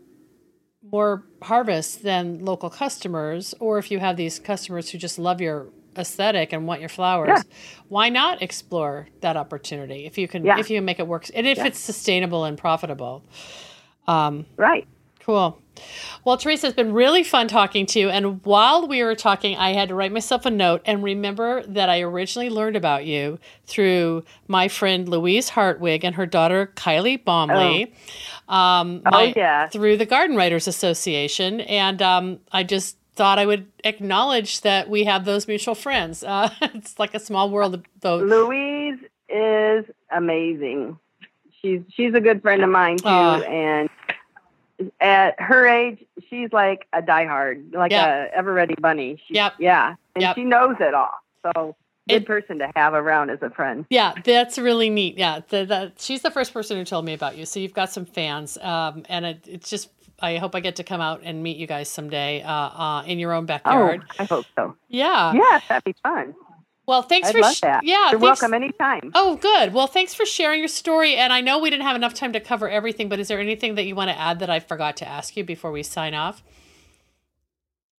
more 0.82 1.24
harvest 1.42 2.02
than 2.02 2.44
local 2.44 2.70
customers, 2.70 3.54
or 3.60 3.78
if 3.78 3.90
you 3.90 4.00
have 4.00 4.16
these 4.16 4.38
customers 4.38 4.90
who 4.90 4.98
just 4.98 5.18
love 5.18 5.40
your 5.40 5.68
aesthetic 5.96 6.52
and 6.52 6.66
want 6.66 6.80
your 6.80 6.88
flowers, 6.88 7.28
yeah. 7.28 7.42
why 7.88 8.08
not 8.08 8.42
explore 8.42 9.08
that 9.20 9.36
opportunity 9.36 10.06
if 10.06 10.18
you 10.18 10.26
can 10.26 10.44
yeah. 10.44 10.58
if 10.58 10.68
you 10.68 10.78
can 10.78 10.84
make 10.84 10.98
it 10.98 11.06
work 11.06 11.26
and 11.34 11.46
if 11.46 11.58
yeah. 11.58 11.66
it's 11.66 11.78
sustainable 11.78 12.44
and 12.44 12.58
profitable. 12.58 13.22
Um, 14.08 14.46
right. 14.56 14.88
Cool. 15.24 15.60
Well, 16.24 16.36
Teresa, 16.36 16.66
it's 16.66 16.76
been 16.76 16.92
really 16.92 17.22
fun 17.22 17.48
talking 17.48 17.86
to 17.86 17.98
you. 17.98 18.10
And 18.10 18.44
while 18.44 18.86
we 18.86 19.02
were 19.02 19.14
talking, 19.14 19.56
I 19.56 19.72
had 19.72 19.88
to 19.88 19.94
write 19.94 20.12
myself 20.12 20.44
a 20.44 20.50
note 20.50 20.82
and 20.84 21.02
remember 21.02 21.62
that 21.66 21.88
I 21.88 22.02
originally 22.02 22.50
learned 22.50 22.76
about 22.76 23.06
you 23.06 23.38
through 23.66 24.24
my 24.48 24.68
friend 24.68 25.08
Louise 25.08 25.50
Hartwig 25.50 26.04
and 26.04 26.14
her 26.16 26.26
daughter 26.26 26.72
Kylie 26.74 27.22
Baumley. 27.22 27.92
Oh, 28.48 28.54
um, 28.54 29.02
oh 29.06 29.10
my, 29.10 29.32
yeah. 29.36 29.68
Through 29.68 29.96
the 29.96 30.06
Garden 30.06 30.36
Writers 30.36 30.68
Association. 30.68 31.60
And 31.62 32.02
um, 32.02 32.40
I 32.52 32.62
just 32.62 32.96
thought 33.14 33.38
I 33.38 33.46
would 33.46 33.66
acknowledge 33.84 34.62
that 34.62 34.88
we 34.88 35.04
have 35.04 35.24
those 35.24 35.46
mutual 35.46 35.74
friends. 35.74 36.24
Uh, 36.30 36.48
it's 36.60 36.98
like 36.98 37.12
a 37.12 37.18
small 37.18 37.50
world, 37.50 37.84
though. 38.00 38.18
Louise 38.18 38.98
is 39.28 39.84
amazing. 40.10 40.98
She's 41.60 41.80
she's 41.90 42.14
a 42.14 42.20
good 42.20 42.40
friend 42.40 42.62
of 42.62 42.70
mine 42.70 42.98
too, 42.98 43.08
uh, 43.08 43.40
and 43.40 43.90
at 45.00 45.40
her 45.40 45.66
age, 45.66 46.04
she's 46.28 46.52
like 46.52 46.86
a 46.92 47.02
diehard, 47.02 47.74
like 47.74 47.90
yep. 47.92 48.06
a 48.08 48.36
ever 48.36 48.52
ready 48.52 48.74
bunny. 48.74 49.20
She, 49.26 49.34
yep. 49.34 49.54
Yeah. 49.58 49.94
And 50.14 50.22
yep. 50.22 50.34
she 50.34 50.44
knows 50.44 50.76
it 50.80 50.94
all. 50.94 51.14
So 51.42 51.76
good 52.08 52.22
it, 52.22 52.26
person 52.26 52.58
to 52.58 52.70
have 52.76 52.94
around 52.94 53.30
as 53.30 53.38
a 53.42 53.50
friend. 53.50 53.86
Yeah, 53.90 54.14
that's 54.24 54.58
really 54.58 54.90
neat. 54.90 55.18
Yeah. 55.18 55.40
The, 55.48 55.64
the, 55.64 55.92
she's 55.96 56.22
the 56.22 56.30
first 56.30 56.52
person 56.52 56.76
who 56.76 56.84
told 56.84 57.04
me 57.04 57.14
about 57.14 57.36
you. 57.36 57.46
So 57.46 57.60
you've 57.60 57.74
got 57.74 57.90
some 57.92 58.04
fans. 58.04 58.58
Um, 58.58 59.04
and 59.08 59.24
it, 59.24 59.46
it's 59.46 59.70
just, 59.70 59.90
I 60.20 60.36
hope 60.36 60.54
I 60.54 60.60
get 60.60 60.76
to 60.76 60.84
come 60.84 61.00
out 61.00 61.22
and 61.24 61.42
meet 61.42 61.56
you 61.56 61.66
guys 61.66 61.88
someday 61.88 62.42
uh, 62.42 62.52
uh, 62.52 63.02
in 63.06 63.18
your 63.18 63.32
own 63.32 63.46
backyard. 63.46 64.02
Oh, 64.04 64.14
I 64.18 64.24
hope 64.24 64.46
so. 64.56 64.76
Yeah. 64.88 65.32
Yeah, 65.32 65.60
that'd 65.68 65.84
be 65.84 65.94
fun. 66.02 66.34
Well, 66.90 67.02
thanks 67.02 67.28
I'd 67.28 67.36
for 67.36 67.40
love 67.42 67.60
that. 67.60 67.84
yeah. 67.84 68.10
You're 68.10 68.18
welcome 68.18 68.52
anytime. 68.52 69.12
Oh, 69.14 69.36
good. 69.36 69.72
Well, 69.72 69.86
thanks 69.86 70.12
for 70.12 70.26
sharing 70.26 70.58
your 70.58 70.66
story. 70.66 71.14
And 71.14 71.32
I 71.32 71.40
know 71.40 71.60
we 71.60 71.70
didn't 71.70 71.84
have 71.84 71.94
enough 71.94 72.14
time 72.14 72.32
to 72.32 72.40
cover 72.40 72.68
everything, 72.68 73.08
but 73.08 73.20
is 73.20 73.28
there 73.28 73.38
anything 73.38 73.76
that 73.76 73.84
you 73.84 73.94
want 73.94 74.10
to 74.10 74.18
add 74.18 74.40
that 74.40 74.50
I 74.50 74.58
forgot 74.58 74.96
to 74.96 75.06
ask 75.08 75.36
you 75.36 75.44
before 75.44 75.70
we 75.70 75.84
sign 75.84 76.14
off? 76.14 76.42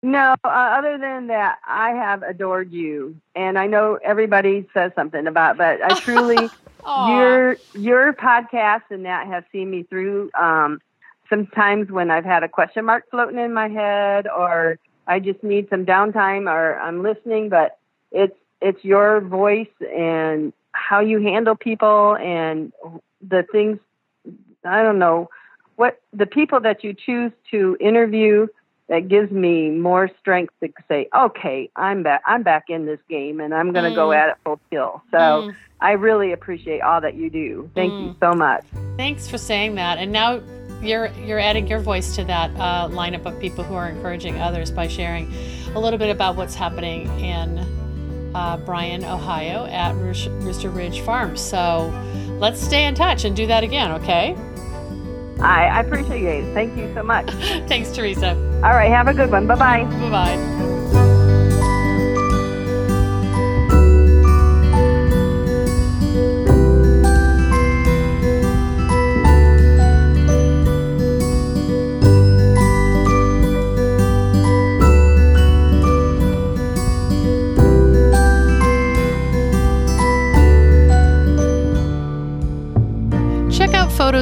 No, 0.03 0.35
uh, 0.43 0.49
other 0.49 0.99
than 0.99 1.29
that, 1.29 1.59
I 1.65 1.91
have 1.91 2.25
adored 2.25 2.73
you, 2.73 3.15
and 3.37 3.57
I 3.57 3.69
know 3.69 3.97
everybody 4.03 4.67
says 4.75 4.91
something 4.97 5.29
about, 5.29 5.57
but 5.57 5.81
I 5.85 5.97
truly 6.01 6.51
your 6.85 7.59
your 7.75 8.13
podcast 8.15 8.91
and 8.91 9.05
that 9.05 9.29
have 9.29 9.45
seen 9.53 9.71
me 9.71 9.85
through. 9.85 10.33
Um, 10.35 10.81
sometimes 11.29 11.93
when 11.93 12.11
I've 12.11 12.25
had 12.25 12.43
a 12.43 12.49
question 12.49 12.87
mark 12.87 13.09
floating 13.09 13.39
in 13.39 13.55
my 13.55 13.69
head, 13.69 14.27
or 14.27 14.81
I 15.07 15.21
just 15.21 15.45
need 15.45 15.69
some 15.71 15.87
downtime, 15.87 16.51
or 16.51 16.77
I'm 16.81 17.05
listening, 17.05 17.51
but 17.51 17.79
it's 18.11 18.35
it's 18.61 18.85
your 18.85 19.21
voice 19.21 19.69
and 19.81 20.53
how 20.73 21.01
you 21.01 21.21
handle 21.21 21.57
people 21.57 22.17
and 22.17 22.73
the 23.27 23.45
things 23.51 23.79
I 24.65 24.83
don't 24.83 24.99
know 24.99 25.31
what 25.77 26.01
the 26.13 26.27
people 26.27 26.61
that 26.61 26.85
you 26.85 26.95
choose 26.95 27.33
to 27.51 27.77
interview 27.81 28.47
that 28.91 29.09
gives 29.09 29.31
me 29.31 29.71
more 29.71 30.11
strength 30.21 30.53
to 30.61 30.69
say, 30.89 31.09
okay, 31.17 31.71
I'm 31.77 32.03
back. 32.03 32.23
I'm 32.27 32.43
back 32.43 32.65
in 32.69 32.87
this 32.87 32.99
game, 33.09 33.41
and 33.41 33.55
I'm 33.55 33.73
going 33.73 33.85
to 33.85 33.93
mm. 33.93 33.95
go 33.95 34.13
at 34.13 34.31
it 34.31 34.37
full 34.45 34.61
tilt. 34.71 35.01
So 35.13 35.17
mm. 35.17 35.57
I 35.81 35.93
really 35.93 36.33
appreciate 36.33 36.83
all 36.83 37.01
that 37.01 37.15
you 37.15 37.31
do. 37.31 37.71
Thank 37.75 37.93
mm. 37.93 38.09
you 38.09 38.17
so 38.21 38.35
much. 38.35 38.65
Thanks 38.97 39.29
for 39.29 39.39
saying 39.39 39.77
that. 39.77 39.99
And 39.99 40.13
now 40.13 40.43
you're 40.83 41.07
you're 41.25 41.39
adding 41.39 41.67
your 41.69 41.79
voice 41.79 42.17
to 42.17 42.25
that 42.25 42.51
uh, 42.57 42.89
lineup 42.89 43.25
of 43.25 43.41
people 43.41 43.65
who 43.65 43.75
are 43.75 43.89
encouraging 43.89 44.41
others 44.41 44.71
by 44.71 44.89
sharing 44.89 45.33
a 45.75 45.81
little 45.81 45.99
bit 45.99 46.11
about 46.11 46.37
what's 46.37 46.55
happening 46.55 47.07
in 47.21 47.65
uh, 48.35 48.57
Bryan, 48.59 49.05
Ohio 49.05 49.67
at 49.67 49.95
Rooster 49.95 50.71
Ridge 50.71 51.01
Farm. 51.01 51.37
So 51.37 51.93
let's 52.39 52.61
stay 52.61 52.87
in 52.87 52.95
touch 52.95 53.25
and 53.25 53.35
do 53.35 53.47
that 53.47 53.65
again, 53.65 53.93
okay? 53.93 54.37
I, 55.41 55.67
I 55.67 55.81
appreciate 55.81 56.45
it. 56.45 56.55
Thank 56.55 56.77
you 56.77 56.93
so 56.95 57.03
much. 57.03 57.31
Thanks, 57.67 57.91
Teresa. 57.93 58.35
All 58.63 58.73
right. 58.73 58.91
Have 58.91 59.09
a 59.09 59.15
good 59.15 59.31
one. 59.31 59.47
Bye 59.47 59.55
bye. 59.55 59.85
Bye 59.85 60.11
bye. 60.11 60.80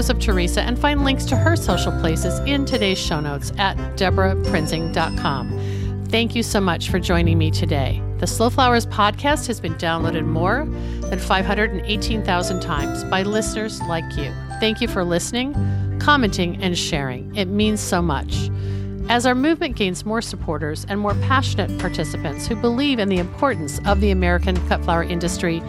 Of 0.08 0.18
Teresa 0.18 0.62
and 0.62 0.78
find 0.78 1.04
links 1.04 1.24
to 1.26 1.36
her 1.36 1.56
social 1.56 1.92
places 2.00 2.38
in 2.40 2.64
today's 2.64 2.98
show 2.98 3.20
notes 3.20 3.52
at 3.58 3.76
debraprinzing.com. 3.96 6.06
Thank 6.08 6.34
you 6.34 6.42
so 6.42 6.60
much 6.60 6.88
for 6.88 6.98
joining 6.98 7.36
me 7.36 7.50
today. 7.50 8.02
The 8.18 8.26
Slow 8.26 8.48
Flowers 8.48 8.86
podcast 8.86 9.46
has 9.48 9.60
been 9.60 9.74
downloaded 9.74 10.24
more 10.24 10.64
than 11.08 11.18
518,000 11.18 12.60
times 12.60 13.04
by 13.04 13.22
listeners 13.22 13.82
like 13.82 14.16
you. 14.16 14.32
Thank 14.60 14.80
you 14.80 14.88
for 14.88 15.04
listening, 15.04 15.54
commenting, 16.00 16.62
and 16.62 16.76
sharing. 16.76 17.34
It 17.36 17.46
means 17.46 17.80
so 17.80 18.00
much. 18.00 18.50
As 19.10 19.24
our 19.24 19.34
movement 19.34 19.76
gains 19.76 20.04
more 20.04 20.20
supporters 20.20 20.84
and 20.88 21.00
more 21.00 21.14
passionate 21.14 21.78
participants 21.78 22.46
who 22.46 22.56
believe 22.56 22.98
in 22.98 23.08
the 23.08 23.18
importance 23.18 23.80
of 23.86 24.00
the 24.00 24.10
American 24.10 24.56
cut 24.68 24.82
flower 24.84 25.02
industry, 25.02 25.62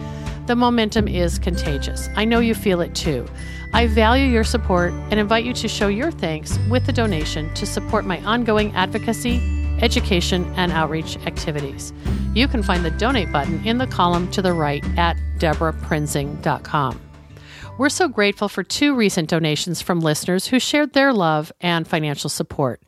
the 0.50 0.56
momentum 0.56 1.06
is 1.06 1.38
contagious. 1.38 2.08
I 2.16 2.24
know 2.24 2.40
you 2.40 2.56
feel 2.56 2.80
it 2.80 2.92
too. 2.96 3.24
I 3.72 3.86
value 3.86 4.26
your 4.26 4.42
support 4.42 4.92
and 4.92 5.20
invite 5.20 5.44
you 5.44 5.52
to 5.52 5.68
show 5.68 5.86
your 5.86 6.10
thanks 6.10 6.58
with 6.68 6.88
a 6.88 6.92
donation 6.92 7.54
to 7.54 7.64
support 7.64 8.04
my 8.04 8.18
ongoing 8.24 8.74
advocacy, 8.74 9.40
education, 9.80 10.52
and 10.56 10.72
outreach 10.72 11.16
activities. 11.18 11.92
You 12.34 12.48
can 12.48 12.64
find 12.64 12.84
the 12.84 12.90
donate 12.90 13.30
button 13.30 13.64
in 13.64 13.78
the 13.78 13.86
column 13.86 14.28
to 14.32 14.42
the 14.42 14.52
right 14.52 14.84
at 14.98 15.16
debraprinzing.com. 15.38 17.00
We're 17.78 17.88
so 17.88 18.08
grateful 18.08 18.48
for 18.48 18.64
two 18.64 18.96
recent 18.96 19.30
donations 19.30 19.80
from 19.80 20.00
listeners 20.00 20.48
who 20.48 20.58
shared 20.58 20.94
their 20.94 21.12
love 21.12 21.52
and 21.60 21.86
financial 21.86 22.28
support. 22.28 22.82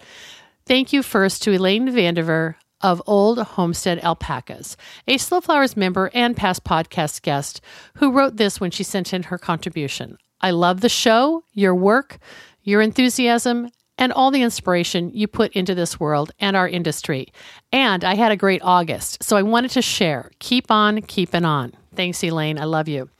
Thank 0.67 0.93
you 0.93 1.05
first 1.05 1.45
to 1.45 1.53
Elaine 1.53 1.87
Vandiver 1.91 2.57
of 2.83 3.03
Old 3.07 3.39
Homestead 3.39 3.99
Alpacas, 4.01 4.77
a 5.07 5.17
Slow 5.19 5.41
Flowers 5.41 5.77
member 5.77 6.11
and 6.13 6.37
past 6.37 6.65
podcast 6.65 7.23
guest 7.23 7.61
who 7.97 8.13
wrote 8.13 8.37
this 8.37 8.61
when 8.61 8.71
she 8.71 8.83
sent 8.83 9.13
in 9.13 9.25
her 9.25 9.39
contribution. 9.39 10.19
I 10.41 10.51
love 10.51 10.81
the 10.81 10.89
show, 10.89 11.45
your 11.53 11.75
work, 11.75 12.19
your 12.63 12.81
enthusiasm, 12.81 13.71
and 13.99 14.13
all 14.13 14.31
the 14.31 14.43
inspiration 14.43 15.11
you 15.15 15.29
put 15.29 15.53
into 15.53 15.75
this 15.75 16.01
world 16.01 16.33
and 16.41 16.57
our 16.57 16.69
industry. 16.69 17.33
And 17.71 18.05
I 18.05 18.15
had 18.15 18.33
a 18.33 18.37
great 18.37 18.63
August, 18.65 19.23
so 19.23 19.37
I 19.37 19.43
wanted 19.43 19.71
to 19.73 19.83
share. 19.83 20.31
Keep 20.41 20.71
on 20.71 21.03
keeping 21.03 21.45
on. 21.45 21.73
Thanks, 21.95 22.23
Elaine. 22.25 22.59
I 22.59 22.65
love 22.65 22.89
you. 22.89 23.11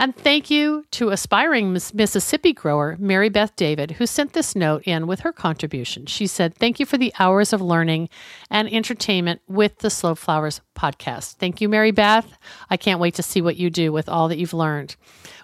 And 0.00 0.16
thank 0.16 0.50
you 0.50 0.86
to 0.92 1.10
aspiring 1.10 1.74
Mississippi 1.74 2.54
grower 2.54 2.96
Mary 2.98 3.28
Beth 3.28 3.54
David, 3.54 3.90
who 3.90 4.06
sent 4.06 4.32
this 4.32 4.56
note 4.56 4.82
in 4.84 5.06
with 5.06 5.20
her 5.20 5.30
contribution. 5.30 6.06
She 6.06 6.26
said, 6.26 6.54
Thank 6.54 6.80
you 6.80 6.86
for 6.86 6.96
the 6.96 7.12
hours 7.18 7.52
of 7.52 7.60
learning 7.60 8.08
and 8.50 8.66
entertainment 8.72 9.42
with 9.46 9.80
the 9.80 9.90
Slow 9.90 10.14
Flowers 10.14 10.62
podcast. 10.74 11.34
Thank 11.34 11.60
you, 11.60 11.68
Mary 11.68 11.90
Beth. 11.90 12.38
I 12.70 12.78
can't 12.78 12.98
wait 12.98 13.14
to 13.16 13.22
see 13.22 13.42
what 13.42 13.56
you 13.56 13.68
do 13.68 13.92
with 13.92 14.08
all 14.08 14.28
that 14.28 14.38
you've 14.38 14.54
learned. 14.54 14.96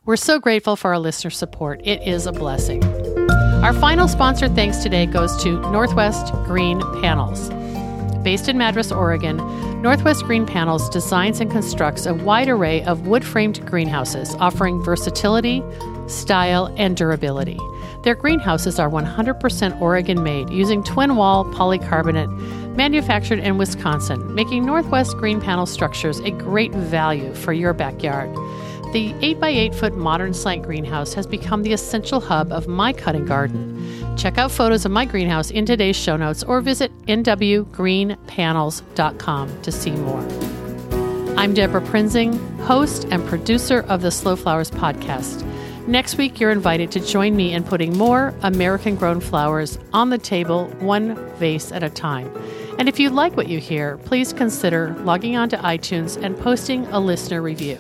We're 0.07 0.17
so 0.17 0.41
grateful 0.41 0.75
for 0.75 0.89
our 0.89 0.99
listener 0.99 1.31
support. 1.31 1.83
It 1.85 2.01
is 2.09 2.27
a 2.27 2.33
blessing. 2.33 2.83
Our 3.63 3.75
final 3.75 4.09
sponsor 4.09 4.49
thanks 4.49 4.79
today 4.79 5.05
goes 5.05 5.37
to 5.43 5.61
Northwest 5.71 6.33
Green 6.47 6.81
Panels. 7.03 7.51
Based 8.27 8.49
in 8.49 8.59
Madras, 8.59 8.91
Oregon, 8.91 9.37
Northwest 9.81 10.25
Green 10.25 10.47
Panels 10.47 10.89
designs 10.89 11.39
and 11.39 11.49
constructs 11.49 12.07
a 12.07 12.15
wide 12.15 12.49
array 12.49 12.83
of 12.83 13.07
wood 13.07 13.25
framed 13.25 13.65
greenhouses 13.65 14.35
offering 14.41 14.83
versatility, 14.83 15.63
style, 16.09 16.75
and 16.77 16.97
durability. 16.97 17.57
Their 18.03 18.17
greenhouses 18.17 18.81
are 18.81 18.91
100% 18.91 19.81
Oregon 19.81 20.25
made 20.25 20.51
using 20.51 20.83
twin 20.83 21.15
wall 21.15 21.45
polycarbonate 21.45 22.75
manufactured 22.75 23.39
in 23.39 23.59
Wisconsin, 23.59 24.35
making 24.35 24.67
Northwest 24.67 25.17
Green 25.19 25.41
Panel 25.41 25.65
structures 25.65 26.19
a 26.19 26.33
great 26.33 26.73
value 26.73 27.33
for 27.33 27.53
your 27.53 27.75
backyard. 27.75 28.29
The 28.97 29.13
8x8 29.13 29.75
foot 29.75 29.95
modern 29.95 30.33
slant 30.33 30.63
greenhouse 30.63 31.13
has 31.13 31.27
become 31.27 31.63
the 31.63 31.75
essential 31.75 32.19
hub 32.19 32.51
of 32.51 32.67
my 32.67 32.95
cutting 32.95 33.27
garden. 33.27 34.17
Check 34.17 34.39
out 34.39 34.51
photos 34.51 34.87
of 34.87 34.91
my 34.91 35.05
greenhouse 35.05 35.51
in 35.51 35.67
today's 35.67 35.97
show 35.97 36.17
notes 36.17 36.43
or 36.43 36.63
visit 36.63 36.91
nwgreenpanels.com 37.05 39.61
to 39.61 39.71
see 39.71 39.91
more. 39.91 40.21
I'm 41.37 41.53
Debra 41.53 41.83
Prinzing, 41.83 42.39
host 42.61 43.07
and 43.11 43.23
producer 43.29 43.81
of 43.81 44.01
the 44.01 44.11
Slow 44.11 44.35
Flowers 44.35 44.71
podcast. 44.71 45.45
Next 45.87 46.17
week, 46.17 46.41
you're 46.41 46.51
invited 46.51 46.91
to 46.93 47.01
join 47.01 47.37
me 47.37 47.53
in 47.53 47.65
putting 47.65 47.99
more 47.99 48.33
American 48.45 48.97
grown 48.97 49.21
flowers 49.21 49.79
on 49.93 50.09
the 50.09 50.17
table, 50.17 50.69
one 50.79 51.17
vase 51.37 51.71
at 51.71 51.83
a 51.83 51.91
time. 51.91 52.35
And 52.79 52.89
if 52.89 52.99
you 52.99 53.11
like 53.11 53.37
what 53.37 53.49
you 53.49 53.61
hear, 53.61 53.99
please 53.99 54.33
consider 54.33 54.97
logging 55.01 55.37
on 55.37 55.51
to 55.51 55.59
iTunes 55.59 56.17
and 56.17 56.35
posting 56.39 56.87
a 56.87 56.99
listener 56.99 57.43
review. 57.43 57.79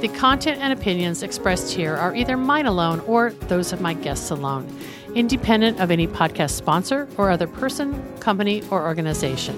The 0.00 0.08
content 0.08 0.60
and 0.62 0.72
opinions 0.72 1.22
expressed 1.22 1.72
here 1.72 1.94
are 1.94 2.14
either 2.14 2.38
mine 2.38 2.64
alone 2.64 3.00
or 3.00 3.32
those 3.32 3.74
of 3.74 3.82
my 3.82 3.92
guests 3.92 4.30
alone, 4.30 4.66
independent 5.14 5.78
of 5.78 5.90
any 5.90 6.06
podcast 6.06 6.52
sponsor 6.52 7.06
or 7.18 7.30
other 7.30 7.46
person, 7.46 8.02
company, 8.18 8.62
or 8.70 8.82
organization. 8.82 9.54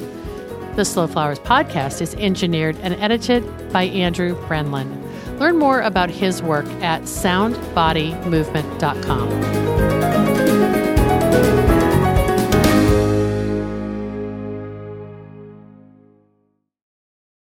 The 0.75 0.85
Slow 0.85 1.07
Flowers 1.07 1.39
podcast 1.39 2.01
is 2.01 2.17
engineered 2.17 2.77
and 2.83 2.95
edited 2.95 3.45
by 3.73 3.85
Andrew 3.85 4.35
Brenlin. 4.49 4.99
Learn 5.39 5.59
more 5.59 5.81
about 5.81 6.11
his 6.11 6.43
work 6.43 6.67
at 6.83 7.03
soundbodymovement.com. 7.03 10.02